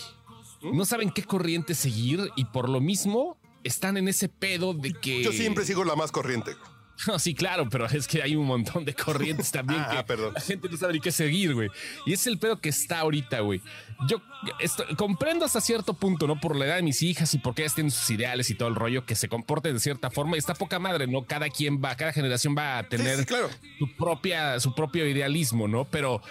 No 0.73 0.85
saben 0.85 1.11
qué 1.11 1.23
corriente 1.23 1.73
seguir 1.75 2.29
y 2.35 2.45
por 2.45 2.69
lo 2.69 2.79
mismo 2.81 3.37
están 3.63 3.97
en 3.97 4.07
ese 4.07 4.29
pedo 4.29 4.73
de 4.73 4.93
que. 4.93 5.23
Yo 5.23 5.31
siempre 5.31 5.65
sigo 5.65 5.83
la 5.83 5.95
más 5.95 6.11
corriente. 6.11 6.51
No, 7.07 7.17
sí, 7.17 7.33
claro, 7.33 7.69
pero 7.69 7.85
es 7.85 8.09
que 8.09 8.21
hay 8.21 8.35
un 8.35 8.45
montón 8.45 8.83
de 8.83 8.93
corrientes 8.93 9.51
también 9.53 9.79
Ah, 9.87 9.95
que 9.99 10.03
perdón. 10.03 10.33
la 10.33 10.41
gente 10.41 10.67
no 10.67 10.75
sabe 10.75 10.91
ni 10.91 10.99
qué 10.99 11.13
seguir, 11.13 11.53
güey. 11.53 11.69
Y 12.05 12.11
es 12.11 12.27
el 12.27 12.37
pedo 12.37 12.59
que 12.59 12.67
está 12.67 12.99
ahorita, 12.99 13.39
güey. 13.39 13.61
Yo 14.09 14.17
esto- 14.59 14.83
comprendo 14.97 15.45
hasta 15.45 15.61
cierto 15.61 15.93
punto, 15.93 16.27
¿no? 16.27 16.37
Por 16.41 16.57
la 16.57 16.65
edad 16.65 16.75
de 16.75 16.81
mis 16.81 17.01
hijas 17.01 17.33
y 17.33 17.37
porque 17.37 17.61
ellas 17.61 17.73
tienen 17.73 17.91
sus 17.91 18.09
ideales 18.09 18.49
y 18.49 18.55
todo 18.55 18.67
el 18.67 18.75
rollo, 18.75 19.05
que 19.05 19.15
se 19.15 19.29
comporten 19.29 19.75
de 19.75 19.79
cierta 19.79 20.11
forma. 20.11 20.35
Y 20.35 20.39
está 20.39 20.55
poca 20.55 20.77
madre, 20.77 21.07
¿no? 21.07 21.23
Cada 21.23 21.47
quien 21.49 21.81
va, 21.81 21.95
cada 21.95 22.11
generación 22.11 22.53
va 22.57 22.79
a 22.79 22.89
tener 22.89 23.19
sí, 23.19 23.25
claro. 23.25 23.49
su 23.79 23.95
propia, 23.95 24.59
su 24.59 24.75
propio 24.75 25.07
idealismo, 25.07 25.69
¿no? 25.69 25.85
Pero 25.85 26.21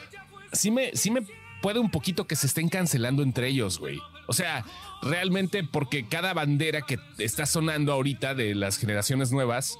sí 0.52 0.70
me, 0.70 0.94
sí 0.94 1.10
me 1.10 1.22
puede 1.62 1.78
un 1.80 1.90
poquito 1.90 2.26
que 2.26 2.36
se 2.36 2.46
estén 2.46 2.68
cancelando 2.68 3.22
entre 3.22 3.48
ellos, 3.48 3.78
güey. 3.78 3.98
O 4.26 4.34
sea, 4.34 4.66
realmente 5.02 5.64
porque 5.64 6.06
cada 6.06 6.34
bandera 6.34 6.82
que 6.82 6.98
está 7.18 7.46
sonando 7.46 7.92
ahorita 7.92 8.34
de 8.34 8.54
las 8.54 8.78
generaciones 8.78 9.32
nuevas 9.32 9.78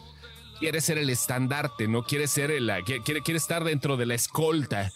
quiere 0.61 0.81
ser 0.81 0.99
el 0.99 1.11
estandarte, 1.11 1.89
no 1.89 2.03
quiere 2.05 2.27
ser 2.27 2.51
el, 2.51 2.71
quiere, 3.05 3.23
quiere 3.23 3.39
estar 3.39 3.65
dentro 3.65 3.97
de 3.97 4.07
la 4.07 4.15
escolta. 4.15 4.91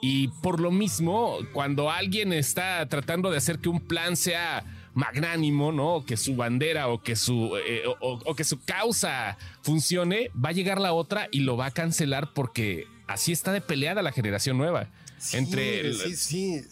Y 0.00 0.28
por 0.42 0.58
lo 0.60 0.70
mismo, 0.70 1.38
cuando 1.52 1.90
alguien 1.90 2.32
está 2.32 2.84
tratando 2.88 3.30
de 3.30 3.36
hacer 3.36 3.58
que 3.60 3.68
un 3.68 3.80
plan 3.80 4.16
sea 4.16 4.64
magnánimo, 4.94 5.70
¿no? 5.72 5.94
O 5.96 6.04
que 6.04 6.16
su 6.16 6.34
bandera 6.34 6.88
o 6.88 7.02
que 7.02 7.14
su, 7.14 7.56
eh, 7.56 7.82
o, 8.00 8.18
o 8.24 8.34
que 8.34 8.44
su 8.44 8.62
causa 8.64 9.38
funcione, 9.62 10.30
va 10.34 10.48
a 10.48 10.52
llegar 10.52 10.80
la 10.80 10.92
otra 10.92 11.28
y 11.30 11.40
lo 11.40 11.56
va 11.56 11.66
a 11.66 11.70
cancelar 11.70 12.32
porque 12.34 12.86
así 13.06 13.32
está 13.32 13.52
de 13.52 13.60
peleada 13.60 14.02
la 14.02 14.12
generación 14.12 14.58
nueva. 14.58 14.88
Sí, 15.18 15.36
Entre 15.36 15.80
el- 15.80 15.94
sí, 15.96 16.16
sí. 16.16 16.62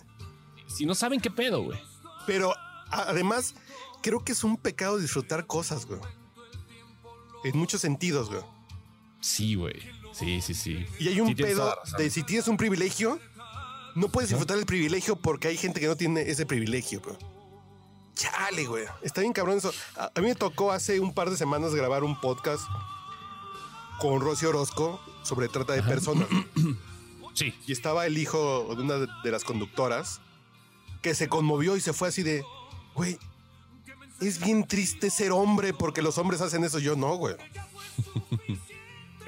si 0.66 0.84
no 0.84 0.94
saben 0.94 1.20
qué 1.20 1.30
pedo, 1.30 1.62
güey. 1.62 1.78
Pero 2.26 2.52
además, 2.90 3.54
creo 4.02 4.24
que 4.24 4.32
es 4.32 4.44
un 4.44 4.56
pecado 4.56 4.98
disfrutar 4.98 5.46
cosas, 5.46 5.86
güey. 5.86 6.00
En 7.44 7.56
muchos 7.56 7.80
sentidos, 7.80 8.28
güey. 8.28 8.42
Sí, 9.20 9.54
güey. 9.54 9.74
Sí, 10.12 10.40
sí, 10.40 10.54
sí. 10.54 10.86
Y 10.98 11.08
hay 11.08 11.20
un 11.20 11.28
Sí, 11.28 11.34
pedo 11.36 11.74
de 11.96 12.10
si 12.10 12.22
tienes 12.22 12.48
un 12.48 12.56
privilegio, 12.56 13.18
no 13.94 14.08
puedes 14.08 14.30
disfrutar 14.30 14.58
el 14.58 14.66
privilegio 14.66 15.16
porque 15.16 15.48
hay 15.48 15.56
gente 15.56 15.80
que 15.80 15.86
no 15.86 15.96
tiene 15.96 16.22
ese 16.22 16.46
privilegio, 16.46 17.00
güey. 17.00 17.16
Chale, 18.14 18.66
güey. 18.66 18.84
Está 19.02 19.20
bien 19.22 19.32
cabrón 19.32 19.58
eso. 19.58 19.72
A, 19.96 20.10
a 20.14 20.20
mí 20.20 20.26
me 20.26 20.34
tocó 20.34 20.72
hace 20.72 21.00
un 21.00 21.14
par 21.14 21.30
de 21.30 21.36
semanas 21.36 21.74
grabar 21.74 22.04
un 22.04 22.20
podcast 22.20 22.62
con 24.00 24.20
Rocío 24.20 24.50
Orozco 24.50 25.00
sobre 25.22 25.48
trata 25.48 25.72
de 25.74 25.82
personas. 25.82 26.28
Sí. 27.32 27.54
y 27.64 27.72
estaba 27.72 28.06
el 28.06 28.18
hijo 28.18 28.74
de 28.74 28.82
una 28.82 28.96
de 28.96 29.30
las 29.30 29.44
conductoras 29.44 30.20
que 31.00 31.14
se 31.14 31.28
conmovió 31.28 31.76
y 31.76 31.80
se 31.80 31.92
fue 31.92 32.08
así 32.08 32.24
de, 32.24 32.44
güey, 32.94 33.18
es 34.20 34.38
bien 34.38 34.66
triste 34.66 35.10
ser 35.10 35.32
hombre 35.32 35.72
porque 35.72 36.02
los 36.02 36.18
hombres 36.18 36.40
hacen 36.40 36.64
eso. 36.64 36.78
Yo 36.78 36.96
no, 36.96 37.16
güey. 37.16 37.36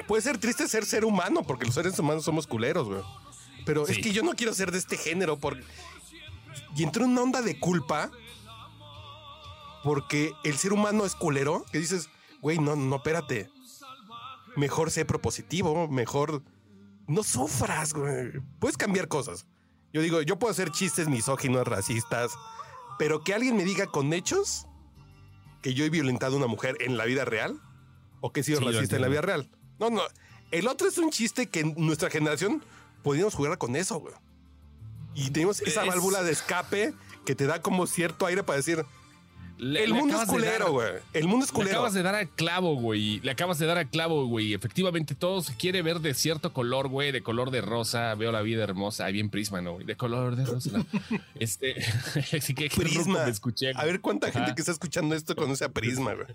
Puede 0.06 0.22
ser 0.22 0.38
triste 0.38 0.68
ser 0.68 0.84
ser 0.84 1.04
humano 1.04 1.42
porque 1.42 1.64
los 1.64 1.74
seres 1.74 1.98
humanos 1.98 2.24
somos 2.24 2.46
culeros, 2.46 2.88
güey. 2.88 3.02
Pero 3.64 3.86
es 3.86 3.98
que 3.98 4.12
yo 4.12 4.22
no 4.22 4.34
quiero 4.34 4.52
ser 4.52 4.72
de 4.72 4.78
este 4.78 4.96
género 4.96 5.38
porque... 5.38 5.64
Y 6.76 6.82
entró 6.82 7.04
en 7.04 7.12
una 7.12 7.22
onda 7.22 7.42
de 7.42 7.58
culpa 7.58 8.10
porque 9.82 10.32
el 10.44 10.56
ser 10.56 10.72
humano 10.72 11.04
es 11.04 11.14
culero 11.14 11.64
que 11.70 11.78
dices, 11.78 12.08
güey, 12.40 12.58
no, 12.58 12.76
no, 12.76 12.96
espérate. 12.96 13.50
Mejor 14.56 14.90
sé 14.90 15.04
propositivo, 15.04 15.88
mejor 15.88 16.42
no 17.06 17.22
sufras, 17.22 17.94
güey. 17.94 18.32
Puedes 18.58 18.76
cambiar 18.76 19.08
cosas. 19.08 19.46
Yo 19.92 20.00
digo, 20.02 20.22
yo 20.22 20.38
puedo 20.38 20.50
hacer 20.50 20.70
chistes 20.70 21.08
misóginos, 21.08 21.66
racistas, 21.66 22.32
pero 22.98 23.22
que 23.24 23.34
alguien 23.34 23.56
me 23.56 23.64
diga 23.64 23.86
con 23.86 24.12
hechos 24.12 24.66
que 25.62 25.74
yo 25.74 25.84
he 25.84 25.90
violentado 25.90 26.34
a 26.34 26.38
una 26.38 26.46
mujer 26.46 26.76
en 26.80 26.96
la 26.96 27.04
vida 27.04 27.24
real 27.24 27.60
o 28.20 28.32
que 28.32 28.40
he 28.40 28.42
sido 28.44 28.58
Sí, 28.60 28.64
racista 28.66 28.96
en 28.96 29.02
la 29.02 29.08
vida 29.08 29.20
real. 29.20 29.48
No, 29.78 29.90
no. 29.90 30.02
El 30.50 30.66
otro 30.68 30.88
es 30.88 30.98
un 30.98 31.10
chiste 31.10 31.48
que 31.48 31.60
en 31.60 31.74
nuestra 31.76 32.10
generación 32.10 32.64
podíamos 33.02 33.34
jugar 33.34 33.58
con 33.58 33.74
eso, 33.76 33.98
güey. 34.00 34.14
Y 35.14 35.30
tenemos 35.30 35.60
esa 35.60 35.82
Es- 35.82 35.88
válvula 35.88 36.22
de 36.22 36.32
escape 36.32 36.94
que 37.24 37.34
te 37.34 37.46
da 37.46 37.62
como 37.62 37.86
cierto 37.86 38.26
aire 38.26 38.42
para 38.42 38.56
decir, 38.58 38.84
Le- 39.62 39.84
el 39.84 39.94
mundo 39.94 40.20
es 40.20 40.28
culero, 40.28 40.72
güey. 40.72 40.88
El 41.12 41.28
mundo 41.28 41.46
es 41.46 41.52
Le 41.56 41.70
acabas 41.70 41.94
de 41.94 42.02
dar 42.02 42.16
al 42.16 42.28
clavo, 42.28 42.74
güey. 42.74 43.20
Le 43.20 43.30
acabas 43.30 43.60
de 43.60 43.66
dar 43.66 43.78
al 43.78 43.88
clavo, 43.88 44.26
güey. 44.26 44.54
Efectivamente, 44.54 45.14
todo 45.14 45.40
se 45.40 45.54
quiere 45.56 45.82
ver 45.82 46.00
de 46.00 46.14
cierto 46.14 46.52
color, 46.52 46.88
güey. 46.88 47.12
De 47.12 47.22
color 47.22 47.52
de 47.52 47.60
rosa. 47.60 48.12
Veo 48.16 48.32
la 48.32 48.42
vida 48.42 48.64
hermosa. 48.64 49.04
Ahí 49.04 49.12
bien 49.12 49.30
prisma, 49.30 49.60
¿no? 49.60 49.74
güey? 49.74 49.86
De 49.86 49.96
color 49.96 50.34
de 50.34 50.44
rosa. 50.46 50.70
no. 50.78 50.86
este. 51.38 51.76
sí 52.40 52.54
que 52.54 52.68
Prisma. 52.70 53.24
me 53.24 53.30
escuché. 53.30 53.70
A 53.76 53.84
ver 53.84 54.00
cuánta 54.00 54.32
gente 54.32 54.52
que 54.56 54.62
está 54.62 54.72
escuchando 54.72 55.14
esto 55.14 55.36
conoce 55.36 55.64
a 55.64 55.68
Prisma, 55.68 56.14
güey. 56.14 56.26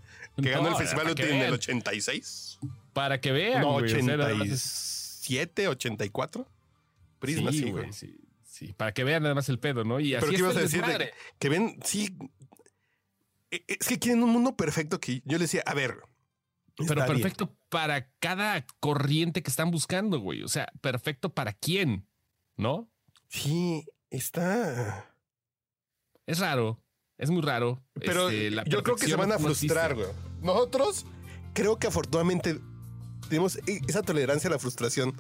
Que 0.42 0.52
No, 0.52 0.64
ganó 0.64 0.70
el 0.70 0.76
Festival 0.76 1.10
en 1.10 1.20
el 1.20 1.40
vean. 1.42 1.54
86. 1.54 2.60
Para 2.94 3.20
que 3.20 3.34
vean, 3.34 3.62
No, 3.62 3.74
güey. 3.74 3.86
o 3.86 3.90
sea, 3.90 4.02
nada 4.04 4.34
más 4.36 4.48
es- 4.48 5.20
87, 5.26 5.68
84. 5.68 6.48
Prisma, 7.20 7.52
sí, 7.52 7.70
güey. 7.72 7.92
Sí, 7.92 8.16
sí. 8.46 8.74
Para 8.78 8.94
que 8.94 9.04
vean 9.04 9.24
nada 9.24 9.36
más 9.36 9.50
el 9.50 9.60
pedo, 9.60 9.84
¿no? 9.84 10.00
Y 10.00 10.16
así 10.16 10.22
Pero 10.22 10.32
¿qué 10.32 10.40
ibas 10.40 10.56
a 10.56 10.60
decir? 10.62 10.82
de 10.86 11.12
que 11.40 11.50
ven, 11.50 11.78
sí. 11.84 12.16
E- 13.52 13.64
Es 13.68 13.88
que 13.88 14.00
quieren 14.00 14.24
un 14.24 14.30
mundo 14.32 14.56
perfecto 14.56 15.00
que 15.00 15.22
yo 15.26 15.38
les 15.38 15.52
decía, 15.52 15.64
a 15.66 15.74
ver. 15.74 15.98
Pero 16.76 16.94
bien. 16.96 17.08
perfecto 17.08 17.56
para 17.70 18.12
cada 18.20 18.66
corriente 18.80 19.42
que 19.42 19.50
están 19.50 19.72
buscando, 19.72 20.20
güey. 20.20 20.44
O 20.44 20.48
sea, 20.48 20.72
perfecto 20.82 21.34
para 21.34 21.54
quién, 21.54 22.08
¿no? 22.56 22.90
Sí, 23.30 23.84
está. 24.10 25.14
Es 26.26 26.40
raro. 26.40 26.80
Es 27.18 27.30
muy 27.32 27.42
raro. 27.42 27.84
Pero 27.94 28.30
Este, 28.30 28.52
la 28.52 28.64
yo 28.66 28.84
creo 28.84 28.96
que 28.96 29.08
se 29.08 29.16
van 29.16 29.32
a 29.32 29.40
frustrar, 29.40 29.96
güey. 29.96 30.08
Nosotros 30.42 31.06
creo 31.54 31.80
que 31.80 31.88
afortunadamente 31.88 32.60
tenemos 33.28 33.56
e- 33.68 33.82
esa 33.88 34.04
tolerancia 34.04 34.50
a 34.50 34.52
la 34.54 34.60
frustración. 34.60 35.16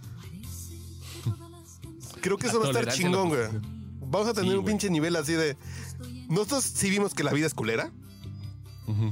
Creo 2.22 2.38
que 2.38 2.46
La 2.48 2.52
eso 2.52 2.60
va 2.60 2.68
a 2.68 2.70
estar 2.70 2.94
chingón, 2.94 3.30
güey. 3.30 3.42
Vamos 4.10 4.28
a 4.28 4.34
tener 4.34 4.52
Sí, 4.52 4.58
un 4.58 4.66
pinche 4.66 4.90
nivel 4.90 5.16
así 5.16 5.34
de. 5.34 5.58
Nosotros 6.30 6.64
sí 6.64 6.90
vimos 6.90 7.14
que 7.14 7.24
la 7.24 7.32
vida 7.32 7.48
es 7.48 7.54
culera, 7.54 7.92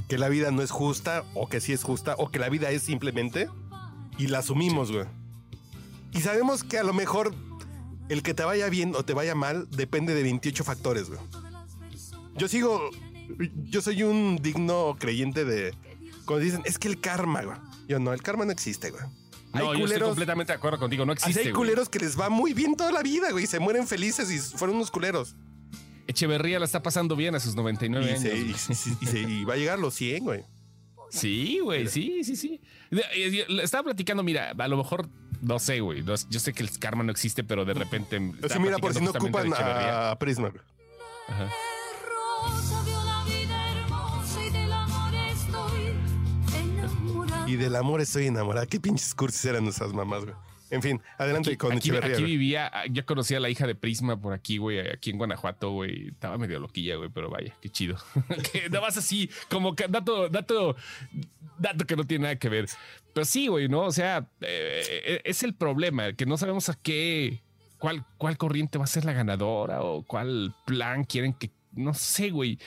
Que 0.08 0.16
la 0.18 0.28
vida 0.28 0.50
no 0.50 0.62
es 0.62 0.70
justa, 0.70 1.24
o 1.34 1.48
que 1.48 1.60
sí 1.60 1.72
es 1.72 1.82
justa, 1.82 2.14
o 2.18 2.30
que 2.30 2.38
la 2.38 2.48
vida 2.48 2.70
es 2.70 2.82
simplemente, 2.82 3.48
y 4.18 4.28
la 4.28 4.38
asumimos, 4.38 4.90
güey. 4.90 5.04
Y 6.12 6.20
sabemos 6.22 6.64
que 6.64 6.78
a 6.78 6.82
lo 6.82 6.94
mejor 6.94 7.34
el 8.08 8.22
que 8.22 8.32
te 8.32 8.42
vaya 8.44 8.68
bien 8.70 8.94
o 8.96 9.04
te 9.04 9.12
vaya 9.12 9.34
mal 9.34 9.68
depende 9.70 10.14
de 10.14 10.22
28 10.22 10.64
factores, 10.64 11.08
güey. 11.08 11.20
Yo 12.36 12.48
sigo. 12.48 12.90
Yo 13.68 13.82
soy 13.82 14.02
un 14.02 14.38
digno 14.40 14.96
creyente 14.98 15.44
de. 15.44 15.74
Cuando 16.24 16.44
dicen, 16.44 16.62
es 16.64 16.78
que 16.78 16.88
el 16.88 17.00
karma, 17.00 17.42
güey. 17.42 17.58
Yo 17.88 17.98
no, 17.98 18.12
el 18.12 18.22
karma 18.22 18.44
no 18.44 18.52
existe, 18.52 18.90
güey. 18.90 19.02
No, 19.52 19.60
yo 19.60 19.64
hay 19.66 19.68
estoy 19.72 19.82
culeros. 19.82 20.08
completamente 20.08 20.52
de 20.52 20.56
acuerdo 20.56 20.78
contigo. 20.78 21.04
No 21.04 21.12
así 21.12 21.20
existe. 21.22 21.40
hay 21.40 21.46
güey. 21.52 21.54
culeros 21.54 21.88
que 21.88 21.98
les 21.98 22.18
va 22.18 22.28
muy 22.28 22.52
bien 22.52 22.76
toda 22.76 22.92
la 22.92 23.02
vida, 23.02 23.30
güey. 23.30 23.44
y 23.44 23.46
Se 23.46 23.58
mueren 23.58 23.86
felices 23.86 24.30
y 24.30 24.38
fueron 24.38 24.76
unos 24.76 24.90
culeros. 24.90 25.34
Echeverría 26.08 26.58
la 26.58 26.64
está 26.64 26.82
pasando 26.82 27.16
bien 27.16 27.34
a 27.34 27.40
sus 27.40 27.54
99 27.56 28.06
Y, 28.06 28.08
años. 28.10 28.20
se- 28.22 28.36
y- 28.36 28.50
y- 28.50 28.96
y 29.00 29.06
se- 29.06 29.20
y 29.20 29.44
va 29.44 29.54
a 29.54 29.56
llegar 29.56 29.78
a 29.78 29.80
los 29.80 29.94
100, 29.94 30.24
güey. 30.24 30.44
Sí, 31.10 31.60
güey, 31.62 31.86
sí, 31.88 32.24
sí, 32.24 32.36
sí. 32.36 32.60
Eh, 32.90 33.44
le 33.48 33.62
Estaba 33.62 33.84
platicando, 33.84 34.22
mira, 34.22 34.52
a 34.58 34.68
lo 34.68 34.76
mejor, 34.76 35.08
no 35.40 35.58
sé, 35.58 35.80
güey. 35.80 36.02
no- 36.02 36.14
Yo 36.28 36.40
sé 36.40 36.52
que 36.52 36.62
el 36.62 36.78
karma 36.78 37.04
no 37.04 37.12
existe, 37.12 37.44
pero 37.44 37.64
de 37.64 37.74
repente. 37.74 38.16
O 38.42 38.48
sea, 38.48 38.58
mira, 38.58 38.78
por 38.78 38.92
si 38.94 39.00
no 39.00 39.10
ocupan 39.10 39.46
Echeverría. 39.46 40.10
a 40.10 40.18
Prisma, 40.18 40.48
güey. 40.50 40.62
Ajá. 41.28 41.50
Rosa 42.44 42.82
vio 42.84 43.04
la 43.04 43.24
vida 43.24 43.72
hermosa 43.72 44.46
y 44.46 44.50
del 44.50 44.72
amor 44.72 45.14
estoy 45.14 46.60
enamorada. 46.60 47.50
Y 47.50 47.56
del 47.56 47.76
amor 47.76 48.00
estoy 48.00 48.26
enamorada. 48.26 48.66
Qué 48.66 48.80
pinches 48.80 49.14
cursis 49.14 49.44
eran 49.44 49.64
nuestras 49.64 49.92
mamás, 49.92 50.24
güey. 50.24 50.36
En 50.70 50.82
fin, 50.82 51.00
adelante 51.18 51.50
Aquí, 51.50 51.56
con 51.56 51.72
aquí- 51.72 51.90
Echeverría. 51.90 52.14
aquí 52.16 52.24
vivía, 52.24 52.72
yo 52.90 53.06
conocía 53.06 53.36
a 53.36 53.40
la 53.40 53.50
hija 53.50 53.66
de 53.66 53.74
Prisma 53.74 54.20
por 54.20 54.32
aquí, 54.32 54.58
güey, 54.58 54.80
aquí 54.80 55.10
en 55.10 55.18
Guanajuato, 55.18 55.70
güey. 55.70 56.08
Estaba 56.08 56.38
medio 56.38 56.58
loquilla, 56.58 56.96
güey, 56.96 57.08
pero 57.08 57.30
vaya, 57.30 57.54
qué 57.60 57.68
chido. 57.68 57.96
que 58.52 58.68
nada 58.68 58.80
más 58.80 58.96
así, 58.96 59.30
como 59.48 59.76
que 59.76 59.86
dato, 59.88 60.28
dato, 60.28 60.74
dato 61.58 61.86
que 61.86 61.94
no 61.96 62.04
tiene 62.04 62.24
nada 62.24 62.36
que 62.36 62.48
ver. 62.48 62.66
Pero 63.14 63.24
sí, 63.24 63.46
güey, 63.46 63.68
¿no? 63.68 63.82
O 63.82 63.92
sea, 63.92 64.28
eh, 64.40 65.20
es 65.24 65.42
el 65.42 65.54
problema, 65.54 66.12
que 66.14 66.26
no 66.26 66.36
sabemos 66.36 66.68
a 66.68 66.74
qué, 66.74 67.42
cuál, 67.78 68.04
cuál 68.18 68.36
corriente 68.36 68.76
va 68.78 68.84
a 68.84 68.88
ser 68.88 69.04
la 69.04 69.12
ganadora 69.12 69.82
o 69.82 70.02
cuál 70.02 70.54
plan 70.66 71.04
quieren 71.04 71.32
que, 71.32 71.50
no 71.72 71.94
sé, 71.94 72.30
güey. 72.30 72.58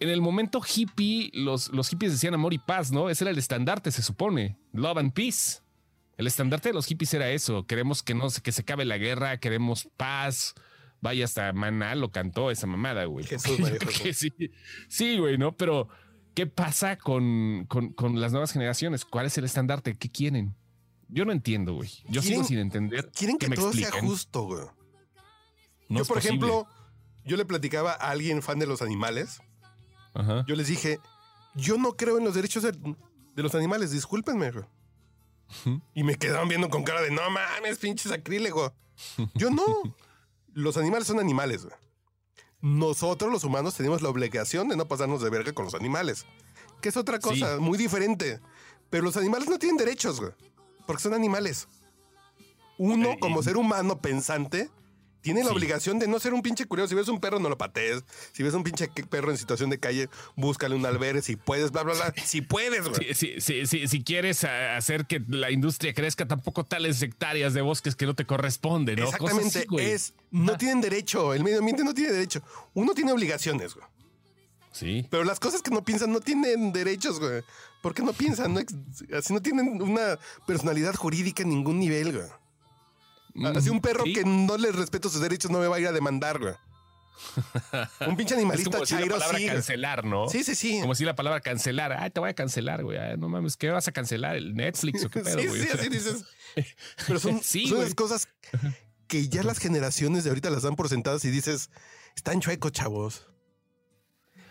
en 0.00 0.08
el 0.08 0.20
momento 0.20 0.60
hippie, 0.62 1.30
los, 1.34 1.68
los 1.70 1.88
hippies 1.88 2.12
decían 2.12 2.34
amor 2.34 2.52
y 2.54 2.58
paz, 2.58 2.92
¿no? 2.92 3.10
Ese 3.10 3.24
era 3.24 3.30
el 3.32 3.38
estandarte, 3.38 3.90
se 3.90 4.02
supone. 4.02 4.56
Love 4.72 4.98
and 4.98 5.12
peace. 5.12 5.60
El 6.16 6.26
estandarte 6.26 6.68
de 6.68 6.74
los 6.74 6.86
hippies 6.86 7.12
era 7.14 7.30
eso. 7.30 7.66
Queremos 7.66 8.02
que 8.02 8.14
no 8.14 8.28
que 8.42 8.52
se 8.52 8.62
acabe 8.62 8.84
la 8.84 8.98
guerra, 8.98 9.38
queremos 9.38 9.88
paz. 9.96 10.54
Vaya, 11.00 11.24
hasta 11.24 11.52
Maná 11.52 11.94
lo 11.96 12.10
cantó 12.10 12.50
esa 12.50 12.66
mamada, 12.66 13.04
güey. 13.04 13.26
Jesús, 13.26 13.58
sí, 14.14 14.32
sí, 14.88 15.18
güey, 15.18 15.36
¿no? 15.36 15.56
Pero, 15.56 15.88
¿qué 16.34 16.46
pasa 16.46 16.96
con, 16.96 17.66
con, 17.68 17.92
con 17.92 18.20
las 18.20 18.32
nuevas 18.32 18.52
generaciones? 18.52 19.04
¿Cuál 19.04 19.26
es 19.26 19.36
el 19.36 19.44
estandarte? 19.44 19.96
¿Qué 19.98 20.08
quieren? 20.08 20.54
Yo 21.08 21.24
no 21.24 21.32
entiendo, 21.32 21.74
güey. 21.74 21.90
Yo 22.08 22.22
sigo 22.22 22.42
sin 22.44 22.58
entender. 22.58 23.10
Quieren 23.12 23.36
que, 23.36 23.48
me 23.48 23.56
todo 23.56 23.72
sea 23.72 23.90
justo, 23.90 24.44
güey. 24.44 24.64
No 25.88 25.98
yo, 25.98 26.04
por 26.06 26.16
posible. 26.16 26.18
ejemplo, 26.20 26.66
yo 27.24 27.36
le 27.36 27.44
platicaba 27.44 27.92
a 27.92 28.10
alguien 28.10 28.40
fan 28.40 28.58
de 28.58 28.66
los 28.66 28.80
animales. 28.80 29.40
Ajá. 30.14 30.44
Yo 30.46 30.56
les 30.56 30.68
dije, 30.68 31.00
yo 31.54 31.76
no 31.76 31.96
creo 31.96 32.16
en 32.18 32.24
los 32.24 32.34
derechos 32.34 32.62
de, 32.62 32.72
de 32.72 33.42
los 33.42 33.54
animales, 33.54 33.90
discúlpenme. 33.90 34.50
güey. 34.52 34.64
Y 35.94 36.02
me 36.04 36.16
quedaron 36.16 36.48
viendo 36.48 36.68
con 36.68 36.82
cara 36.84 37.00
de, 37.00 37.10
no 37.10 37.28
mames, 37.30 37.78
pinche 37.78 38.08
sacrílego. 38.08 38.72
Yo 39.34 39.50
no. 39.50 39.64
Los 40.52 40.76
animales 40.76 41.06
son 41.06 41.20
animales. 41.20 41.64
güey. 41.64 41.76
Nosotros, 42.60 43.30
los 43.30 43.44
humanos, 43.44 43.74
tenemos 43.74 44.02
la 44.02 44.08
obligación 44.08 44.68
de 44.68 44.76
no 44.76 44.88
pasarnos 44.88 45.20
de 45.20 45.30
verga 45.30 45.52
con 45.52 45.66
los 45.66 45.74
animales. 45.74 46.24
Que 46.80 46.88
es 46.88 46.96
otra 46.96 47.18
cosa, 47.18 47.58
muy 47.58 47.76
diferente. 47.76 48.40
Pero 48.90 49.04
los 49.04 49.16
animales 49.16 49.48
no 49.48 49.58
tienen 49.58 49.76
derechos, 49.76 50.20
güey. 50.20 50.32
Porque 50.86 51.02
son 51.02 51.14
animales. 51.14 51.68
Uno, 52.78 53.16
como 53.20 53.42
ser 53.42 53.56
humano 53.56 54.00
pensante, 54.00 54.70
tiene 55.24 55.42
la 55.42 55.50
obligación 55.52 55.98
de 55.98 56.06
no 56.06 56.20
ser 56.20 56.34
un 56.34 56.42
pinche 56.42 56.66
curioso. 56.66 56.90
Si 56.90 56.94
ves 56.94 57.08
un 57.08 57.18
perro, 57.18 57.40
no 57.40 57.48
lo 57.48 57.56
patees. 57.56 58.04
Si 58.32 58.42
ves 58.42 58.52
un 58.52 58.62
pinche 58.62 58.88
perro 59.08 59.30
en 59.30 59.38
situación 59.38 59.70
de 59.70 59.80
calle, 59.80 60.10
búscale 60.36 60.74
un 60.76 60.84
albergue. 60.84 61.22
Si 61.22 61.34
puedes, 61.36 61.72
bla, 61.72 61.82
bla, 61.82 61.94
bla. 61.94 62.14
Si 62.22 62.42
puedes, 62.42 62.86
güey. 62.86 63.14
Si, 63.14 63.40
si, 63.40 63.40
si, 63.40 63.66
si- 63.66 63.88
si 63.88 64.04
quieres 64.04 64.44
hacer 64.44 65.06
que 65.06 65.22
la 65.26 65.50
industria 65.50 65.94
crezca, 65.94 66.28
tampoco 66.28 66.64
tales 66.64 67.00
hectáreas 67.02 67.54
de 67.54 67.62
bosques 67.62 67.96
que 67.96 68.04
no 68.04 68.14
te 68.14 68.26
corresponden, 68.26 68.96
¿no? 69.00 69.06
Exactamente. 69.06 69.60
así, 69.60 69.66
es, 69.80 70.12
no 70.30 70.58
tienen 70.58 70.82
derecho. 70.82 71.32
El 71.32 71.42
medio 71.42 71.58
ambiente 71.60 71.82
no 71.84 71.94
tiene 71.94 72.12
derecho. 72.12 72.42
Uno 72.74 72.92
tiene 72.92 73.10
obligaciones, 73.10 73.74
güey. 73.74 73.86
Sí. 74.72 75.06
Pero 75.10 75.24
las 75.24 75.40
cosas 75.40 75.62
que 75.62 75.70
no 75.70 75.84
piensan 75.84 76.12
no 76.12 76.20
tienen 76.20 76.72
derechos, 76.72 77.18
güey. 77.18 77.42
¿Por 77.80 77.94
qué 77.94 78.02
no 78.02 78.12
piensan? 78.12 78.52
No 78.54 78.60
así 79.16 79.32
no 79.32 79.40
tienen 79.40 79.80
una 79.80 80.18
personalidad 80.46 80.94
jurídica 80.94 81.42
en 81.44 81.48
ningún 81.50 81.78
nivel, 81.78 82.12
güey. 82.12 82.28
Así 83.56 83.68
un 83.70 83.80
perro 83.80 84.04
Sí. 84.04 84.12
que 84.12 84.24
no 84.24 84.56
le 84.56 84.70
respeto 84.72 85.08
sus 85.08 85.20
derechos 85.20 85.50
no 85.50 85.58
me 85.58 85.66
va 85.66 85.76
a 85.76 85.80
ir 85.80 85.86
a 85.88 85.92
demandar, 85.92 86.38
güey. 86.38 86.54
Un 88.06 88.16
pinche 88.16 88.34
Es 88.34 88.38
animalista 88.38 88.70
como 88.70 88.80
decir 88.82 88.96
la 88.96 89.00
chairo 89.02 89.14
palabra 89.18 89.38
sí. 89.38 89.46
cancelar, 89.46 90.04
¿no? 90.04 90.28
Sí, 90.28 90.44
sí, 90.44 90.54
sí. 90.54 90.80
Como 90.80 90.94
si 90.94 91.04
la 91.04 91.14
palabra 91.14 91.40
cancelar. 91.40 91.92
Ay, 91.92 92.10
te 92.10 92.20
voy 92.20 92.30
a 92.30 92.34
cancelar, 92.34 92.82
güey. 92.84 92.98
Ay, 92.98 93.16
no 93.16 93.28
mames, 93.28 93.56
¿qué 93.56 93.70
vas 93.70 93.88
a 93.88 93.92
cancelar? 93.92 94.36
¿El 94.36 94.54
Netflix 94.54 95.04
o 95.04 95.10
qué 95.10 95.20
pedo, 95.24 95.38
sí, 95.38 95.46
güey? 95.46 95.62
sí, 95.62 95.68
así 95.72 95.88
dices. 95.88 96.24
Pero 97.06 97.18
son, 97.18 97.40
Sí, 97.42 97.66
son 97.68 97.80
las 97.80 97.94
cosas 97.94 98.28
que 99.08 99.28
ya 99.28 99.42
las 99.42 99.58
generaciones 99.58 100.24
de 100.24 100.30
ahorita 100.30 100.50
las 100.50 100.62
dan 100.62 100.76
por 100.76 100.88
sentadas 100.88 101.24
y 101.24 101.30
dices, 101.30 101.70
están 102.16 102.40
chuecos, 102.40 102.72
chavos. 102.72 103.26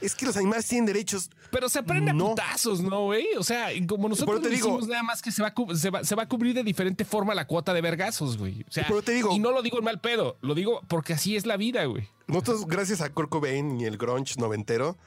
Es 0.04 0.16
que 0.16 0.26
los 0.26 0.36
animales 0.38 0.68
tienen 0.68 0.86
derechos. 0.86 1.30
Pero 1.50 1.70
se 1.70 1.80
aprende 1.80 2.12
a 2.12 2.14
putazos, 2.14 2.82
¿no, 2.82 3.06
güey? 3.06 3.26
O 3.38 3.44
sea, 3.44 3.70
como 3.88 4.10
nosotros 4.10 4.42
te 4.42 4.50
digo- 4.50 4.68
decimos 4.68 4.88
nada 4.88 5.02
más 5.04 5.22
que 5.22 5.32
se 5.32 5.42
va, 5.42 5.48
a 5.50 5.54
cu- 5.54 5.74
se, 5.76 5.90
va, 5.90 6.04
se 6.04 6.14
va 6.16 6.24
a 6.24 6.28
cubrir 6.28 6.54
de 6.54 6.64
diferente 6.64 7.06
forma 7.06 7.34
la 7.34 7.48
cuota 7.48 7.74
de 7.74 7.82
vergazos, 7.82 8.38
güey. 8.38 8.62
O 8.68 8.72
sea, 8.72 8.86
Pero 8.88 9.02
te 9.02 9.14
digo- 9.14 9.34
y 9.34 9.40
no 9.40 9.52
lo 9.52 9.62
digo 9.62 9.78
en 9.80 9.86
mal 9.86 10.02
pedo, 10.02 10.38
lo 10.42 10.56
digo 10.56 10.82
porque 10.90 11.14
así 11.14 11.36
es 11.36 11.46
la 11.46 11.56
vida, 11.58 11.86
güey. 11.86 12.08
Nosotros, 12.28 12.66
gracias 12.68 13.02
a 13.02 13.10
Kurt 13.14 13.30
Cobain 13.30 13.80
y 13.80 13.86
el 13.86 13.98
grunge 13.98 14.36
noventero, 14.40 14.98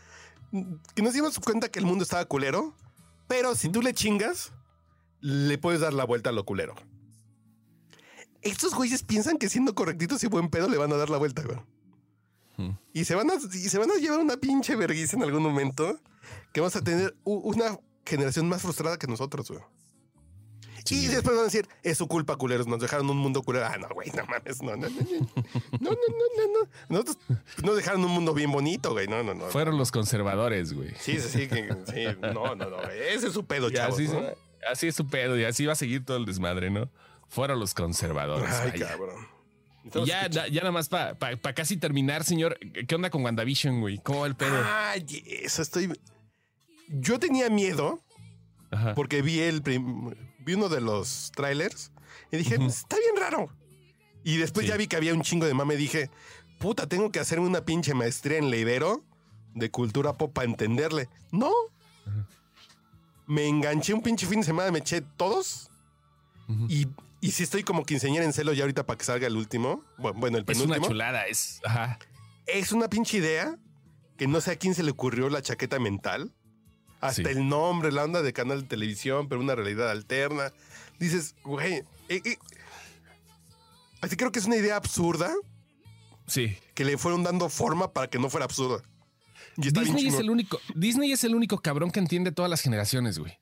que 0.94 1.02
nos 1.02 1.12
dimos 1.12 1.38
cuenta 1.40 1.68
que 1.68 1.78
el 1.78 1.84
mundo 1.86 2.02
estaba 2.04 2.24
culero, 2.24 2.74
pero 3.28 3.54
si 3.54 3.68
tú 3.68 3.82
le 3.82 3.92
chingas, 3.92 4.52
le 5.20 5.58
puedes 5.58 5.80
dar 5.80 5.92
la 5.92 6.04
vuelta 6.04 6.30
a 6.30 6.32
lo 6.32 6.44
culero. 6.44 6.74
Estos 8.42 8.74
güeyes 8.74 9.02
piensan 9.02 9.38
que 9.38 9.48
siendo 9.48 9.74
correctitos 9.74 10.22
y 10.22 10.28
buen 10.28 10.48
pedo 10.50 10.68
le 10.68 10.78
van 10.78 10.92
a 10.92 10.96
dar 10.96 11.10
la 11.10 11.18
vuelta, 11.18 11.42
güey. 11.42 11.58
Y, 12.92 13.04
se 13.04 13.14
van 13.14 13.30
a, 13.30 13.34
y 13.34 13.68
se 13.68 13.78
van 13.78 13.90
a 13.90 13.96
llevar 13.96 14.20
una 14.20 14.36
pinche 14.36 14.76
vergüenza 14.76 15.16
en 15.16 15.22
algún 15.22 15.42
momento 15.42 16.00
que 16.52 16.60
vamos 16.60 16.76
a 16.76 16.82
tener 16.82 17.14
una 17.24 17.78
generación 18.04 18.48
más 18.48 18.62
frustrada 18.62 18.98
que 18.98 19.06
nosotros, 19.06 19.50
güey. 19.50 19.62
Y 20.90 21.06
después 21.08 21.34
van 21.34 21.40
a 21.40 21.44
decir, 21.44 21.68
es 21.82 21.98
su 21.98 22.06
culpa, 22.06 22.36
culeros, 22.36 22.66
nos 22.66 22.80
dejaron 22.80 23.10
un 23.10 23.16
mundo 23.16 23.42
culero. 23.42 23.66
Ah, 23.66 23.76
no, 23.76 23.88
güey, 23.88 24.10
no 24.10 24.24
mames, 24.26 24.62
no, 24.62 24.76
no, 24.76 24.88
no, 24.88 24.98
no, 25.80 25.90
no, 25.90 25.90
no, 25.90 26.46
no. 26.52 26.68
Nosotros 26.88 27.18
nos 27.62 27.76
dejaron 27.76 28.04
un 28.04 28.10
mundo 28.12 28.34
bien 28.34 28.52
bonito, 28.52 28.92
güey, 28.92 29.08
no, 29.08 29.22
no, 29.22 29.34
no. 29.34 29.46
Fueron 29.46 29.78
los 29.78 29.90
conservadores, 29.90 30.72
güey. 30.72 30.90
Sí, 31.00 31.18
sí, 31.20 31.48
sí, 31.48 31.48
sí, 31.92 32.04
no, 32.20 32.54
no, 32.54 32.70
no, 32.70 32.82
ese 32.82 33.28
es 33.28 33.32
su 33.32 33.44
pedo, 33.44 33.70
chavos. 33.70 33.98
Así, 34.70 34.88
es 34.88 34.96
su 34.96 35.06
pedo 35.06 35.38
y 35.38 35.44
así 35.44 35.64
va 35.66 35.72
a 35.72 35.76
seguir 35.76 36.04
todo 36.04 36.16
el 36.16 36.24
desmadre, 36.24 36.70
¿no? 36.70 36.88
Fueron 37.28 37.58
los 37.60 37.74
conservadores. 37.74 38.52
Ay, 38.52 38.70
vaya. 38.72 38.88
cabrón. 38.88 39.35
Entonces, 39.86 40.08
ya, 40.14 40.28
ya, 40.28 40.48
ya 40.48 40.60
nada 40.62 40.72
más 40.72 40.88
para 40.88 41.16
casi 41.54 41.76
terminar, 41.76 42.24
señor. 42.24 42.58
¿Qué 42.58 42.94
onda 42.94 43.08
con 43.08 43.22
WandaVision, 43.24 43.80
güey? 43.80 43.98
¿Cómo 43.98 44.20
va 44.20 44.26
el 44.26 44.34
pedo? 44.34 44.60
Ay, 44.64 45.04
eso 45.42 45.62
estoy... 45.62 45.92
Yo 46.88 47.18
tenía 47.20 47.48
miedo 47.50 48.00
Ajá. 48.70 48.94
porque 48.94 49.22
vi 49.22 49.38
el 49.40 49.62
prim- 49.62 50.12
vi 50.40 50.54
uno 50.54 50.68
de 50.68 50.80
los 50.80 51.30
trailers 51.34 51.92
y 52.32 52.36
dije, 52.36 52.56
"Pues, 52.56 52.78
está 52.78 52.96
bien 52.98 53.16
raro. 53.16 53.48
Y 54.24 54.36
después 54.38 54.66
Sí. 54.66 54.70
ya 54.70 54.76
vi 54.76 54.86
que 54.88 54.96
había 54.96 55.14
un 55.14 55.22
chingo 55.22 55.46
de 55.46 55.54
mame 55.54 55.74
y 55.74 55.78
dije, 55.78 56.10
puta, 56.58 56.88
tengo 56.88 57.12
que 57.12 57.20
hacerme 57.20 57.46
una 57.46 57.64
pinche 57.64 57.94
maestría 57.94 58.38
en 58.38 58.50
leidero 58.50 59.04
de 59.54 59.70
cultura 59.70 60.14
pop 60.14 60.32
para 60.32 60.48
entenderle. 60.48 61.08
No. 61.30 61.52
Me 63.26 63.46
enganché 63.46 63.94
un 63.94 64.02
pinche 64.02 64.26
fin 64.26 64.40
de 64.40 64.46
semana, 64.46 64.70
me 64.72 64.80
eché 64.80 65.00
todos. 65.16 65.70
y, 66.68 66.86
y 67.20 67.30
sí 67.32 67.42
estoy 67.42 67.62
como 67.62 67.84
quinceañera 67.84 68.24
en 68.24 68.32
celo 68.32 68.52
ya 68.52 68.62
ahorita 68.64 68.86
para 68.86 68.98
que 68.98 69.04
salga 69.04 69.26
el 69.26 69.36
último. 69.36 69.82
Bueno, 69.98 70.18
bueno, 70.20 70.38
el 70.38 70.44
Es 70.46 70.56
una 70.58 70.64
penúltimo. 70.74 70.86
chulada, 70.88 71.26
es. 71.26 71.60
Ajá. 71.64 71.98
Es 72.46 72.72
una 72.72 72.88
pinche 72.88 73.16
idea 73.18 73.56
que 74.16 74.26
no 74.26 74.40
sé 74.40 74.52
a 74.52 74.56
quién 74.56 74.74
se 74.74 74.82
le 74.82 74.90
ocurrió 74.92 75.28
la 75.28 75.42
chaqueta 75.42 75.78
mental. 75.78 76.32
Hasta 77.00 77.22
Sí. 77.24 77.28
el 77.28 77.48
nombre, 77.48 77.92
la 77.92 78.04
onda 78.04 78.22
de 78.22 78.32
canal 78.32 78.62
de 78.62 78.68
televisión, 78.68 79.28
pero 79.28 79.40
una 79.40 79.54
realidad 79.54 79.90
alterna. 79.90 80.52
Dices, 80.98 81.34
güey, 81.44 81.74
eh, 82.08 82.22
eh, 82.24 82.36
así 84.00 84.16
creo 84.16 84.32
que 84.32 84.38
es 84.38 84.46
una 84.46 84.56
idea 84.56 84.76
absurda 84.76 85.32
Sí. 86.26 86.56
que 86.74 86.84
le 86.84 86.96
fueron 86.98 87.22
dando 87.22 87.48
forma 87.48 87.92
para 87.92 88.08
que 88.08 88.18
no 88.18 88.30
fuera 88.30 88.44
absurda. 88.44 88.82
Y 89.58 89.70
Disney 89.70 90.08
es 90.08 90.14
el 90.18 90.30
único. 90.30 90.58
Disney 90.74 91.12
es 91.12 91.24
el 91.24 91.34
único 91.34 91.58
cabrón 91.58 91.90
que 91.90 92.00
entiende 92.00 92.32
todas 92.32 92.50
las 92.50 92.60
generaciones, 92.60 93.18
güey. 93.18 93.38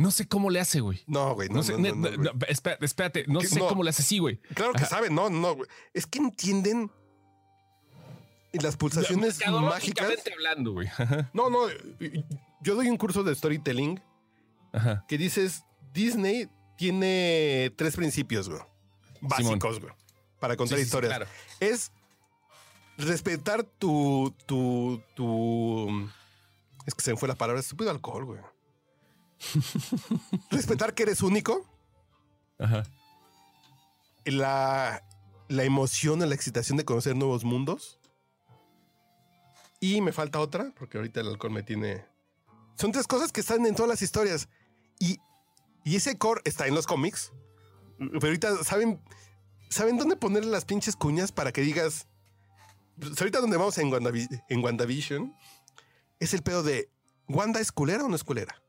No 0.00 0.10
sé 0.10 0.26
cómo 0.26 0.48
le 0.48 0.60
hace, 0.60 0.80
güey. 0.80 1.02
No, 1.06 1.34
güey, 1.34 1.48
no, 1.50 1.56
No, 1.56 1.62
sé, 1.62 1.76
no, 1.76 1.94
no, 1.94 2.10
no, 2.10 2.30
espérate, 2.48 2.84
espérate, 2.86 3.24
no 3.28 3.40
sé 3.42 3.60
cómo 3.60 3.82
le 3.82 3.90
hace 3.90 4.00
así, 4.00 4.18
güey. 4.18 4.38
Claro 4.54 4.72
que 4.72 4.86
saben, 4.86 5.14
no, 5.14 5.28
no, 5.28 5.56
güey. 5.56 5.68
Es 5.92 6.06
que 6.06 6.18
entienden 6.20 6.90
las 8.52 8.76
pulsaciones 8.76 9.38
mágicas. 9.46 10.08
Hablando, 10.32 10.72
güey. 10.72 10.88
Ajá. 10.88 11.30
No, 11.34 11.50
no, 11.50 11.68
yo 12.62 12.74
doy 12.74 12.88
un 12.88 12.96
curso 12.96 13.22
de 13.22 13.34
storytelling 13.34 14.00
Ajá. 14.72 15.04
que 15.06 15.18
dices, 15.18 15.64
Disney 15.92 16.48
tiene 16.78 17.70
tres 17.76 17.94
principios, 17.94 18.48
güey. 18.48 18.62
Básicos, 19.20 19.80
güey. 19.80 19.92
Para 20.40 20.56
contar 20.56 20.78
Sí, 20.78 20.84
sí, 20.84 20.90
sí, 20.90 20.96
historias. 20.96 21.10
claro. 21.14 21.30
Es 21.60 21.92
respetar 22.96 23.64
tu, 23.64 24.34
tu, 24.46 25.02
tu... 25.14 26.08
Es 26.86 26.94
que 26.94 27.02
se 27.02 27.12
me 27.12 27.18
fue 27.18 27.28
la 27.28 27.34
palabra, 27.34 27.60
estúpido 27.60 27.90
alcohol, 27.90 28.24
güey. 28.24 28.40
respetar 30.50 30.94
que 30.94 31.04
eres 31.04 31.22
único. 31.22 31.66
Ajá. 32.58 32.82
La, 34.24 35.02
la 35.48 35.64
emoción, 35.64 36.20
la 36.20 36.34
excitación 36.34 36.76
de 36.76 36.84
conocer 36.84 37.16
nuevos 37.16 37.44
mundos. 37.44 37.98
Y 39.80 40.00
me 40.02 40.12
falta 40.12 40.40
otra, 40.40 40.72
porque 40.78 40.98
ahorita 40.98 41.20
el 41.20 41.28
alcohol 41.28 41.52
me 41.52 41.62
tiene... 41.62 42.04
Son 42.76 42.92
tres 42.92 43.06
cosas 43.06 43.32
que 43.32 43.40
están 43.40 43.64
en 43.66 43.74
todas 43.74 43.88
las 43.88 44.02
historias. 44.02 44.48
Y, 44.98 45.18
y 45.84 45.96
ese 45.96 46.18
core 46.18 46.42
está 46.44 46.66
en 46.66 46.74
los 46.74 46.86
cómics. 46.86 47.32
Pero 47.98 48.26
ahorita 48.26 48.62
saben, 48.64 49.00
saben 49.70 49.96
dónde 49.96 50.16
poner 50.16 50.44
las 50.44 50.64
pinches 50.66 50.96
cuñas 50.96 51.32
para 51.32 51.52
que 51.52 51.62
digas. 51.62 52.06
Pues 52.98 53.18
ahorita 53.20 53.40
donde 53.40 53.56
vamos 53.56 53.78
en, 53.78 53.90
Wandavi- 53.90 54.44
en 54.48 54.62
WandaVision 54.64 55.34
es 56.18 56.34
el 56.34 56.42
pedo 56.42 56.62
de 56.62 56.90
¿Wanda 57.28 57.60
es 57.60 57.72
culera 57.72 58.04
o 58.04 58.08
no 58.08 58.16
es 58.16 58.24
culera? 58.24 58.60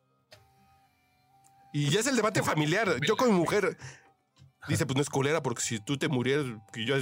Y 1.74 1.90
ya 1.90 2.00
es 2.02 2.08
el 2.08 2.16
debate 2.16 2.44
familiar. 2.44 3.00
Yo 3.06 3.16
con 3.18 3.30
mi 3.30 3.36
mujer 3.38 3.78
dice, 4.68 4.86
pues 4.86 4.96
no 4.96 5.02
es 5.02 5.10
culera 5.10 5.42
porque 5.42 5.62
si 5.62 5.80
tú 5.80 5.98
te 5.98 6.08
murieras, 6.10 6.46
que 6.74 6.86
yo, 6.86 6.96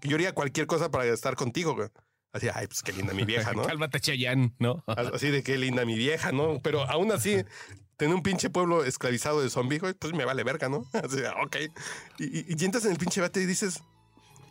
que 0.00 0.08
yo 0.08 0.14
haría 0.16 0.32
cualquier 0.34 0.66
cosa 0.66 0.90
para 0.90 1.04
estar 1.06 1.34
contigo. 1.36 1.74
güey. 1.74 1.88
Así, 2.32 2.48
ay, 2.54 2.66
pues 2.66 2.82
qué 2.82 2.92
linda 2.92 3.12
mi 3.12 3.24
vieja, 3.24 3.52
¿no? 3.52 3.62
Cálmate, 3.66 4.00
Chayanne, 4.00 4.54
¿no? 4.58 4.82
Así 4.86 5.28
de 5.30 5.42
qué 5.42 5.58
linda 5.58 5.84
mi 5.84 5.96
vieja, 5.98 6.32
¿no? 6.32 6.60
Pero 6.62 6.88
aún 6.88 7.12
así, 7.12 7.44
tener 7.98 8.14
un 8.14 8.22
pinche 8.22 8.48
pueblo 8.48 8.84
esclavizado 8.84 9.42
de 9.42 9.50
zombies, 9.50 9.82
pues 9.98 10.14
me 10.14 10.24
vale 10.24 10.42
verga, 10.44 10.68
¿no? 10.70 10.86
Así, 10.94 11.18
ok. 11.44 11.56
Y, 12.18 12.38
y, 12.38 12.44
y 12.58 12.64
entras 12.64 12.84
en 12.86 12.92
el 12.92 12.98
pinche 12.98 13.20
bate 13.20 13.42
y 13.42 13.46
dices, 13.46 13.82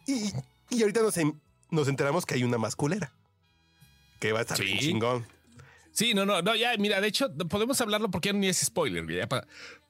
y, 0.05 0.32
y 0.69 0.82
ahorita 0.82 1.01
nos, 1.01 1.17
en- 1.17 1.41
nos 1.72 1.88
enteramos 1.88 2.26
que 2.28 2.36
hay 2.36 2.43
una 2.43 2.57
más 2.59 2.76
culera. 2.76 3.11
que 4.19 4.32
va 4.32 4.39
a 4.39 4.41
estar 4.43 4.57
Sí. 4.57 4.65
bien 4.65 4.80
chingón. 4.80 5.26
Sí, 5.91 6.13
no, 6.13 6.25
no, 6.25 6.41
no, 6.41 6.55
ya, 6.55 6.75
mira, 6.77 7.01
de 7.01 7.07
hecho, 7.07 7.33
podemos 7.49 7.79
hablarlo 7.81 8.09
porque 8.09 8.29
ya 8.29 8.33
ni 8.33 8.47
es 8.47 8.57
spoiler, 8.59 9.05
ya 9.11 9.27
pa- 9.27 9.45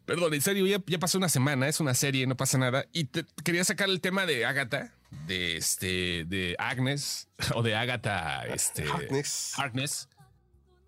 perdón, 0.06 0.34
en 0.34 0.42
serio, 0.42 0.66
ya, 0.66 0.82
ya 0.88 0.98
pasó 1.00 1.18
una 1.18 1.30
semana, 1.30 1.68
es 1.68 1.80
una 1.80 1.94
serie, 1.94 2.26
no 2.28 2.36
pasa 2.36 2.58
nada. 2.58 2.86
Y 2.92 3.06
te, 3.06 3.26
quería 3.44 3.64
sacar 3.64 3.88
el 3.90 4.02
tema 4.02 4.26
de 4.26 4.46
Agatha, 4.46 4.94
de 5.28 5.58
este, 5.58 6.26
de 6.26 6.56
Agnes, 6.60 7.28
o 7.56 7.62
de 7.64 7.76
Agatha, 7.76 8.46
este. 8.48 8.84
Harkness. 8.90 9.54
Harkness. 9.58 10.10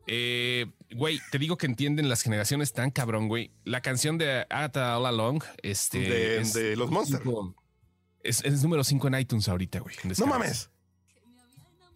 Eh, 0.08 0.66
güey, 0.96 1.22
te 1.32 1.38
digo 1.40 1.58
que 1.58 1.66
entienden 1.66 2.10
las 2.10 2.24
generaciones 2.24 2.74
tan 2.74 2.92
cabrón, 2.92 3.30
güey. 3.30 3.52
La 3.64 3.82
canción 3.82 4.18
de 4.18 4.46
Agatha 4.50 4.98
All 4.98 5.06
Along, 5.06 5.44
este. 5.62 6.00
De- 6.00 6.42
es- 6.42 6.54
de 6.54 6.76
los 6.76 6.90
Monster. 6.92 7.22
cinco- 7.24 7.56
Es, 8.24 8.44
es 8.44 8.64
número 8.64 8.84
5 8.84 9.08
en 9.10 9.20
iTunes 9.20 9.48
ahorita, 9.48 9.80
güey. 9.80 9.96
No 10.18 10.26
mames. 10.26 10.70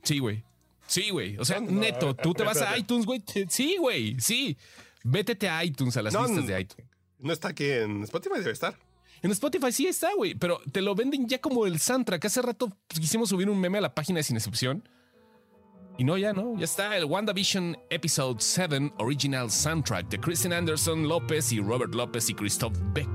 Sí, 0.04 0.20
güey. 0.20 0.44
Sí, 0.88 1.10
güey. 1.10 1.38
O 1.38 1.46
sea, 1.46 1.60
No, 1.60 1.72
neto, 1.72 2.16
tú 2.16 2.34
te 2.34 2.44
vas 2.44 2.62
a 2.62 2.78
iTunes, 2.78 3.06
güey. 3.06 3.20
te- 3.20 3.48
Sí, 3.50 3.78
güey. 3.80 4.20
Sí. 4.20 4.58
Vétete 5.04 5.48
a 5.50 5.64
iTunes, 5.64 5.96
a 5.98 6.02
las 6.02 6.14
No, 6.14 6.26
listas 6.26 6.48
de 6.48 6.62
iTunes. 6.62 6.88
No 7.20 7.34
está 7.34 7.50
aquí 7.50 7.66
en 7.70 8.04
Spotify, 8.04 8.40
debe 8.40 8.52
estar. 8.52 8.76
En 9.22 9.32
Spotify 9.32 9.72
sí 9.72 9.88
está, 9.88 10.10
güey, 10.16 10.36
pero 10.36 10.60
te 10.72 10.82
lo 10.82 10.94
venden 10.94 11.28
ya 11.28 11.40
como 11.40 11.66
el 11.66 11.80
soundtrack. 11.80 12.24
Hace 12.26 12.42
rato 12.42 12.72
quisimos 12.88 13.30
subir 13.30 13.50
un 13.50 13.60
meme 13.60 13.80
a 13.80 13.82
la 13.82 13.96
página 13.96 14.18
de 14.18 14.24
Sin 14.24 14.36
Excepción. 14.38 14.88
Y 15.98 16.04
no, 16.04 16.16
ya 16.18 16.32
no. 16.34 16.56
Ya 16.58 16.66
está 16.66 16.96
el 16.96 17.06
WandaVision 17.06 17.76
Episode 17.90 18.36
7 18.40 18.94
Original 19.00 19.50
Soundtrack 19.50 20.10
de 20.10 20.20
Kristen 20.20 20.54
Anderson 20.54 21.08
López 21.08 21.52
y 21.52 21.60
Robert 21.60 21.96
López 21.96 22.30
y 22.30 22.36
Christoph 22.36 22.78
Beck. 22.94 23.10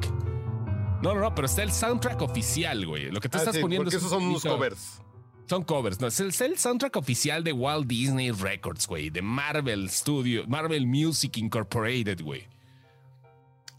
No, 1.03 1.15
no, 1.15 1.21
no, 1.21 1.35
pero 1.35 1.47
está 1.47 1.63
el 1.63 1.71
soundtrack 1.73 2.21
oficial, 2.23 2.85
güey. 2.87 3.11
Lo 3.13 3.21
que 3.21 3.29
tú 3.29 3.39
Ah, 3.39 3.43
estás 3.43 3.55
sí, 3.55 3.61
poniendo 3.61 3.85
porque 3.85 3.97
es 3.97 4.03
esos 4.03 4.11
son 4.11 4.25
unos 4.25 4.43
covers. 4.43 5.01
Son 5.47 5.65
covers, 5.65 6.01
no, 6.01 6.07
es 6.07 6.19
el, 6.21 6.29
es 6.29 6.41
el 6.41 6.57
soundtrack 6.59 6.97
oficial 6.97 7.45
de 7.45 7.53
Walt 7.53 7.87
Disney 7.87 8.31
Records, 8.31 8.87
güey, 8.87 9.11
de 9.11 9.21
Marvel 9.21 9.91
Studio, 9.91 10.45
Marvel 10.47 10.87
Music 10.87 11.37
Incorporated, 11.37 12.23
güey. 12.23 12.47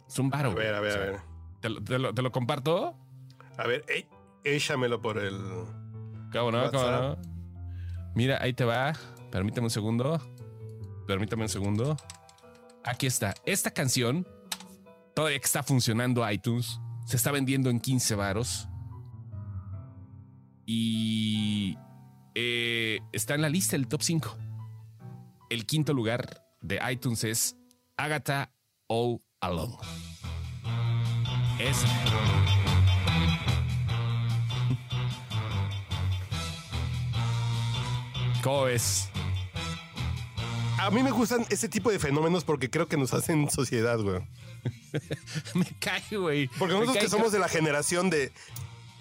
Es 0.07 0.19
un 0.19 0.29
baro, 0.29 0.51
A 0.51 0.53
ver, 0.55 0.75
a 0.75 0.79
ver, 0.81 0.91
O 0.91 1.01
a 1.01 1.05
ver. 1.05 1.19
¿Te, 1.61 1.69
lo- 1.69 1.83
te 1.83 1.97
lo, 1.97 2.13
te 2.13 2.21
lo 2.21 2.31
comparto? 2.31 2.95
A 3.57 3.65
ver, 3.65 3.83
ey, 3.87 4.05
échamelo 4.43 5.01
por 5.01 5.17
el. 5.17 5.35
¿Cómo 6.31 6.51
no? 6.51 6.69
¿Cómo 6.71 6.83
no? 6.83 7.17
Mira, 8.13 8.37
ahí 8.41 8.53
te 8.53 8.65
va. 8.65 8.93
Permítame 9.31 9.65
un 9.67 9.71
segundo. 9.71 10.21
Permítame 11.07 11.43
un 11.43 11.49
segundo. 11.49 11.97
Aquí 12.83 13.07
está. 13.07 13.33
Esta 13.45 13.71
canción, 13.71 14.27
todavía 15.15 15.39
que 15.39 15.45
está 15.45 15.63
funcionando 15.63 16.29
iTunes, 16.29 16.79
se 17.05 17.15
está 17.17 17.31
vendiendo 17.31 17.69
en 17.71 17.79
15 17.79 18.13
varos. 18.15 18.67
Y 20.65 21.77
eh, 22.35 22.99
está 23.11 23.35
en 23.35 23.41
la 23.41 23.49
lista 23.49 23.75
del 23.75 23.87
top 23.87 24.01
5. 24.01 24.37
El 25.49 25.65
quinto 25.65 25.93
lugar 25.93 26.45
de 26.61 26.79
iTunes 26.89 27.23
es 27.23 27.55
Agatha 27.97 28.51
All 28.87 29.19
Alone. 29.41 29.75
Es. 31.59 31.83
¿Cómo 38.41 38.63
ves? 38.63 39.09
A 40.79 40.91
mí 40.91 41.01
me 41.01 41.11
gustan 41.11 41.45
ese 41.49 41.69
tipo 41.69 41.91
de 41.91 41.99
fenómenos 41.99 42.43
porque 42.43 42.69
creo 42.69 42.89
que 42.89 42.97
nos 42.97 43.13
hacen 43.13 43.49
sociedad, 43.49 43.97
güey. 43.99 44.19
Me 45.53 45.65
cae, 45.79 46.17
güey. 46.17 46.49
Porque 46.59 46.73
nosotros 46.73 46.97
que 46.97 47.09
somos 47.09 47.31
de 47.31 47.39
la 47.39 47.47
generación 47.47 48.09
de. 48.09 48.33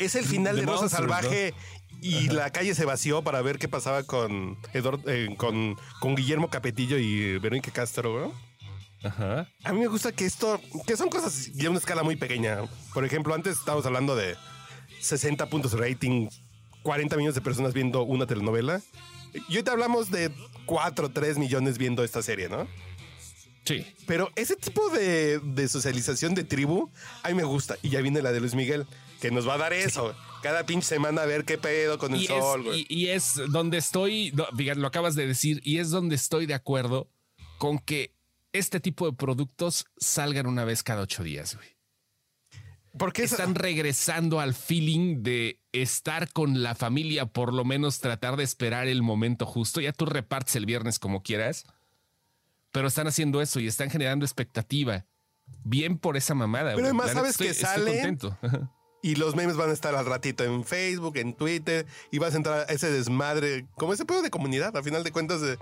Es 0.04 0.14
el 0.14 0.24
final 0.24 0.54
De 0.56 0.62
de, 0.62 0.66
Rosa 0.66 0.82
Monsters, 0.82 1.02
¿no? 1.02 1.08
Salvaje 1.14 1.54
y 2.00 2.28
la 2.30 2.50
calle 2.50 2.74
se 2.74 2.84
vació 2.84 3.22
para 3.22 3.40
ver 3.42 3.58
qué 3.58 3.68
pasaba 3.68 4.02
con, 4.02 4.60
Eduard- 4.72 5.02
eh, 5.06 5.34
con, 5.36 5.76
con 6.00 6.14
Guillermo 6.16 6.50
Capetillo 6.50 6.98
y 6.98 7.38
Verónica 7.38 7.70
Castro, 7.70 8.12
güey. 8.18 8.30
Ajá. 9.04 9.48
A 9.64 9.72
mí 9.72 9.80
me 9.80 9.86
gusta 9.88 10.12
que 10.12 10.24
esto, 10.26 10.60
que 10.86 10.96
son 10.96 11.08
cosas 11.08 11.54
de 11.54 11.68
una 11.68 11.78
escala 11.78 12.02
muy 12.02 12.16
pequeña. 12.16 12.58
Por 12.94 13.04
ejemplo, 13.04 13.34
antes 13.34 13.58
estábamos 13.58 13.84
hablando 13.86 14.14
de 14.16 14.36
60 15.00 15.46
puntos 15.48 15.72
de 15.72 15.78
rating, 15.78 16.28
40 16.82 17.16
millones 17.16 17.34
de 17.34 17.40
personas 17.40 17.72
viendo 17.72 18.02
una 18.02 18.26
telenovela. 18.26 18.80
Y 19.48 19.54
ahorita 19.56 19.72
hablamos 19.72 20.10
de 20.10 20.30
4 20.66 21.06
o 21.06 21.10
3 21.10 21.38
millones 21.38 21.78
viendo 21.78 22.04
esta 22.04 22.22
serie, 22.22 22.48
¿no? 22.48 22.66
Sí. 23.64 23.86
Pero 24.06 24.30
ese 24.36 24.56
tipo 24.56 24.88
de, 24.90 25.38
de 25.40 25.68
socialización 25.68 26.34
de 26.34 26.44
tribu, 26.44 26.90
a 27.22 27.28
mí 27.28 27.34
me 27.34 27.44
gusta. 27.44 27.76
Y 27.82 27.90
ya 27.90 28.00
viene 28.00 28.22
la 28.22 28.32
de 28.32 28.40
Luis 28.40 28.54
Miguel, 28.54 28.86
que 29.22 29.30
nos 29.30 29.48
va 29.48 29.54
a 29.54 29.58
dar 29.58 29.72
eso. 29.72 30.16
Cada 30.42 30.66
pinche 30.66 30.84
semana 30.88 31.22
a 31.22 31.26
ver 31.26 31.44
qué 31.44 31.56
pedo 31.56 31.96
con 31.96 32.12
el 32.12 32.22
Y 32.22 32.26
sol, 32.26 32.64
güey. 32.64 32.84
y, 32.88 33.02
y 33.04 33.08
es 33.10 33.40
donde 33.50 33.78
estoy, 33.78 34.32
no, 34.32 34.48
lo 34.74 34.86
acabas 34.88 35.14
de 35.14 35.28
decir, 35.28 35.60
y 35.62 35.78
es 35.78 35.90
donde 35.90 36.16
estoy 36.16 36.46
de 36.46 36.54
acuerdo 36.54 37.08
con 37.58 37.78
que 37.78 38.16
este 38.52 38.80
tipo 38.80 39.06
de 39.08 39.16
productos 39.16 39.86
salgan 39.96 40.48
una 40.48 40.64
vez 40.64 40.82
cada 40.82 41.02
ocho 41.02 41.22
días, 41.22 41.54
güey. 41.54 41.68
Porque 42.98 43.22
Están 43.22 43.54
regresando 43.54 44.40
al 44.40 44.54
feeling 44.54 45.22
de 45.22 45.60
estar 45.70 46.30
con 46.32 46.64
la 46.64 46.74
familia, 46.74 47.26
por 47.26 47.54
lo 47.54 47.64
menos 47.64 48.00
tratar 48.00 48.36
de 48.36 48.42
esperar 48.42 48.88
el 48.88 49.02
momento 49.02 49.46
justo. 49.46 49.80
Ya 49.80 49.92
tú 49.92 50.04
repartes 50.04 50.56
el 50.56 50.66
viernes 50.66 50.98
como 50.98 51.22
quieras, 51.22 51.64
pero 52.72 52.88
están 52.88 53.06
haciendo 53.06 53.40
eso 53.40 53.60
y 53.60 53.68
están 53.68 53.88
generando 53.88 54.24
expectativa. 54.26 55.06
Bien 55.62 55.96
por 55.96 56.16
esa 56.16 56.34
mamada. 56.34 56.70
Pero 56.74 56.78
güey. 56.78 56.86
además 56.86 57.06
La 57.06 57.12
sabes 57.14 57.36
que 57.36 57.54
sale-. 57.54 58.18
Y 59.02 59.16
los 59.16 59.34
memes 59.34 59.56
van 59.56 59.68
a 59.70 59.72
estar 59.72 59.94
al 59.96 60.06
ratito 60.06 60.44
en 60.44 60.64
Facebook, 60.64 61.16
en 61.16 61.34
Twitter, 61.34 61.86
y 62.12 62.18
vas 62.18 62.34
a 62.34 62.36
entrar 62.36 62.58
a 62.68 62.72
ese 62.72 62.88
desmadre, 62.90 63.66
como 63.74 63.92
ese 63.92 64.04
pedo 64.04 64.22
de 64.22 64.30
comunidad, 64.30 64.76
a 64.76 64.82
final 64.82 65.02
de 65.02 65.10
cuentas, 65.10 65.40
de, 65.40 65.58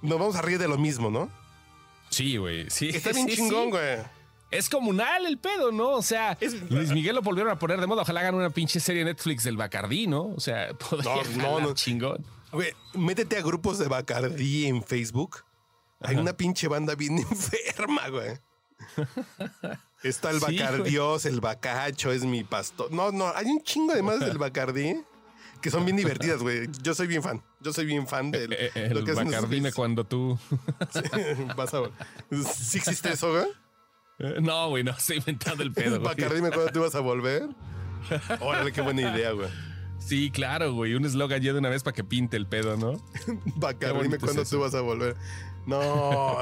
nos 0.00 0.18
vamos 0.18 0.36
a 0.36 0.42
reír 0.42 0.58
de 0.60 0.68
lo 0.68 0.78
mismo, 0.78 1.10
¿no? 1.10 1.28
Sí, 2.10 2.36
güey. 2.36 2.70
Sí, 2.70 2.88
Está 2.90 3.10
bien 3.14 3.28
sí, 3.28 3.36
chingón, 3.36 3.64
sí. 3.64 3.70
güey. 3.72 3.96
Es 4.50 4.70
comunal 4.70 5.26
el 5.26 5.36
pedo, 5.38 5.72
¿no? 5.72 5.90
O 5.90 6.02
sea, 6.02 6.38
Es- 6.40 6.54
Luis 6.70 6.90
Miguel 6.92 7.16
lo 7.16 7.20
volvieron 7.22 7.52
a 7.52 7.58
poner 7.58 7.80
de 7.80 7.86
moda. 7.86 8.02
Ojalá 8.02 8.20
hagan 8.20 8.34
una 8.36 8.48
pinche 8.50 8.80
serie 8.80 9.04
Netflix 9.04 9.42
del 9.44 9.56
Bacardí, 9.58 10.06
¿no? 10.06 10.22
O 10.34 10.40
sea, 10.40 10.68
podría 10.90 11.22
No, 11.36 11.60
no. 11.60 11.74
chingón. 11.74 12.24
Güey, 12.52 12.72
métete 12.94 13.36
a 13.36 13.42
grupos 13.42 13.78
de 13.78 13.88
Bacardí 13.88 14.66
en 14.66 14.82
Facebook. 14.82 15.44
Hay 16.00 16.16
una 16.16 16.32
pinche 16.32 16.66
banda 16.68 16.94
bien 16.94 17.18
enferma, 17.30 18.08
güey. 18.08 18.38
Está 20.02 20.30
el 20.30 20.40
Sí, 20.40 20.58
Bacardios, 20.58 21.24
el 21.26 21.40
Bacacho, 21.40 22.12
es 22.12 22.24
mi 22.24 22.44
pastor. 22.44 22.90
No, 22.92 23.10
no, 23.10 23.32
hay 23.34 23.46
un 23.46 23.62
chingo 23.62 23.94
de 23.94 24.02
más 24.02 24.20
del 24.20 24.38
Bacardí 24.38 24.96
que 25.60 25.70
son 25.70 25.84
bien 25.84 25.96
divertidas, 25.96 26.40
güey. 26.40 26.68
Yo 26.82 26.94
soy 26.94 27.08
bien 27.08 27.22
fan. 27.22 27.42
Yo 27.60 27.72
soy 27.72 27.84
bien 27.84 28.06
fan 28.06 28.30
de 28.30 28.44
Eh, 28.44 28.48
eh, 28.50 28.70
el 28.74 28.98
hacen 28.98 29.08
esos 29.08 29.24
Bacardime 29.24 29.58
güeyes. 29.60 29.74
cuando 29.74 30.04
tú. 30.04 30.38
Vas 31.56 31.74
a. 31.74 31.82
¿Sí 32.54 32.78
existe 32.78 33.12
eso, 33.12 33.32
güey? 33.32 33.46
Eh, 34.20 34.36
No, 34.40 34.68
güey, 34.68 34.84
no, 34.84 34.92
estoy 34.92 35.16
inventando 35.18 35.62
el 35.64 35.72
pedo. 35.72 36.00
Bacardime, 36.02 36.50
¿cuándo 36.50 36.70
te 36.70 36.78
vas 36.78 36.94
a 36.94 37.00
volver? 37.00 37.48
Órale, 38.40 38.70
qué 38.72 38.80
buena 38.82 39.02
idea, 39.12 39.32
güey. 39.32 39.48
Sí, 39.98 40.30
claro, 40.30 40.72
güey. 40.74 40.94
Un 40.94 41.04
eslogan 41.04 41.42
ya 41.42 41.52
de 41.52 41.58
una 41.58 41.68
vez 41.68 41.82
para 41.82 41.94
que 41.94 42.04
pinte 42.04 42.36
el 42.36 42.46
pedo, 42.46 42.76
¿no? 42.76 42.92
Bacardime, 43.56 43.98
bonito 43.98 44.16
es 44.16 44.22
¿cuándo 44.22 44.42
eso. 44.42 44.56
tú 44.56 44.62
vas 44.62 44.74
a 44.74 44.80
volver? 44.80 45.16
No, 45.68 46.38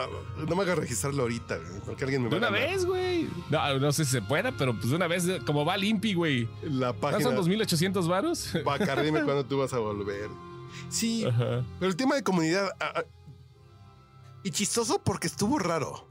no 0.47 0.55
me 0.57 0.63
hagas 0.63 0.79
registrarlo 0.79 1.23
ahorita, 1.23 1.59
porque 1.85 2.05
alguien 2.05 2.23
me 2.23 2.29
De 2.29 2.39
va 2.39 2.47
a 2.47 2.51
una 2.51 2.59
ganar. 2.59 2.71
vez, 2.75 2.85
güey. 2.85 3.29
No, 3.51 3.79
no 3.81 3.93
sé 3.93 4.05
si 4.05 4.13
se 4.13 4.23
pueda, 4.23 4.53
pero 4.57 4.73
pues 4.75 4.91
de 4.91 4.95
una 4.97 5.09
vez, 5.09 5.27
como 5.45 5.65
va 5.65 5.77
Limpi, 5.77 6.15
güey. 6.15 6.49
La 6.63 6.93
¿No 6.93 7.01
página. 7.01 7.23
son 7.25 7.35
2800 7.35 8.07
varos? 8.07 8.53
Bacardime, 8.65 9.23
¿cuándo 9.25 9.45
tú 9.45 9.59
vas 9.59 9.73
a 9.73 9.79
volver? 9.79 10.31
Sí, 10.91 11.25
Ajá. 11.25 11.65
pero 11.81 11.91
el 11.91 11.97
tema 11.97 12.15
de 12.15 12.23
comunidad. 12.23 12.71
ah, 12.79 12.93
ah, 12.97 13.05
y 14.45 14.51
chistoso 14.53 15.03
porque 15.03 15.27
estuvo 15.27 15.59
raro. 15.59 16.07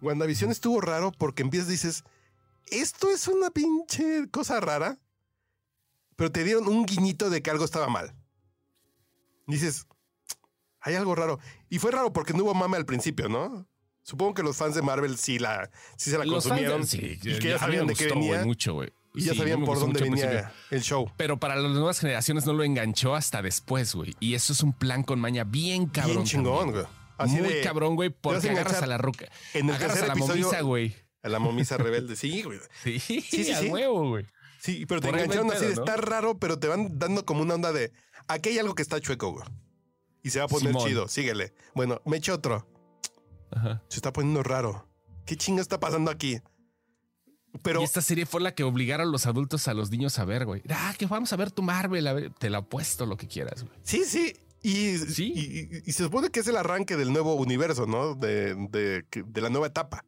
WandaVision 0.00 0.50
estuvo 0.50 0.80
raro 0.80 1.12
porque 1.18 1.42
empiezas 1.42 1.68
dices: 1.68 2.04
Esto 2.70 3.10
es 3.10 3.28
una 3.28 3.50
pinche 3.50 4.30
cosa 4.30 4.60
rara. 4.60 4.98
Pero 6.16 6.32
te 6.32 6.42
dieron 6.44 6.68
un 6.68 6.86
guiñito 6.86 7.28
de 7.28 7.42
que 7.42 7.50
algo 7.50 7.66
estaba 7.66 7.88
mal. 7.88 8.14
Dices: 9.46 9.86
Hay 10.82 10.94
algo 10.94 11.14
raro. 11.14 11.38
Y 11.68 11.78
fue 11.78 11.90
raro 11.90 12.12
porque 12.12 12.32
no 12.32 12.44
hubo 12.44 12.54
mame 12.54 12.76
al 12.76 12.86
principio, 12.86 13.28
¿no? 13.28 13.66
Supongo 14.02 14.34
que 14.34 14.42
los 14.42 14.56
fans 14.56 14.74
de 14.74 14.82
Marvel 14.82 15.18
sí, 15.18 15.38
la, 15.38 15.70
sí 15.96 16.10
se 16.10 16.18
la 16.18 16.24
Los 16.24 16.48
fans 16.48 16.60
de- 16.60 16.66
consumieron. 16.68 16.86
sí, 16.86 17.18
y 17.22 17.38
que 17.38 17.48
a 17.48 17.52
ya 17.52 17.58
sabían 17.58 17.86
de 17.86 17.94
qué 17.94 18.06
venía. 18.06 18.44
mucho, 18.44 18.74
güey. 18.74 18.90
Y 19.14 19.22
ya 19.24 19.32
Sí, 19.32 19.38
sabían 19.38 19.64
por 19.64 19.78
dónde 19.78 20.00
venía 20.00 20.52
el 20.70 20.82
show. 20.82 21.10
Pero 21.16 21.38
para 21.38 21.56
las 21.56 21.72
nuevas 21.72 21.98
generaciones 21.98 22.46
no 22.46 22.52
lo 22.52 22.62
enganchó 22.64 23.14
hasta 23.16 23.42
después, 23.42 23.94
güey. 23.94 24.14
Y 24.20 24.34
eso 24.34 24.52
es 24.52 24.62
un 24.62 24.72
plan 24.72 25.02
con 25.02 25.18
maña 25.20 25.44
bien 25.44 25.86
cabrón. 25.86 26.16
Bien 26.18 26.26
chingón, 26.26 26.70
güey. 26.72 26.84
Muy 27.26 27.40
de- 27.54 27.60
cabrón, 27.60 27.96
güey, 27.96 28.08
a 28.08 28.12
porque 28.20 28.48
agarras 28.50 28.82
a 28.82 28.86
la 28.86 28.96
ruca. 28.98 29.26
en 29.52 29.68
el 29.68 29.74
agarras 29.74 30.02
a 30.02 30.06
la 30.06 30.12
episodio- 30.14 30.44
momisa, 30.46 30.60
güey. 30.62 30.96
A 31.22 31.28
la 31.28 31.38
momisa 31.38 31.76
rebelde. 31.76 32.16
Sí, 32.16 32.42
güey. 32.42 32.58
Sí, 32.82 32.98
sí, 33.20 33.52
a 33.52 33.60
sí. 33.60 33.68
huevo, 33.68 34.08
güey. 34.08 34.26
Sí, 34.60 34.86
pero 34.86 35.00
te 35.02 35.08
Por 35.08 35.18
engancharon 35.18 35.52
así 35.52 35.66
de 35.66 35.74
¿no? 35.74 35.82
estar 35.84 36.08
raro, 36.08 36.38
pero 36.38 36.58
te 36.58 36.68
van 36.68 36.98
dando 36.98 37.24
como 37.26 37.42
una 37.42 37.54
onda 37.54 37.72
de 37.72 37.92
aquí 38.28 38.50
hay 38.50 38.58
algo 38.58 38.74
que 38.74 38.82
está 38.82 39.00
chueco, 39.00 39.32
güey. 39.32 39.44
Y 40.22 40.30
se 40.30 40.38
va 40.38 40.44
a 40.46 40.48
poner 40.48 40.68
Simón. 40.72 40.88
chido, 40.88 41.08
síguele. 41.08 41.52
Bueno, 41.74 42.00
me 42.04 42.18
echo 42.18 42.34
otro. 42.34 42.66
Ajá. 43.50 43.82
Se 43.88 43.96
está 43.96 44.12
poniendo 44.12 44.42
raro. 44.42 44.86
¿Qué 45.26 45.36
chingo 45.36 45.60
está 45.60 45.80
pasando 45.80 46.10
aquí? 46.10 46.40
Pero 47.62 47.80
y 47.80 47.84
esta 47.84 48.00
serie 48.00 48.26
fue 48.26 48.40
la 48.40 48.54
que 48.54 48.62
obligaron 48.62 49.08
a 49.08 49.10
los 49.10 49.26
adultos 49.26 49.66
a 49.66 49.74
los 49.74 49.90
niños 49.90 50.18
a 50.18 50.24
ver, 50.24 50.44
güey. 50.46 50.62
Ah, 50.68 50.94
que 50.96 51.06
vamos 51.06 51.32
a 51.32 51.36
ver 51.36 51.50
tu 51.50 51.62
Marvel. 51.62 52.06
A 52.06 52.12
ver, 52.12 52.32
te 52.34 52.48
la 52.48 52.58
apuesto 52.58 53.06
lo 53.06 53.16
que 53.16 53.26
quieras, 53.26 53.64
güey. 53.64 53.74
sí, 53.82 54.04
sí. 54.04 54.34
Y, 54.62 54.98
Sí. 54.98 55.80
y, 55.86 55.92
se 55.92 56.04
supone 56.04 56.28
que 56.28 56.40
es 56.40 56.46
el 56.46 56.56
arranque 56.56 56.94
del 56.98 57.12
nuevo 57.14 57.34
universo, 57.34 57.86
¿no? 57.86 58.14
De, 58.14 58.54
de- 58.68 59.04
de 59.10 59.40
la 59.40 59.48
nueva 59.48 59.68
etapa. 59.68 60.04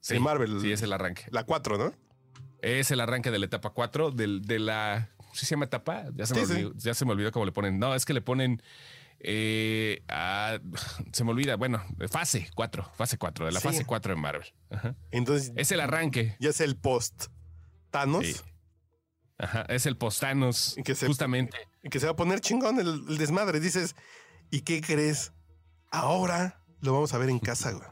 Sí, 0.00 0.14
de 0.14 0.20
Marvel. 0.20 0.60
Sí, 0.60 0.72
es 0.72 0.82
el 0.82 0.92
arranque. 0.92 1.26
La 1.30 1.44
4, 1.44 1.78
¿no? 1.78 1.92
Es 2.60 2.90
el 2.90 3.00
arranque 3.00 3.30
de 3.30 3.38
la 3.38 3.46
etapa 3.46 3.70
4, 3.70 4.10
del, 4.10 4.42
de 4.42 4.58
la. 4.58 5.10
¿Sí 5.32 5.46
se 5.46 5.50
llama 5.54 5.66
etapa? 5.66 6.06
Ya 6.16 6.26
se, 6.26 6.34
me 6.34 6.40
Sí, 6.40 6.46
sí. 6.46 6.52
olvidó, 6.54 6.72
ya 6.76 6.92
se 6.94 7.04
me 7.04 7.12
olvidó 7.12 7.30
cómo 7.30 7.44
le 7.46 7.52
ponen. 7.52 7.78
No, 7.78 7.94
es 7.94 8.04
que 8.04 8.12
le 8.14 8.20
ponen. 8.20 8.60
Eh, 9.20 10.02
a- 10.08 10.58
se 11.12 11.24
me 11.24 11.30
olvida. 11.30 11.56
Bueno, 11.56 11.82
fase 12.10 12.48
4, 12.54 12.92
fase 12.94 13.18
4, 13.18 13.46
de 13.46 13.52
la 13.52 13.60
Sí. 13.60 13.68
fase 13.68 13.84
4 13.84 14.14
de 14.14 14.20
Marvel. 14.20 14.46
Ajá. 14.70 14.94
Entonces 15.10 15.52
Es 15.56 15.70
el 15.72 15.80
arranque. 15.80 16.36
ya 16.40 16.50
es 16.50 16.60
el 16.60 16.76
post 16.76 17.26
Thanos. 17.90 18.26
Sí. 18.26 18.36
Ajá, 19.38 19.62
es 19.68 19.86
el 19.86 19.96
postanos. 19.96 20.76
Y 20.76 20.82
que 20.82 20.94
se- 20.94 21.06
Justamente. 21.06 21.56
y 21.82 21.88
que 21.90 22.00
se 22.00 22.06
va 22.06 22.12
a 22.12 22.16
poner 22.16 22.40
chingón 22.40 22.80
el, 22.80 22.88
el 23.08 23.18
desmadre. 23.18 23.60
Dices, 23.60 23.94
¿y 24.50 24.62
qué 24.62 24.80
crees? 24.80 25.32
Ahora 25.90 26.62
lo 26.80 26.92
vamos 26.92 27.14
a 27.14 27.18
ver 27.18 27.30
en 27.30 27.38
casa, 27.38 27.70
güey. 27.72 27.88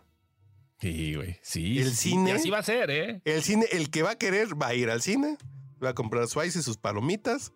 Sí, 0.80 1.14
güey. 1.14 1.38
Sí. 1.42 1.78
El 1.80 1.94
sí, 1.94 2.10
cine- 2.10 2.30
Y 2.30 2.32
así 2.32 2.50
va 2.50 2.58
a 2.58 2.62
ser, 2.62 2.90
¿eh? 2.90 3.22
El 3.24 3.42
cine, 3.42 3.66
el 3.72 3.90
que 3.90 4.02
va 4.02 4.10
a 4.12 4.16
querer 4.16 4.60
va 4.60 4.68
a 4.68 4.74
ir 4.74 4.90
al 4.90 5.00
cine, 5.02 5.38
va 5.82 5.90
a 5.90 5.94
comprar 5.94 6.26
su 6.28 6.42
ice 6.42 6.58
y 6.58 6.62
sus 6.62 6.76
palomitas, 6.76 7.52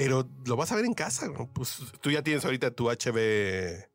pero 0.00 0.28
lo 0.46 0.56
vas 0.56 0.70
a 0.72 0.76
ver 0.76 0.84
en 0.84 0.94
casa, 0.94 1.26
güey. 1.28 1.48
Pues 1.52 1.78
tú 2.00 2.10
ya 2.10 2.22
tienes 2.22 2.44
ahorita 2.44 2.70
tu 2.70 2.88
HB, 2.90 3.86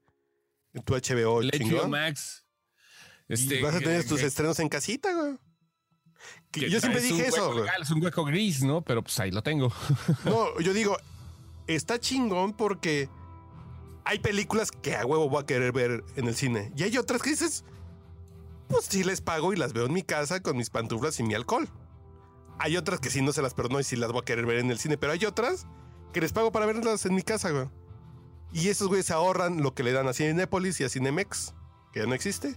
tu 0.85 0.93
HBO 0.95 1.41
El 1.41 1.49
HBO. 1.51 1.87
Max. 1.87 2.45
y 3.29 3.33
Este, 3.33 3.61
vas 3.61 3.75
a 3.75 3.79
tener 3.79 4.01
que- 4.03 4.09
tus 4.09 4.19
que- 4.19 4.25
estrenos 4.27 4.59
en 4.59 4.69
casita, 4.69 5.13
güey. 5.13 5.37
Que 6.51 6.69
yo 6.69 6.79
siempre 6.79 7.01
dije 7.01 7.27
eso, 7.27 7.53
legal, 7.53 7.81
Es 7.81 7.89
un 7.91 8.01
hueco 8.03 8.23
gris, 8.25 8.63
¿no? 8.63 8.81
Pero 8.81 9.01
pues 9.03 9.19
ahí 9.19 9.31
lo 9.31 9.41
tengo. 9.43 9.71
No, 10.25 10.59
yo 10.59 10.73
digo, 10.73 10.97
está 11.67 11.99
chingón 11.99 12.53
porque 12.53 13.09
hay 14.05 14.19
películas 14.19 14.71
que 14.71 14.95
a 14.95 15.05
huevo 15.05 15.29
voy 15.29 15.41
a 15.41 15.45
querer 15.45 15.71
ver 15.71 16.03
en 16.15 16.27
el 16.27 16.35
cine. 16.35 16.71
Y 16.77 16.83
hay 16.83 16.97
otras 16.97 17.21
que 17.21 17.29
dices, 17.31 17.63
pues 18.67 18.85
sí 18.85 19.03
les 19.03 19.21
pago 19.21 19.51
y 19.53 19.55
las 19.57 19.73
veo 19.73 19.85
en 19.85 19.93
mi 19.93 20.03
casa 20.03 20.41
con 20.41 20.55
mis 20.57 20.69
pantuflas 20.69 21.19
y 21.19 21.23
mi 21.23 21.33
alcohol. 21.33 21.67
Hay 22.59 22.77
otras 22.77 22.99
que 22.99 23.09
sí 23.09 23.21
no 23.21 23.33
se 23.33 23.41
las 23.41 23.53
perdono 23.53 23.79
y 23.79 23.83
sí 23.83 23.95
las 23.95 24.11
voy 24.11 24.21
a 24.21 24.25
querer 24.25 24.45
ver 24.45 24.57
en 24.59 24.69
el 24.71 24.77
cine, 24.79 24.97
pero 24.97 25.11
hay 25.13 25.25
otras 25.25 25.65
que 26.13 26.21
les 26.21 26.31
pago 26.31 26.51
para 26.51 26.65
verlas 26.65 27.05
en 27.05 27.15
mi 27.15 27.21
casa, 27.23 27.49
güey. 27.51 27.65
Y 28.53 28.69
esos 28.69 28.87
güeyes 28.87 29.07
se 29.07 29.13
ahorran 29.13 29.61
lo 29.63 29.73
que 29.73 29.83
le 29.83 29.91
dan 29.91 30.07
a 30.07 30.13
Cinepolis 30.13 30.79
y 30.79 30.83
a 30.83 30.89
Cinemex, 30.89 31.53
que 31.91 32.01
ya 32.01 32.05
no 32.05 32.13
existe. 32.13 32.55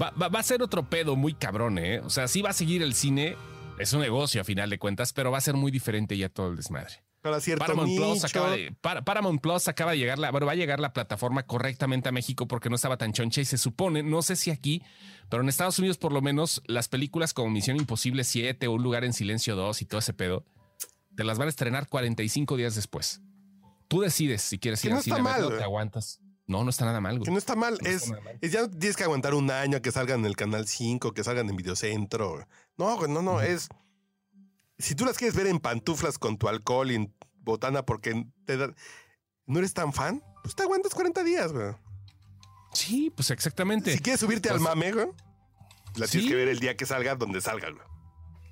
Va, 0.00 0.10
va- 0.12 0.28
va 0.28 0.38
a 0.40 0.42
ser 0.44 0.62
otro 0.62 0.88
pedo 0.88 1.16
muy 1.16 1.34
cabrón, 1.34 1.78
¿eh? 1.78 2.00
O 2.00 2.10
sea, 2.10 2.28
sí 2.28 2.40
va 2.42 2.50
a 2.50 2.54
seguir 2.54 2.82
el 2.82 2.94
cine. 2.94 3.36
Es 3.78 3.92
un 3.92 4.00
negocio 4.00 4.40
a 4.40 4.44
final 4.44 4.70
de 4.70 4.78
cuentas, 4.78 5.12
pero 5.12 5.30
va 5.32 5.38
a 5.38 5.40
ser 5.40 5.54
muy 5.54 5.72
diferente 5.72 6.16
ya 6.16 6.28
todo 6.28 6.48
el 6.50 6.56
desmadre. 6.56 7.02
Para 7.22 7.40
cierto 7.40 7.64
Paramount 7.64 7.96
Plus, 7.96 8.24
acaba 8.24 8.50
de, 8.50 8.72
Par- 8.82 9.02
Paramount 9.02 9.40
Plus 9.40 9.66
acaba 9.66 9.92
de 9.92 9.98
llegar, 9.98 10.18
la, 10.18 10.30
bueno, 10.30 10.44
va 10.46 10.52
a 10.52 10.56
llegar 10.56 10.78
la 10.78 10.92
plataforma 10.92 11.44
correctamente 11.44 12.10
a 12.10 12.12
México 12.12 12.46
porque 12.46 12.68
no 12.68 12.76
estaba 12.76 12.98
tan 12.98 13.14
choncha 13.14 13.40
y 13.40 13.46
se 13.46 13.56
supone, 13.56 14.02
no 14.02 14.20
sé 14.20 14.36
si 14.36 14.50
aquí, 14.50 14.82
pero 15.30 15.42
en 15.42 15.48
Estados 15.48 15.78
Unidos 15.78 15.96
por 15.96 16.12
lo 16.12 16.20
menos 16.20 16.62
las 16.66 16.88
películas 16.88 17.32
como 17.32 17.48
Misión 17.48 17.78
Imposible 17.78 18.24
7 18.24 18.66
o 18.68 18.72
Un 18.72 18.82
lugar 18.82 19.04
en 19.04 19.14
silencio 19.14 19.56
2 19.56 19.80
y 19.80 19.84
todo 19.86 20.00
ese 20.00 20.12
pedo, 20.12 20.44
te 21.16 21.24
las 21.24 21.38
van 21.38 21.46
a 21.46 21.50
estrenar 21.50 21.88
45 21.88 22.56
días 22.56 22.74
después. 22.74 23.20
Tú 23.88 24.00
decides 24.00 24.42
si 24.42 24.58
quieres 24.58 24.80
Que 24.80 24.88
ir 24.88 24.92
no 24.92 24.98
al 24.98 25.04
cine 25.04 25.16
verlo 25.16 25.30
mal, 25.30 25.44
o 25.44 25.56
te 25.56 25.62
aguantas. 25.62 26.20
No, 26.46 26.62
no 26.64 26.70
está 26.70 26.84
nada 26.84 27.00
mal, 27.00 27.14
Que 27.14 27.18
güey. 27.20 27.32
no 27.32 27.38
está 27.38 27.54
mal, 27.56 27.78
No 27.82 27.88
es, 27.88 28.02
está 28.04 28.20
mal. 28.20 28.38
es 28.40 28.52
ya 28.52 28.68
tienes 28.68 28.96
que 28.96 29.04
aguantar 29.04 29.34
un 29.34 29.50
año 29.50 29.78
a 29.78 29.80
que 29.80 29.90
salgan 29.92 30.20
en 30.20 30.26
el 30.26 30.36
canal 30.36 30.66
5, 30.66 31.12
que 31.12 31.24
salgan 31.24 31.48
en 31.48 31.56
Videocentro. 31.56 32.46
No, 32.76 32.96
güey, 32.96 33.10
no, 33.10 33.22
no, 33.22 33.40
es. 33.40 33.68
Si 34.78 34.94
tú 34.94 35.04
las 35.04 35.16
quieres 35.16 35.36
ver 35.36 35.46
en 35.46 35.60
pantuflas 35.60 36.18
con 36.18 36.36
tu 36.36 36.48
alcohol 36.48 36.90
y 36.90 36.96
en 36.96 37.14
botana 37.36 37.84
porque 37.86 38.26
te 38.44 38.56
da- 38.56 38.74
no 39.46 39.58
eres 39.58 39.72
tan 39.72 39.92
fan, 39.92 40.22
pues 40.42 40.54
te 40.54 40.64
aguantas 40.64 40.92
40 40.94 41.22
días, 41.22 41.52
güey. 41.52 41.72
Sí, 42.72 43.10
pues 43.14 43.30
exactamente. 43.30 43.92
Si 43.92 44.00
quieres 44.00 44.20
subirte 44.20 44.48
al 44.48 44.56
Pues- 44.56 44.68
mame, 44.68 44.92
güey, 44.92 45.06
la 45.96 46.06
tienes 46.08 46.28
que 46.28 46.34
ver 46.36 46.48
el 46.48 46.58
día 46.58 46.76
que 46.76 46.84
salga, 46.86 47.14
donde 47.14 47.40
salga, 47.40 47.70
güey. 47.70 47.82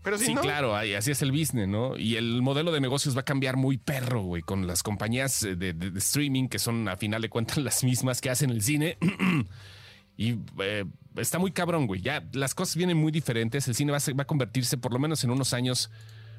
Pero 0.03 0.19
si 0.19 0.27
Sí, 0.27 0.35
no, 0.35 0.41
claro, 0.41 0.75
así 0.75 1.11
es 1.11 1.23
el 1.23 1.31
business, 1.31 1.69
¿no? 1.69 1.97
Y 1.97 2.17
el 2.17 2.43
modelo 2.43 2.73
de 2.73 2.81
negocios 2.81 3.17
va 3.17 3.21
a 3.21 3.25
cambiar 3.25 3.57
muy 3.57 3.79
perro, 3.79 4.23
güey, 4.23 4.43
con 4.43 4.67
las 4.67 4.83
compañías 4.83 5.43
eh, 5.45 5.55
de, 5.55 5.73
de- 5.75 5.91
de 5.93 5.99
streaming 6.01 6.49
que 6.49 6.59
son 6.59 6.89
a 6.89 6.97
final 6.97 7.23
de 7.23 7.29
cuentas 7.29 7.57
las 7.65 7.85
mismas 7.85 8.21
que 8.21 8.29
hacen 8.31 8.51
el 8.51 8.63
cine. 8.63 8.99
y 10.17 10.39
eh, 10.61 10.85
está 11.17 11.39
muy 11.39 11.53
cabrón, 11.53 11.87
güey. 11.87 12.01
Ya 12.01 12.25
las 12.33 12.55
cosas 12.55 12.77
vienen 12.77 12.97
muy 12.97 13.13
diferentes. 13.13 13.67
El 13.69 13.75
cine 13.75 13.93
va 13.93 13.99
a, 13.99 14.01
ser- 14.01 14.19
va 14.19 14.23
a 14.23 14.27
convertirse, 14.27 14.77
por 14.77 14.93
lo 14.93 14.99
menos 14.99 15.23
en 15.25 15.31
unos 15.31 15.53
años, 15.53 15.91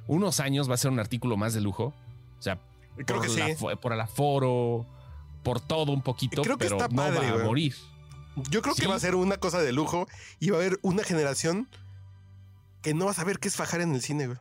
unos 0.07 0.39
años 0.39 0.70
va 0.70 0.74
a 0.76 0.78
ser 0.78 0.91
un 0.91 0.99
artículo 0.99 1.38
más 1.38 1.53
de 1.53 1.61
lujo. 1.61 1.93
O 2.38 2.41
sea, 2.41 2.59
Creo 3.05 3.20
por, 3.20 3.22
que 3.28 3.39
la 3.39 3.47
sí. 3.55 3.55
por 3.82 3.93
el 3.93 4.01
aforo, 4.01 4.86
por 5.41 5.59
todo 5.59 5.91
un 5.93 6.01
poquito, 6.01 6.41
Creo 6.43 6.57
que 6.57 6.66
pero 6.66 6.78
está 6.78 6.89
no 6.89 7.01
va 7.01 7.07
a 7.07 7.32
güey. 7.32 7.45
morir. 7.45 7.76
yo 8.51 8.61
creo 8.61 8.76
que 8.76 8.88
va 8.88 8.95
a 8.95 8.99
ser 8.99 9.16
una 9.16 9.38
cosa 9.38 9.61
de 9.61 9.72
lujo 9.72 10.07
y 10.39 10.49
va 10.51 10.57
a 10.57 10.59
haber 10.59 10.80
una 10.84 11.03
generación 11.03 11.68
que 12.84 12.93
no 12.93 13.05
va 13.05 13.11
a 13.11 13.15
saber 13.15 13.39
qué 13.39 13.47
es 13.47 13.55
fajar 13.55 13.81
en 13.81 13.95
el 13.95 14.01
cine, 14.03 14.27
güey. 14.27 14.38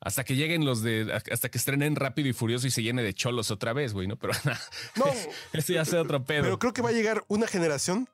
Hasta 0.00 0.24
que 0.24 0.34
lleguen 0.34 0.64
los 0.64 0.80
de, 0.82 1.12
hasta 1.30 1.50
que 1.50 1.58
estrenen 1.58 1.94
Rápido 1.94 2.26
y 2.28 2.32
Furioso 2.32 2.66
y 2.66 2.70
se 2.70 2.82
llene 2.82 3.02
de 3.02 3.12
cholos 3.12 3.50
otra 3.50 3.74
vez, 3.74 3.92
güey, 3.92 4.06
¿no? 4.06 4.16
Pero 4.16 4.32
No, 4.96 5.04
Eso 5.52 5.74
ya 5.74 5.84
sea 5.84 6.00
otro 6.00 6.24
pedo. 6.24 6.44
Pero 6.44 6.58
creo 6.58 6.72
que 6.72 6.80
va 6.80 6.88
a 6.88 6.92
llegar 6.92 7.22
una 7.28 7.46
generación 7.46 8.08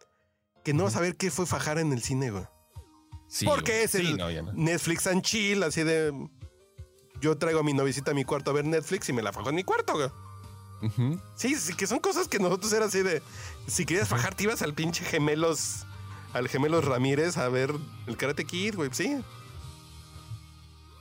que 0.64 0.74
no 0.74 0.82
va 0.82 0.88
a 0.88 0.92
saber 0.92 1.14
qué 1.16 1.30
fue 1.30 1.46
fajar 1.46 1.78
en 1.78 1.92
el 1.92 2.02
cine, 2.02 2.32
güey. 2.32 2.44
Sí, 3.28 3.44
Porque 3.44 3.72
güey. 3.72 3.84
es 3.84 3.90
Sí, 3.92 3.98
el 3.98 4.16
no, 4.16 4.30
ya 4.32 4.42
no. 4.42 4.52
Netflix 4.54 5.06
and 5.06 5.22
chill, 5.22 5.62
así 5.62 5.84
de. 5.84 6.12
Yo 7.20 7.38
traigo 7.38 7.60
a 7.60 7.62
mi 7.62 7.72
novicita 7.72 8.10
a 8.10 8.14
mi 8.14 8.24
cuarto 8.24 8.50
a 8.50 8.54
ver 8.54 8.64
Netflix 8.64 9.08
y 9.08 9.12
me 9.12 9.22
la 9.22 9.32
fajo 9.32 9.50
en 9.50 9.54
mi 9.54 9.62
cuarto, 9.64 9.94
güey. 9.94 10.10
Sí, 11.36 11.54
sí, 11.54 11.74
que 11.74 11.86
son 11.86 11.98
cosas 12.00 12.28
que 12.28 12.38
nosotros 12.38 12.72
era 12.72 12.86
así 12.86 13.02
de. 13.02 13.22
Si 13.68 13.86
querías 13.86 14.08
fajar, 14.08 14.34
te 14.34 14.42
ibas 14.44 14.60
al 14.62 14.74
pinche 14.74 15.04
gemelos. 15.04 15.86
Al 16.36 16.48
gemelos 16.50 16.84
Ramírez 16.84 17.38
a 17.38 17.48
ver 17.48 17.72
el 18.06 18.16
Karate 18.18 18.44
Kid, 18.44 18.74
güey, 18.74 18.90
sí. 18.92 19.18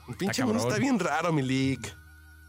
El 0.07 0.15
pinche 0.15 0.45
mundo 0.45 0.65
está 0.65 0.79
bien 0.79 0.97
raro, 0.97 1.33
mi 1.33 1.41
leak. 1.41 1.93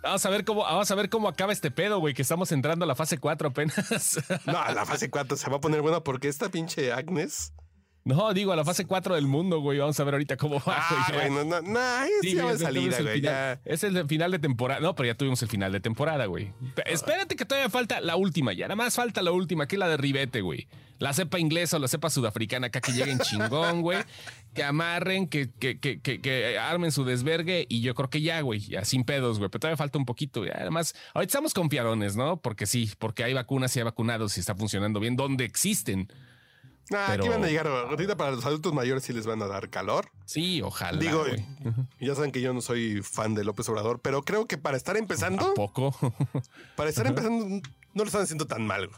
Vamos 0.04 0.24
a 0.24 0.30
ver 0.30 0.44
cómo, 0.44 0.62
vamos 0.62 0.88
a 0.88 0.94
ver 0.94 1.10
cómo 1.10 1.26
acaba 1.26 1.52
este 1.52 1.72
pedo, 1.72 1.98
güey, 1.98 2.14
que 2.14 2.22
estamos 2.22 2.52
entrando 2.52 2.84
a 2.84 2.86
la 2.86 2.94
fase 2.94 3.18
4 3.18 3.48
apenas. 3.48 4.20
No, 4.46 4.52
la 4.52 4.86
fase 4.86 5.10
4 5.10 5.36
se 5.36 5.50
va 5.50 5.56
a 5.56 5.60
poner 5.60 5.82
buena 5.82 5.98
porque 5.98 6.28
esta 6.28 6.48
pinche 6.48 6.92
Agnes. 6.92 7.52
No, 8.06 8.32
digo, 8.32 8.52
a 8.52 8.56
la 8.56 8.64
fase 8.64 8.84
4 8.86 9.16
del 9.16 9.26
mundo, 9.26 9.58
güey. 9.58 9.80
Vamos 9.80 9.98
a 9.98 10.04
ver 10.04 10.14
ahorita 10.14 10.36
cómo 10.36 10.62
va. 10.64 10.76
Ah, 10.78 11.06
güey, 11.10 11.28
güey, 11.28 11.44
no, 11.44 11.60
no, 11.60 11.60
no, 11.60 11.80
Sí, 12.22 12.36
ya 12.36 12.44
va 12.44 12.50
güey, 12.50 12.58
de 12.58 12.64
salida, 12.64 13.02
güey. 13.02 13.20
Ya. 13.20 13.60
Es 13.64 13.82
el 13.82 14.06
final 14.06 14.30
de 14.30 14.38
temporada. 14.38 14.78
No, 14.78 14.94
pero 14.94 15.08
ya 15.08 15.16
tuvimos 15.16 15.42
el 15.42 15.48
final 15.48 15.72
de 15.72 15.80
temporada, 15.80 16.26
güey. 16.26 16.52
Espérate 16.84 17.34
que 17.34 17.44
todavía 17.44 17.68
falta 17.68 18.00
la 18.00 18.14
última. 18.14 18.52
Ya 18.52 18.66
nada 18.66 18.76
más 18.76 18.94
falta 18.94 19.22
la 19.22 19.32
última, 19.32 19.66
que 19.66 19.74
es 19.74 19.80
la 19.80 19.88
de 19.88 19.96
Ribete, 19.96 20.40
güey. 20.40 20.68
La 21.00 21.12
cepa 21.14 21.40
inglesa 21.40 21.78
o 21.78 21.80
la 21.80 21.88
cepa 21.88 22.08
sudafricana 22.08 22.68
acá 22.68 22.80
que 22.80 22.92
lleguen 22.92 23.18
chingón, 23.18 23.82
güey. 23.82 23.98
Que 24.54 24.62
amarren, 24.62 25.26
que, 25.26 25.50
que, 25.50 25.80
que, 25.80 26.00
que, 26.00 26.20
que 26.20 26.58
armen 26.60 26.92
su 26.92 27.04
desvergue 27.04 27.66
y 27.68 27.80
yo 27.80 27.96
creo 27.96 28.08
que 28.08 28.20
ya, 28.20 28.40
güey, 28.40 28.60
ya 28.60 28.84
sin 28.84 29.02
pedos, 29.02 29.38
güey. 29.38 29.50
Pero 29.50 29.58
todavía 29.58 29.76
falta 29.76 29.98
un 29.98 30.06
poquito. 30.06 30.46
Ya, 30.46 30.54
además, 30.60 30.94
ahorita 31.12 31.30
estamos 31.30 31.54
confiadones, 31.54 32.14
¿no? 32.14 32.40
Porque 32.40 32.66
sí, 32.66 32.88
porque 33.00 33.24
hay 33.24 33.34
vacunas 33.34 33.74
y 33.74 33.80
hay 33.80 33.84
vacunados 33.84 34.36
y 34.36 34.40
está 34.40 34.54
funcionando 34.54 35.00
bien 35.00 35.16
donde 35.16 35.44
existen. 35.44 36.08
Pero- 36.88 37.12
aquí 37.24 37.28
van 37.28 37.42
a 37.44 37.48
llegar. 37.48 37.66
Ahorita 37.66 38.16
para 38.16 38.30
los 38.32 38.44
adultos 38.46 38.72
mayores 38.72 39.02
sí 39.04 39.12
les 39.12 39.26
van 39.26 39.42
a 39.42 39.46
dar 39.46 39.68
calor. 39.70 40.10
Sí, 40.24 40.62
ojalá. 40.62 40.98
Digo, 40.98 41.24
ya 42.00 42.14
saben 42.14 42.30
que 42.32 42.40
yo 42.40 42.52
no 42.54 42.60
soy 42.60 43.02
fan 43.02 43.34
de 43.34 43.42
López 43.44 43.68
Obrador, 43.68 44.00
pero 44.00 44.22
creo 44.22 44.46
que 44.46 44.56
para 44.58 44.76
estar 44.76 44.96
empezando, 44.96 45.50
¿A 45.50 45.54
poco? 45.54 45.92
para 46.76 46.88
estar 46.90 47.06
empezando, 47.06 47.44
no 47.46 47.60
lo 47.94 48.04
están 48.04 48.22
haciendo 48.22 48.46
tan 48.46 48.66
mal. 48.66 48.88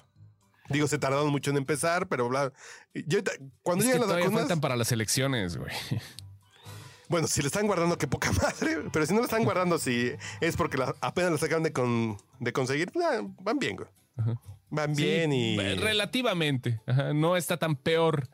Digo, 0.68 0.86
se 0.86 0.98
tardaron 0.98 1.28
mucho 1.30 1.50
en 1.50 1.56
empezar, 1.56 2.08
pero 2.08 2.28
bla. 2.28 2.52
Yo 3.06 3.20
cuando 3.62 3.84
es 3.84 3.90
que 3.90 3.94
lleguen 3.96 4.08
las 4.08 4.18
vacunas, 4.18 4.40
faltan 4.42 4.60
para 4.60 4.76
las 4.76 4.92
elecciones, 4.92 5.56
güey. 5.56 5.72
bueno, 7.08 7.26
si 7.26 7.40
le 7.40 7.46
están 7.46 7.66
guardando, 7.66 7.96
qué 7.96 8.06
poca 8.06 8.30
madre. 8.42 8.82
Pero 8.92 9.06
si 9.06 9.14
no 9.14 9.20
lo 9.20 9.24
están 9.24 9.44
guardando, 9.44 9.78
si 9.78 10.12
es 10.42 10.56
porque 10.58 10.76
la- 10.76 10.94
apenas 11.00 11.32
las 11.32 11.42
acaban 11.42 11.62
de, 11.62 11.72
con- 11.72 12.18
de 12.38 12.52
conseguir, 12.52 12.92
nah, 12.94 13.22
van 13.40 13.58
bien, 13.58 13.76
güey. 13.76 13.88
Van 14.70 14.94
bien 14.94 15.30
Sí, 15.30 15.36
y. 15.54 15.58
eh, 15.60 15.76
relativamente. 15.76 16.80
Ajá, 16.86 17.12
no 17.14 17.36
está 17.36 17.56
tan 17.56 17.76
peor. 17.76 18.28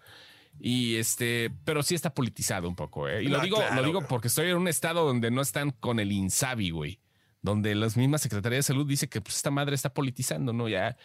Y 0.61 0.97
este, 0.97 1.51
pero 1.65 1.83
sí 1.83 1.95
está 1.95 2.15
politizado 2.15 2.69
un 2.69 2.77
poco, 2.77 3.09
¿eh? 3.09 3.25
Y 3.25 3.29
lo 3.29 3.41
digo, 3.41 3.57
claro, 3.57 3.75
lo 3.75 3.83
digo 3.83 4.03
porque 4.09 4.29
estoy 4.29 4.51
en 4.51 4.57
un 4.57 4.69
estado 4.69 5.05
donde 5.05 5.31
no 5.31 5.43
están 5.43 5.71
con 5.73 5.99
el 5.99 6.13
INSABI, 6.13 6.71
güey. 6.71 7.01
Donde 7.43 7.75
las 7.75 7.97
mismas 7.99 8.23
Secretaría 8.23 8.57
de 8.57 8.63
Salud 8.63 8.87
dice 8.87 9.09
que 9.09 9.21
pues, 9.21 9.37
esta 9.37 9.51
madre 9.51 9.75
está 9.75 9.93
politizando, 9.93 10.53
¿no? 10.55 10.67
Ya. 10.69 10.97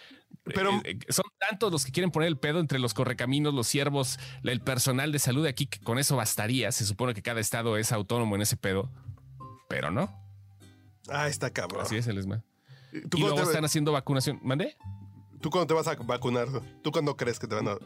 Pero- 0.43 0.71
eh, 0.85 0.97
eh, 1.05 1.11
son 1.11 1.25
tantos 1.37 1.71
los 1.71 1.83
que 1.83 1.91
quieren 1.91 2.11
poner 2.11 2.27
el 2.27 2.37
pedo 2.37 2.59
entre 2.59 2.79
los 2.79 2.93
correcaminos, 2.93 3.53
los 3.53 3.67
siervos, 3.67 4.19
el 4.43 4.61
personal 4.61 5.11
de 5.11 5.19
salud 5.19 5.43
de 5.43 5.49
aquí, 5.49 5.65
que 5.65 5.79
con 5.79 5.99
eso 5.99 6.15
bastaría. 6.15 6.71
Se 6.71 6.85
supone 6.85 7.13
que 7.13 7.21
cada 7.21 7.41
estado 7.41 7.75
es 7.75 7.91
autónomo 7.91 8.35
en 8.35 8.43
ese 8.43 8.55
pedo. 8.55 8.89
Pero 9.67 9.91
no. 9.91 10.15
Ah, 11.09 11.27
está 11.27 11.51
cabrón. 11.51 11.81
Así 11.81 11.97
es 11.97 12.07
el 12.07 12.17
esma. 12.19 12.43
¿Tú, 13.09 13.17
Y 13.17 13.21
luego 13.21 13.41
están 13.41 13.65
haciendo 13.65 13.91
vacunación. 13.91 14.39
¿Mandé? 14.41 14.77
¿Tú 15.41 15.49
cuándo 15.49 15.67
te 15.67 15.73
vas 15.73 15.87
a 15.87 15.95
vacunar? 15.95 16.47
¿Tú 16.83 16.91
cuándo 16.91 17.15
crees 17.15 17.39
que 17.39 17.47
te 17.47 17.55
van 17.55 17.67
a.? 17.69 17.77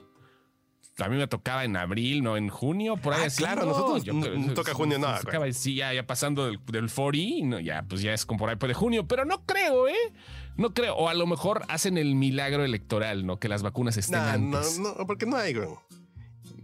a 0.99 1.09
mí 1.09 1.17
me 1.17 1.25
tocaba 1.27 1.63
en 1.65 1.75
abril, 1.75 2.21
no 2.23 2.37
en 2.37 2.49
junio, 2.49 2.97
por 2.97 3.13
ahí 3.15 3.21
Ah, 3.23 3.25
así. 3.25 3.37
claro, 3.41 3.61
no, 3.61 3.69
nosotros 3.69 4.03
yo 4.03 4.13
no- 4.13 4.27
no 4.29 4.53
toca 4.53 4.75
junio 4.75 4.99
nada, 4.99 5.21
tocaba, 5.21 5.51
sí, 5.51 5.73
ya, 5.73 5.91
ya 5.91 6.05
pasando 6.05 6.45
del, 6.45 6.59
del 6.67 6.87
40, 6.91 7.47
no, 7.47 7.59
ya, 7.59 7.83
pues 7.89 8.01
ya 8.03 8.13
es 8.13 8.27
como 8.27 8.37
por 8.37 8.49
ahí 8.51 8.57
por 8.57 8.67
de 8.69 8.75
junio, 8.75 9.07
pero 9.07 9.25
no 9.25 9.43
creo, 9.43 9.87
¿eh? 9.87 10.13
No 10.55 10.71
creo. 10.75 10.95
O 10.95 11.09
a 11.09 11.15
lo 11.15 11.25
mejor 11.25 11.63
hacen 11.67 11.97
el 11.97 12.13
milagro 12.13 12.63
electoral, 12.63 13.25
¿no? 13.25 13.39
Que 13.39 13.49
las 13.49 13.63
vacunas 13.63 13.97
estén 13.97 14.19
Nah, 14.19 14.37
no, 14.37 14.57
antes. 14.57 14.77
no, 14.77 14.93
porque 15.07 15.25
no 15.25 15.35
hay, 15.35 15.55
güey. 15.55 15.67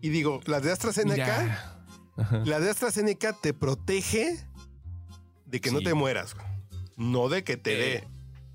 Y 0.02 0.10
digo, 0.10 0.42
las 0.46 0.62
de 0.62 0.72
AstraZeneca, 0.74 1.88
la 2.46 2.60
de 2.60 2.70
AstraZeneca 2.70 3.34
te 3.34 3.56
protege 3.56 4.46
de 5.48 5.60
que 5.60 5.72
no 5.72 5.80
te 5.80 5.96
mueras, 5.96 6.36
güey. 6.36 6.46
No 6.98 7.30
de 7.30 7.44
que 7.44 7.58
te 7.58 7.74
Eh, 7.74 7.78
dé. 8.02 8.08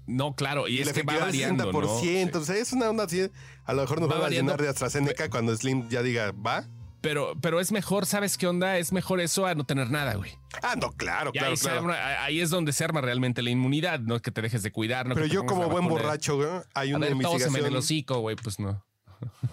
No, 0.07 0.35
claro, 0.35 0.69
y, 0.69 0.77
Y 0.79 0.81
es 0.83 0.93
que 0.93 1.03
va 1.03 1.19
variando, 1.19 1.73
¿no? 1.73 1.73
60%. 1.73 2.37
O 2.37 2.45
sea, 2.45 2.57
es 2.57 2.73
una 2.73 2.91
onda 2.91 3.05
así. 3.05 3.29
A 3.65 3.73
lo 3.73 3.83
mejor 3.83 4.01
nos 4.01 4.11
Va 4.11 4.17
van 4.19 4.27
a 4.27 4.29
llenar 4.29 4.61
de 4.61 4.69
AstraZeneca 4.69 5.31
cuando 5.31 5.57
Slim 5.57 5.89
ya 5.89 6.03
diga, 6.03 6.33
¿va? 6.33 6.65
Pero, 7.01 7.35
pero 7.41 7.61
es 7.61 7.71
mejor, 7.73 8.07
¿sabes 8.07 8.39
qué 8.39 8.47
onda? 8.47 8.79
Es 8.79 8.91
mejor 8.93 9.21
eso 9.21 9.47
a 9.47 9.55
no 9.55 9.65
tener 9.65 9.91
nada, 9.91 10.15
güey. 10.15 10.31
Ah, 10.63 10.75
no, 10.81 10.91
claro, 10.93 11.31
Y 11.35 11.39
claro, 11.39 11.51
ahí, 11.51 11.57
se 11.57 11.65
claro. 11.69 11.81
arma- 11.81 12.23
ahí 12.25 12.41
es 12.41 12.49
donde 12.51 12.73
se 12.73 12.83
arma 12.85 13.01
realmente 13.03 13.43
la 13.43 13.51
inmunidad, 13.51 14.01
no 14.01 14.17
es 14.17 14.23
que 14.23 14.31
te 14.31 14.41
dejes 14.41 14.63
de 14.63 14.73
cuidar. 14.73 15.07
No 15.07 15.15
Pero 15.15 15.27
yo 15.27 15.45
como 15.45 15.69
buen 15.69 15.87
borracho, 15.87 16.37
güey, 16.37 16.49
hay 16.75 16.93
A 16.93 16.97
una 16.97 17.07
ver, 17.09 17.19
todos 17.19 17.43
se 17.43 17.51
me 17.51 17.59
el 17.59 17.67
investigación. 17.67 17.77
hocico, 17.77 18.21
güey, 18.21 18.37
pues 18.37 18.59
no. 18.59 18.83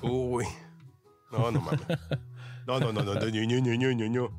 Uy. 0.01 0.45
No, 1.31 1.51
no 1.51 1.61
mames. 1.61 1.81
No, 2.67 2.79
no, 2.79 2.91
no, 2.93 3.03
no, 3.03 3.15
no, 3.15 3.27
ñu, 3.29 3.43
ñu, 3.43 3.59
ñu. 4.09 4.29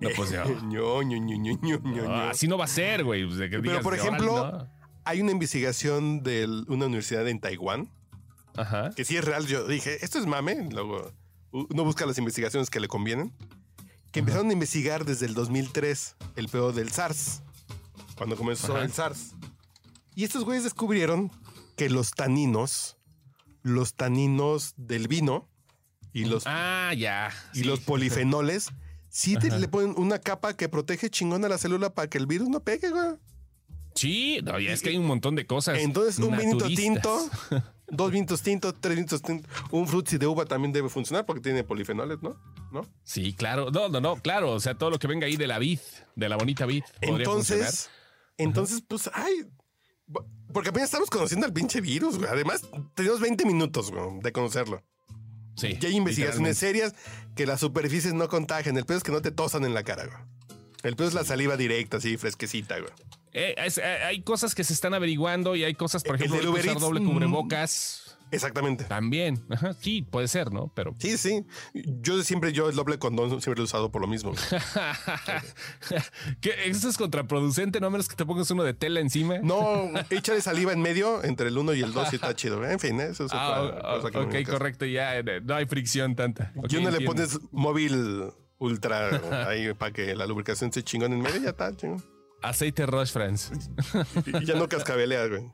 No, 0.00 0.08
pues 0.16 0.30
ya. 0.30 0.44
Ñu, 0.64 1.02
ñu, 1.02 1.16
ñu, 1.18 1.36
ñu, 1.62 1.78
No, 1.82 1.90
ñu. 1.90 2.10
así 2.30 2.46
no 2.48 2.58
va 2.58 2.64
a 2.64 2.68
ser, 2.68 3.04
güey. 3.04 3.24
pues, 3.26 3.38
Pero, 3.38 3.80
por 3.80 3.94
"Órale, 3.94 4.02
ejemplo, 4.02 4.52
no". 4.52 4.73
Hay 5.04 5.20
una 5.20 5.32
investigación 5.32 6.22
de 6.22 6.46
una 6.68 6.86
universidad 6.86 7.28
en 7.28 7.40
Taiwán 7.40 7.90
Ajá. 8.56 8.90
que 8.96 9.04
sí 9.04 9.16
es 9.16 9.24
real. 9.24 9.46
Yo 9.46 9.66
dije, 9.66 10.04
esto 10.04 10.18
es 10.18 10.26
mame. 10.26 10.68
Luego 10.70 11.12
uno 11.52 11.84
busca 11.84 12.06
las 12.06 12.18
investigaciones 12.18 12.70
que 12.70 12.80
le 12.80 12.88
convienen. 12.88 13.32
Que 14.12 14.20
empezaron 14.20 14.48
a 14.50 14.52
investigar 14.52 15.04
desde 15.04 15.26
el 15.26 15.34
2003 15.34 16.16
el 16.36 16.48
peor 16.48 16.72
del 16.74 16.90
SARS. 16.92 17.42
Cuando 18.16 18.36
comenzó 18.36 18.74
Ajá. 18.76 18.84
el 18.84 18.92
SARS. 18.92 19.34
Y 20.14 20.22
estos 20.24 20.44
güeyes 20.44 20.62
descubrieron 20.64 21.32
que 21.76 21.90
los 21.90 22.12
taninos, 22.12 22.96
los 23.62 23.94
taninos 23.94 24.74
del 24.76 25.08
vino 25.08 25.48
y 26.12 26.26
los, 26.26 26.44
Ah, 26.46 26.92
ya. 26.96 27.32
y 27.52 27.58
sí. 27.58 27.64
los 27.64 27.80
polifenoles, 27.80 28.68
sí 29.08 29.36
te- 29.36 29.58
le 29.58 29.66
ponen 29.66 29.94
una 29.98 30.20
capa 30.20 30.56
que 30.56 30.68
protege 30.68 31.10
chingón 31.10 31.44
a 31.44 31.48
la 31.48 31.58
célula 31.58 31.92
para 31.92 32.08
que 32.08 32.18
el 32.18 32.26
virus 32.26 32.48
no 32.48 32.60
pegue, 32.60 32.90
güey. 32.90 33.16
Sí, 33.94 34.40
no, 34.42 34.58
ya 34.58 34.72
es 34.72 34.82
que 34.82 34.90
hay 34.90 34.96
un 34.96 35.06
montón 35.06 35.34
de 35.36 35.46
cosas. 35.46 35.78
Entonces, 35.78 36.18
un 36.18 36.36
vinito 36.36 36.66
tinto, 36.66 37.30
dos 37.88 38.10
vinitos 38.10 38.42
tintos, 38.42 38.74
tres 38.80 38.96
vinitos 38.96 39.22
tintos, 39.22 39.50
un 39.70 39.86
frutzi 39.86 40.18
de 40.18 40.26
uva 40.26 40.46
también 40.46 40.72
debe 40.72 40.88
funcionar 40.88 41.26
porque 41.26 41.42
tiene 41.42 41.62
polifenoles, 41.62 42.22
¿no? 42.22 42.36
¿No? 42.72 42.82
Sí, 43.04 43.32
claro. 43.34 43.70
No, 43.70 43.88
no, 43.88 44.00
no, 44.00 44.16
claro. 44.16 44.50
O 44.50 44.60
sea, 44.60 44.74
todo 44.74 44.90
lo 44.90 44.98
que 44.98 45.06
venga 45.06 45.26
ahí 45.26 45.36
de 45.36 45.46
la 45.46 45.58
vid, 45.58 45.78
de 46.16 46.28
la 46.28 46.36
bonita 46.36 46.66
vid. 46.66 46.82
podría 47.06 47.26
funcionar. 47.26 47.68
Entonces, 47.68 47.90
entonces, 48.36 48.82
pues, 48.86 49.10
ay, 49.14 49.46
porque 50.52 50.70
apenas 50.70 50.88
estamos 50.88 51.08
conociendo 51.10 51.46
al 51.46 51.52
pinche 51.52 51.80
virus, 51.80 52.18
güey. 52.18 52.28
Además, 52.30 52.62
tenemos 52.94 53.20
20 53.20 53.44
minutos, 53.46 53.90
güey, 53.90 54.20
de 54.20 54.32
conocerlo. 54.32 54.82
Sí. 55.56 55.78
Y 55.80 55.86
hay 55.86 55.96
investigaciones 55.96 56.58
serias 56.58 56.94
que 57.36 57.46
las 57.46 57.60
superficies 57.60 58.12
no 58.12 58.28
contagian. 58.28 58.76
El 58.76 58.84
pedo 58.84 58.98
es 58.98 59.04
que 59.04 59.12
no 59.12 59.22
te 59.22 59.30
tosan 59.30 59.64
en 59.64 59.72
la 59.72 59.84
cara, 59.84 60.06
güey. 60.06 60.18
El 60.82 60.96
pedo 60.96 61.08
es 61.08 61.14
la 61.14 61.24
saliva 61.24 61.56
directa, 61.56 61.98
así, 61.98 62.16
fresquecita, 62.16 62.78
güey. 62.78 62.92
Eh, 63.34 63.54
es- 63.58 63.78
eh, 63.78 63.82
hay 63.82 64.22
cosas 64.22 64.54
que 64.54 64.62
se 64.64 64.72
están 64.72 64.94
averiguando 64.94 65.56
y 65.56 65.64
hay 65.64 65.74
cosas, 65.74 66.02
por 66.04 66.14
El 66.16 66.22
ejemplo, 66.22 66.52
del 66.52 66.62
de 66.62 66.68
usar 66.70 66.80
doble 66.80 67.00
mm. 67.00 67.06
cubrebocas. 67.06 68.00
Exactamente. 68.30 68.84
También. 68.84 69.44
Ajá, 69.48 69.74
sí, 69.74 70.02
puede 70.02 70.26
ser, 70.28 70.52
¿no? 70.52 70.72
Pero. 70.74 70.94
Sí, 70.98 71.16
sí. 71.18 71.44
Yo 71.74 72.20
siempre, 72.24 72.52
yo 72.52 72.68
el 72.68 72.74
doble 72.74 72.98
condón 72.98 73.28
siempre 73.30 73.54
lo 73.56 73.60
he 73.62 73.64
usado 73.64 73.92
por 73.92 74.00
lo 74.00 74.08
mismo. 74.08 74.32
Eso 76.64 76.88
es 76.88 76.96
contraproducente, 76.96 77.78
no 77.80 77.86
a 77.88 77.90
menos 77.90 78.08
que 78.08 78.16
te 78.16 78.24
pongas 78.26 78.50
uno 78.50 78.64
de 78.64 78.74
tela 78.74 78.98
encima. 79.00 79.38
No, 79.42 79.88
échale 80.10 80.40
saliva 80.40 80.72
en 80.72 80.80
medio 80.80 81.22
entre 81.22 81.48
el 81.48 81.58
1 81.58 81.74
y 81.74 81.82
el 81.82 81.92
2 81.92 82.12
y 82.12 82.16
está 82.16 82.34
chido. 82.36 82.64
En 82.68 82.80
fin, 82.80 82.98
eso 83.00 83.26
es 83.26 83.32
Ah, 83.32 83.60
otra 83.62 83.82
cosa 83.82 84.10
que 84.10 84.18
no 84.18 84.24
ok, 84.24 84.32
me 84.32 84.44
correcto, 84.44 84.84
ya 84.86 85.16
eh, 85.18 85.40
no 85.42 85.54
hay 85.54 85.66
fricción 85.66 86.16
tanta. 86.16 86.52
Ok, 86.56 86.72
Y 86.72 86.76
uno 86.78 86.90
le 86.90 87.02
pones 87.02 87.38
móvil 87.52 88.24
ultra 88.58 89.46
ahí 89.48 89.72
para 89.74 89.92
que 89.92 90.14
la 90.16 90.26
lubricación 90.26 90.72
se 90.72 90.82
chingón 90.82 91.12
en 91.12 91.20
medio 91.20 91.36
y 91.36 91.42
ya 91.44 91.50
está 91.50 91.76
chingón. 91.76 92.02
Aceite 92.48 92.86
Roche 92.86 93.12
France. 93.12 93.54
Y 94.26 94.44
ya 94.44 94.54
no 94.54 94.68
cascabelea, 94.68 95.26
güey. 95.26 95.50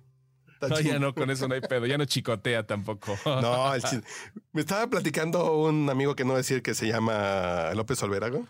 No, 0.68 0.78
ya 0.80 0.98
no, 0.98 1.14
con 1.14 1.30
eso 1.30 1.48
no 1.48 1.54
hay 1.54 1.62
pedo, 1.62 1.86
ya 1.86 1.96
no 1.96 2.04
chicotea 2.04 2.66
tampoco. 2.66 3.16
No, 3.24 3.74
el 3.74 3.82
chis- 3.82 4.04
me 4.52 4.60
estaba 4.60 4.86
platicando 4.88 5.56
un 5.56 5.88
amigo 5.88 6.14
que 6.14 6.24
no 6.24 6.34
a 6.34 6.36
decir 6.36 6.62
que 6.62 6.74
se 6.74 6.86
llama 6.86 7.72
López 7.74 8.02
Olvera, 8.02 8.28
güey. 8.28 8.44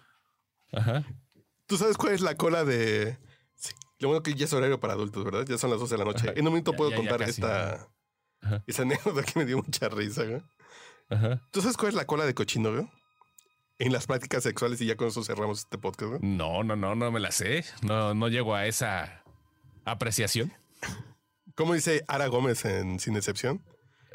Ajá. 0.73 1.05
¿Tú 1.67 1.77
sabes 1.77 1.97
cuál 1.97 2.15
es 2.15 2.21
la 2.21 2.37
cola 2.37 2.65
de...? 2.65 3.17
Sí, 3.55 3.73
Lo 4.01 4.09
bueno 4.09 4.23
que 4.25 4.35
ya 4.35 4.47
es 4.47 4.53
horario 4.53 4.81
para 4.81 4.95
adultos, 4.95 5.23
¿verdad? 5.25 5.45
Ya 5.47 5.57
son 5.57 5.71
las 5.71 5.79
12 5.79 5.95
de 5.95 5.99
la 5.99 6.05
noche. 6.05 6.25
Ajá. 6.25 6.33
En 6.33 6.41
un 6.41 6.47
momento 6.53 6.73
Ya, 6.73 6.77
puedo 6.77 6.91
ya, 6.91 6.97
ya 6.97 7.01
contar 7.03 7.19
casi, 7.21 7.31
esta... 7.31 7.89
Ajá. 8.43 8.65
Esa 8.67 8.83
anécdota 8.83 9.23
que 9.23 9.39
me 9.39 9.45
dio 9.45 9.59
mucha 9.59 9.89
risa, 9.89 10.25
güey. 10.25 10.43
Ajá. 11.11 11.41
¿Tú 11.53 11.61
sabes 11.61 11.77
cuál 11.77 11.91
es 11.91 11.95
la 11.95 12.07
cola 12.07 12.25
de 12.25 12.35
cochino, 12.35 12.73
güey? 12.73 12.89
En 13.81 13.93
las 13.93 14.07
prácticas 14.07 14.43
sexuales 14.43 14.81
y 14.83 14.87
ya 14.87 14.95
con 14.97 15.09
eso 15.09 15.25
cerramos 15.25 15.61
este 15.61 15.79
podcast, 15.79 16.11
güey. 16.11 16.21
No, 16.23 16.63
no, 16.63 16.77
no, 16.77 16.95
no 16.95 17.11
me 17.11 17.19
la 17.19 17.33
sé. 17.33 17.65
No, 17.83 18.15
no 18.15 18.29
llego 18.29 18.55
a 18.55 18.67
esa 18.67 19.25
apreciación. 19.87 20.53
¿Cómo 21.55 21.73
dice 21.75 22.05
Ara 22.07 22.27
Gómez 22.27 22.65
en 22.67 23.01
Sin 23.01 23.17
Excepción? 23.17 23.65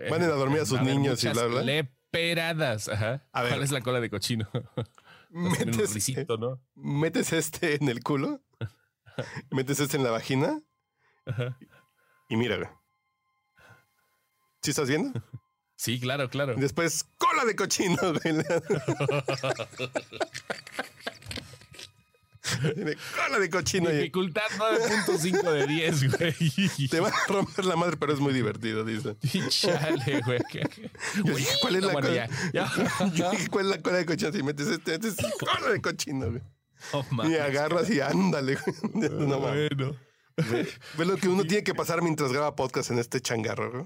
Manden 0.09 0.29
a 0.29 0.33
dormir 0.33 0.61
a 0.61 0.65
sus 0.65 0.79
Eh, 0.79 0.83
niños 0.83 1.23
y 1.23 1.29
bla, 1.29 1.45
bla. 1.45 1.61
Leperadas. 1.63 2.89
Ajá. 2.89 3.25
A 3.33 3.41
ver. 3.41 3.51
¿Cuál 3.53 3.63
es 3.63 3.71
la 3.71 3.81
cola 3.81 3.99
de 3.99 4.09
cochino? 4.11 4.47
Un 5.31 5.51
Metes, 5.51 5.93
risito, 5.93 6.37
¿no? 6.37 6.61
metes 6.75 7.33
este 7.33 7.75
en 7.75 7.89
el 7.89 8.01
culo, 8.03 8.41
metes 9.51 9.81
este 9.81 9.97
en 9.97 10.03
la 10.03 10.11
vagina 10.11 10.61
Ajá. 11.25 11.57
y 12.29 12.37
mira, 12.37 12.55
güey. 12.55 12.69
¿Sí 14.61 14.69
estás 14.71 14.87
viendo? 14.87 15.11
Sí, 15.75 15.99
claro, 15.99 16.29
claro. 16.29 16.55
Después, 16.57 17.05
cola 17.17 17.43
de 17.45 17.55
cochino, 17.55 17.97
güey. 18.23 18.35
Tiene 22.75 22.95
cola 23.15 23.39
de 23.39 23.49
cochino 23.49 23.89
Dificultad 23.89 24.43
9.5 24.57 25.51
de 25.51 25.65
10, 25.67 26.17
güey. 26.17 26.87
te 26.89 26.99
va 26.99 27.07
a 27.09 27.27
romper 27.27 27.65
la 27.65 27.75
madre, 27.75 27.97
pero 27.97 28.13
es 28.13 28.19
muy 28.19 28.33
divertido, 28.33 28.83
dice. 28.85 29.15
Chale, 29.49 30.21
güey. 30.21 30.39
¿cuál 31.61 31.75
es 31.75 31.83
la 31.83 31.91
Bueno, 31.93 32.07
cola? 32.09 32.27
ya, 32.27 32.29
ya. 32.53 32.71
Yo 33.13 33.31
dije, 33.31 33.47
¿cuál 33.49 33.65
es 33.65 33.71
la 33.71 33.81
cola 33.81 33.97
de 33.97 34.05
cochino? 34.05 34.31
Si 34.31 34.43
metes 34.43 34.67
este, 34.67 34.91
metes 34.91 35.15
cola 35.39 35.71
de 35.71 35.81
cochino, 35.81 36.29
güey. 36.29 36.41
Oh, 36.91 37.03
Y 37.27 37.33
agarras 37.35 37.89
y 37.89 37.99
ándale, 37.99 38.57
güey. 38.57 39.09
No. 39.09 39.39
Bueno. 39.39 39.95
Ve, 40.37 40.67
ve 40.97 41.05
lo 41.05 41.17
que 41.17 41.27
uno 41.29 41.45
tiene 41.45 41.63
que 41.63 41.73
pasar 41.73 42.03
mientras 42.03 42.31
graba 42.31 42.55
podcast 42.55 42.91
en 42.91 42.99
este 42.99 43.21
changarro, 43.21 43.71
güey. 43.71 43.85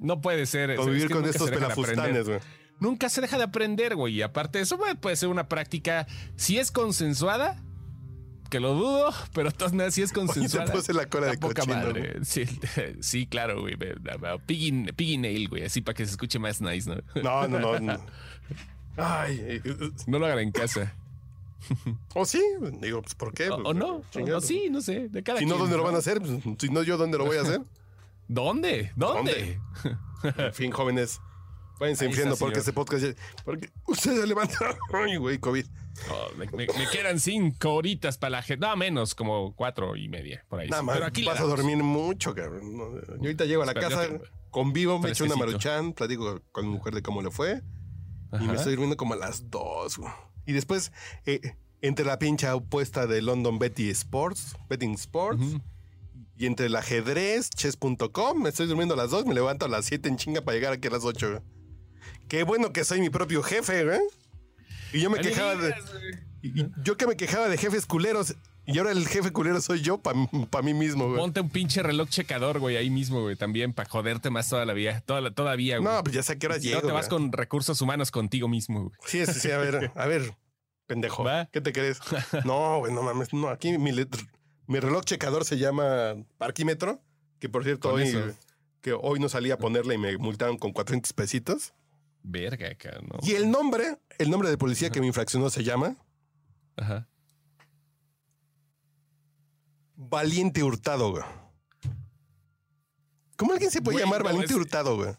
No 0.00 0.20
puede 0.20 0.46
ser. 0.46 0.70
es 0.70 0.78
Convivir 0.78 1.08
que 1.08 1.14
con 1.14 1.24
estos 1.26 1.50
pelafustanes, 1.50 2.26
güey. 2.26 2.40
Nunca 2.80 3.10
se 3.10 3.20
deja 3.20 3.36
de 3.36 3.44
aprender, 3.44 3.94
güey. 3.94 4.14
Y 4.14 4.22
aparte 4.22 4.58
de 4.58 4.64
eso, 4.64 4.78
güey, 4.78 4.94
puede 4.94 5.14
ser 5.14 5.28
una 5.28 5.48
práctica. 5.48 6.06
Si 6.36 6.58
es 6.58 6.72
consensuada, 6.72 7.62
que 8.48 8.58
lo 8.58 8.74
dudo, 8.74 9.12
pero 9.34 9.52
todas 9.52 9.94
si 9.94 10.02
es 10.02 10.12
consensuada. 10.14 10.72
puse 10.72 10.94
la 10.94 11.06
cola 11.06 11.26
de 11.28 11.38
poca 11.38 11.62
cochino, 11.62 11.76
madre. 11.76 12.18
Sí, 12.24 12.44
sí, 13.00 13.26
claro, 13.26 13.60
güey. 13.60 13.76
Piggy, 14.46 14.92
piggy 14.92 15.18
nail, 15.18 15.48
güey. 15.48 15.64
Así 15.64 15.82
para 15.82 15.94
que 15.94 16.06
se 16.06 16.12
escuche 16.12 16.38
más 16.38 16.62
nice, 16.62 16.88
¿no? 16.88 16.96
No, 17.22 17.46
no, 17.46 17.58
no. 17.58 17.78
no. 17.78 18.00
Ay, 18.96 19.62
No 20.06 20.18
lo 20.18 20.26
hagan 20.26 20.40
en 20.40 20.52
casa. 20.52 20.94
o 22.14 22.24
sí, 22.24 22.42
digo, 22.80 23.02
pues 23.02 23.14
¿por 23.14 23.34
qué? 23.34 23.50
O, 23.50 23.56
Pues, 23.56 23.66
o 23.66 23.74
no. 23.74 24.02
O, 24.36 24.40
sí, 24.40 24.68
no 24.70 24.80
sé. 24.80 25.08
De 25.10 25.22
cada 25.22 25.38
Si 25.38 25.44
no, 25.44 25.58
¿dónde 25.58 25.76
lo 25.76 25.84
van 25.84 25.94
a 25.94 25.98
hacer? 25.98 26.18
Pues, 26.20 26.32
si 26.58 26.70
no, 26.70 26.82
yo, 26.82 26.96
¿dónde 26.96 27.18
lo 27.18 27.26
voy 27.26 27.36
a 27.36 27.42
hacer? 27.42 27.60
¿Dónde? 28.32 28.92
¿Dónde? 28.94 29.60
En 30.22 30.54
fin, 30.54 30.70
jóvenes, 30.70 31.20
váyanse 31.80 32.06
enfriando 32.06 32.36
porque 32.36 32.60
este 32.60 32.72
podcast 32.72 33.04
ya... 33.04 33.14
Porque 33.44 33.70
ustedes 33.88 34.20
se 34.20 34.26
levantan... 34.28 34.68
Ay, 34.92 35.16
güey, 35.16 35.38
COVID. 35.38 35.66
Oh, 36.10 36.36
me, 36.36 36.46
me- 36.46 36.66
me 36.66 36.88
quedan 36.92 37.18
cinco 37.18 37.74
horitas 37.74 38.18
para 38.18 38.30
la 38.30 38.42
gente. 38.42 38.64
No, 38.64 38.76
menos, 38.76 39.16
como 39.16 39.56
cuatro 39.56 39.96
y 39.96 40.08
media, 40.08 40.44
por 40.48 40.60
ahí. 40.60 40.68
Nada 40.68 40.82
más, 40.82 40.94
Pero 40.94 41.06
aquí 41.06 41.24
vas 41.24 41.40
a 41.40 41.44
dormir 41.44 41.78
mucho, 41.78 42.32
cabrón. 42.34 42.76
Yo 42.76 43.16
ahorita 43.18 43.46
llego 43.46 43.62
a 43.62 43.66
la 43.66 43.72
Espera, 43.72 43.88
casa, 43.88 44.08
te- 44.08 44.20
convivo, 44.50 45.00
me 45.00 45.10
echo 45.10 45.24
una 45.24 45.34
maruchan, 45.34 45.92
platico 45.92 46.40
con 46.52 46.66
mi 46.66 46.72
mujer 46.74 46.94
de 46.94 47.02
cómo 47.02 47.22
le 47.22 47.30
fue 47.32 47.62
y 48.40 48.44
me 48.44 48.54
estoy 48.54 48.72
durmiendo 48.74 48.96
como 48.96 49.14
a 49.14 49.16
las 49.16 49.50
dos. 49.50 49.98
güey. 49.98 50.12
Y 50.46 50.52
después, 50.52 50.92
eh, 51.26 51.40
entre 51.82 52.04
la 52.06 52.20
pincha 52.20 52.54
opuesta 52.54 53.08
de 53.08 53.22
London 53.22 53.58
Betty 53.58 53.90
Sports, 53.90 54.56
Betting 54.68 54.92
Sports. 54.94 55.42
Y 56.40 56.46
entre 56.46 56.66
el 56.66 56.74
ajedrez, 56.76 57.50
chess.com, 57.50 58.42
me 58.42 58.48
estoy 58.48 58.66
durmiendo 58.66 58.94
a 58.94 58.96
las 58.96 59.10
dos, 59.10 59.26
me 59.26 59.34
levanto 59.34 59.66
a 59.66 59.68
las 59.68 59.84
siete 59.84 60.08
en 60.08 60.16
chinga 60.16 60.40
para 60.40 60.56
llegar 60.56 60.72
aquí 60.72 60.88
a 60.88 60.90
las 60.90 61.04
ocho. 61.04 61.28
güey. 61.30 61.42
Qué 62.28 62.44
bueno 62.44 62.72
que 62.72 62.84
soy 62.84 63.00
mi 63.00 63.10
propio 63.10 63.42
jefe, 63.42 63.84
güey. 63.84 64.00
Y 64.92 65.00
yo 65.00 65.10
me 65.10 65.20
quejaba 65.20 65.54
de... 65.56 65.74
y- 66.42 66.64
yo 66.82 66.96
que 66.96 67.06
me 67.06 67.16
quejaba 67.16 67.48
de 67.48 67.58
jefes 67.58 67.84
culeros 67.86 68.34
Y 68.66 68.78
ahora 68.78 68.92
el 68.92 69.06
jefe 69.06 69.32
culero 69.32 69.60
soy 69.60 69.82
yo 69.82 69.98
para 69.98 70.62
mí 70.62 70.74
mismo, 70.74 71.06
güey. 71.08 71.18
Ponte 71.18 71.40
un 71.40 71.50
pinche 71.50 71.82
reloj 71.82 72.08
checador, 72.08 72.58
güey, 72.58 72.76
ahí 72.76 72.88
mismo, 72.90 73.20
güey, 73.20 73.36
también 73.36 73.72
para 73.72 73.88
joderte 73.88 74.30
más 74.30 74.48
toda 74.48 74.64
la 74.64 74.72
vida, 74.72 75.00
toda 75.02 75.20
la- 75.20 75.30
todavía, 75.32 75.78
güey. 75.78 75.92
No, 75.92 76.02
pues 76.02 76.14
ya 76.14 76.22
sé 76.22 76.32
a 76.32 76.36
qué 76.38 76.46
hora 76.46 76.58
Si 76.58 76.68
llego. 76.68 76.80
no 76.80 76.86
te 76.88 76.92
vas 76.92 77.08
con 77.08 77.32
recursos 77.32 77.80
humanos 77.82 78.10
contigo 78.10 78.48
mismo, 78.48 78.84
güey. 78.84 78.92
Sí, 79.04 79.26
sí, 79.26 79.40
sí, 79.40 79.50
a 79.50 79.58
ver, 79.58 79.90
a 79.94 80.06
ver, 80.06 80.34
pendejo. 80.86 81.22
Va. 81.24 81.48
¿Qué 81.52 81.60
te 81.60 81.72
crees? 81.72 81.98
No, 82.46 82.78
güey, 82.78 82.92
no 82.94 83.02
mames. 83.02 83.32
No, 83.32 83.48
aquí 83.48 83.76
mi, 83.76 83.92
le- 83.92 84.06
mi 84.70 84.78
reloj 84.80 85.04
checador 85.04 85.44
se 85.44 85.58
llama 85.58 86.14
Parquímetro, 86.38 87.02
que 87.38 87.48
por 87.48 87.64
cierto, 87.64 87.92
hoy, 87.92 88.04
eso. 88.04 88.20
que 88.80 88.92
hoy 88.92 89.18
no 89.18 89.28
salí 89.28 89.50
a 89.50 89.58
ponerla 89.58 89.94
y 89.94 89.98
me 89.98 90.16
multaron 90.16 90.56
con 90.58 90.72
400 90.72 91.12
pesitos. 91.12 91.72
Verga, 92.22 92.68
acá, 92.68 92.98
¿no? 93.02 93.18
Y 93.22 93.32
el 93.32 93.50
nombre, 93.50 93.98
el 94.18 94.30
nombre 94.30 94.48
de 94.50 94.56
policía 94.58 94.90
que 94.90 95.00
me 95.00 95.06
infraccionó 95.06 95.50
se 95.50 95.64
llama 95.64 95.96
Ajá. 96.76 97.08
Valiente 99.96 100.62
Hurtado, 100.62 101.10
güey. 101.10 101.24
¿Cómo 103.36 103.52
alguien 103.52 103.70
se 103.70 103.80
puede 103.82 103.96
Güey, 103.96 104.04
llamar 104.04 104.20
no, 104.20 104.24
Valiente 104.26 104.52
es- 104.52 104.58
Hurtado, 104.58 104.96
güey? 104.96 105.14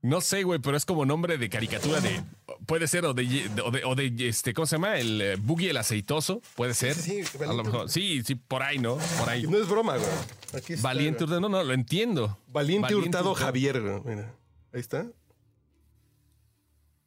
No 0.00 0.20
sé, 0.20 0.44
güey, 0.44 0.60
pero 0.60 0.76
es 0.76 0.84
como 0.84 1.04
nombre 1.04 1.38
de 1.38 1.48
caricatura 1.48 2.00
de. 2.00 2.22
Puede 2.66 2.86
ser, 2.86 3.04
o 3.04 3.14
de, 3.14 3.50
o 3.64 3.70
de, 3.70 3.84
o 3.84 3.94
de, 3.96 4.28
este, 4.28 4.54
¿cómo 4.54 4.66
se 4.66 4.76
llama? 4.76 4.96
El 4.98 5.20
eh, 5.20 5.36
Boogie 5.36 5.70
el 5.70 5.76
aceitoso, 5.76 6.40
puede 6.54 6.74
ser. 6.74 6.94
Sí, 6.94 7.24
sí, 7.24 7.38
A 7.42 7.52
lo 7.52 7.64
mejor. 7.64 7.90
Sí, 7.90 8.22
sí, 8.24 8.36
por 8.36 8.62
ahí, 8.62 8.78
¿no? 8.78 8.98
Por 9.18 9.28
ahí. 9.28 9.42
No 9.42 9.58
es 9.58 9.68
broma, 9.68 9.96
güey. 9.96 10.10
Aquí 10.54 10.74
está, 10.74 10.86
Valiente. 10.86 11.24
Hurtado, 11.24 11.40
no, 11.40 11.48
no, 11.48 11.64
lo 11.64 11.72
entiendo. 11.72 12.38
Valiente, 12.46 12.94
Hurtado 12.94 13.30
Hurtado. 13.30 13.34
Javier, 13.34 13.80
güey. 13.80 14.00
Mira, 14.04 14.34
ahí 14.72 14.80
está. 14.80 15.06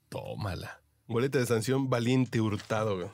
Tómala. 0.09 0.81
Boleta 1.07 1.39
de 1.39 1.45
sanción 1.45 1.89
Valiente 1.89 2.41
Hurtado, 2.41 2.97
güey. 2.97 3.07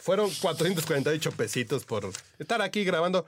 Fueron 0.00 0.30
448 0.40 1.32
pesitos 1.32 1.84
por 1.84 2.10
estar 2.38 2.62
aquí 2.62 2.84
grabando. 2.84 3.26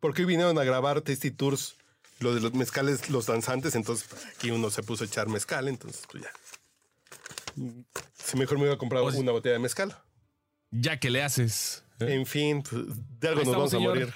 Porque 0.00 0.22
hoy 0.22 0.26
vinieron 0.26 0.58
a 0.58 0.64
grabar 0.64 1.00
Tasty 1.00 1.30
Tours, 1.30 1.76
lo 2.20 2.34
de 2.34 2.40
los 2.40 2.54
mezcales, 2.54 3.10
los 3.10 3.26
danzantes. 3.26 3.74
Entonces, 3.74 4.06
pues, 4.08 4.26
aquí 4.26 4.50
uno 4.50 4.70
se 4.70 4.82
puso 4.82 5.04
a 5.04 5.06
echar 5.06 5.28
mezcal. 5.28 5.68
Entonces, 5.68 6.02
pues 6.10 6.24
ya. 6.24 6.30
Si 8.14 8.36
mejor 8.36 8.58
me 8.58 8.64
iba 8.64 8.74
a 8.74 8.78
comprar 8.78 9.02
Pues- 9.02 9.16
una 9.16 9.32
botella 9.32 9.54
de 9.54 9.58
mezcal. 9.60 9.96
Ya 10.70 10.98
que 10.98 11.10
le 11.10 11.22
haces. 11.22 11.84
¿eh? 12.00 12.14
En 12.14 12.26
fin, 12.26 12.62
pues, 12.62 12.82
de 13.20 13.28
algo 13.28 13.42
nos 13.44 13.52
vamos 13.52 13.74
a 13.74 13.78
morir. 13.78 14.12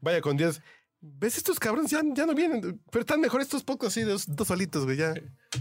Vaya 0.00 0.20
con 0.20 0.36
Dios. 0.36 0.60
¿Ves 1.06 1.36
estos 1.36 1.58
cabrones? 1.60 1.90
Ya, 1.90 2.00
ya 2.14 2.24
no 2.24 2.34
vienen. 2.34 2.80
Pero 2.90 3.00
están 3.00 3.20
mejor 3.20 3.40
estos 3.42 3.62
pocos, 3.62 3.92
sí, 3.92 4.02
dos, 4.02 4.24
dos 4.26 4.48
solitos, 4.48 4.84
güey. 4.84 4.96
Ya. 4.96 5.12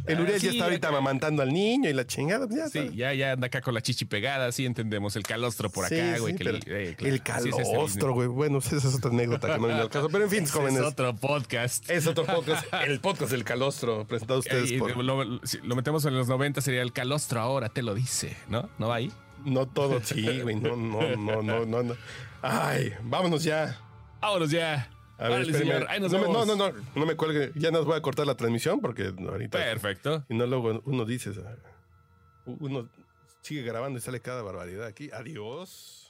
El 0.07 0.17
Ah, 0.17 0.21
Uriel 0.21 0.39
sí, 0.39 0.45
ya 0.47 0.51
está 0.53 0.63
ahorita 0.63 0.87
amamantando 0.87 1.41
al 1.43 1.51
niño 1.53 1.89
y 1.89 1.93
la 1.93 2.07
chingada. 2.07 2.47
pues, 2.47 2.57
ya 2.59 2.67
Sí, 2.69 2.95
ya, 2.95 3.13
ya 3.13 3.33
anda 3.33 3.47
acá 3.47 3.61
con 3.61 3.73
la 3.73 3.81
chichi 3.81 4.05
pegada, 4.05 4.51
sí 4.53 4.65
entendemos. 4.65 5.15
El 5.17 5.23
calostro 5.23 5.69
por 5.69 5.87
Sí, 5.89 5.99
acá, 5.99 6.19
güey. 6.19 6.33
sí, 6.37 6.43
eh, 6.67 6.95
claro, 6.97 7.13
el 7.13 7.21
así 7.21 7.49
calostro, 7.51 8.13
güey. 8.13 8.27
Bueno, 8.29 8.59
esa 8.59 8.77
es 8.77 8.85
otra 8.95 9.11
anécdota 9.11 9.53
que 9.53 9.59
no 9.59 9.67
viene 9.67 9.81
al 9.81 9.89
caso. 9.89 10.07
Pero 10.09 10.23
en 10.23 10.29
fin, 10.29 10.45
jóvenes. 10.51 10.79
Es 10.79 10.85
otro 10.87 11.15
podcast. 11.15 11.89
Es 11.89 12.07
otro 12.07 12.25
podcast. 12.25 12.65
El 12.87 12.99
podcast 13.01 13.31
del 13.31 13.43
calostro, 13.43 14.07
presentado 14.07 14.37
a 14.37 14.39
ustedes 14.39 14.71
Eh, 14.71 14.79
por. 14.79 14.95
lo, 14.97 15.39
si 15.45 15.57
lo 15.59 15.75
metemos 15.75 16.05
en 16.05 16.15
los 16.15 16.27
90 16.29 16.61
sería 16.61 16.81
el 16.81 16.93
calostro 16.93 17.39
ahora 17.41 17.67
te 17.69 17.83
lo 17.83 17.93
dice, 17.93 18.35
¿no? 18.47 18.69
¿No 18.79 18.87
va 18.87 18.95
ahí? 18.95 19.11
No 19.45 19.67
todo, 19.67 19.99
sí, 20.01 20.39
güey. 20.41 20.55
No, 20.55 20.75
no, 20.77 21.15
no, 21.43 21.65
no, 21.65 21.83
no. 21.83 21.95
Ay, 22.41 22.93
vámonos 23.03 23.43
ya. 23.43 23.77
Vámonos 24.21 24.51
ya. 24.51 24.89
A 25.17 25.23
ver, 25.23 25.31
Órale, 25.31 25.41
espérenme. 25.51 25.73
señor. 25.73 25.89
Ahí 25.89 25.99
nos 25.99 26.11
no, 26.11 26.19
me- 26.19 26.27
no, 26.33 26.45
no, 26.45 26.55
no, 26.55 26.73
no 26.95 27.05
me 27.05 27.15
cuelgue. 27.15 27.51
Ya 27.55 27.71
nos 27.71 27.85
voy 27.85 27.95
a 27.97 28.01
cortar 28.01 28.25
la 28.27 28.35
transmisión 28.35 28.79
porque 28.81 29.13
ahorita. 29.17 29.57
Perfecto. 29.57 30.25
Y 30.29 30.35
no 30.35 30.45
luego 30.47 30.81
uno 30.85 31.05
dice, 31.05 31.31
uno 32.45 32.89
sigue 33.41 33.61
grabando 33.61 33.99
y 33.99 34.01
sale 34.01 34.19
cada 34.21 34.41
barbaridad 34.41 34.85
aquí. 34.87 35.09
Adiós. 35.13 36.02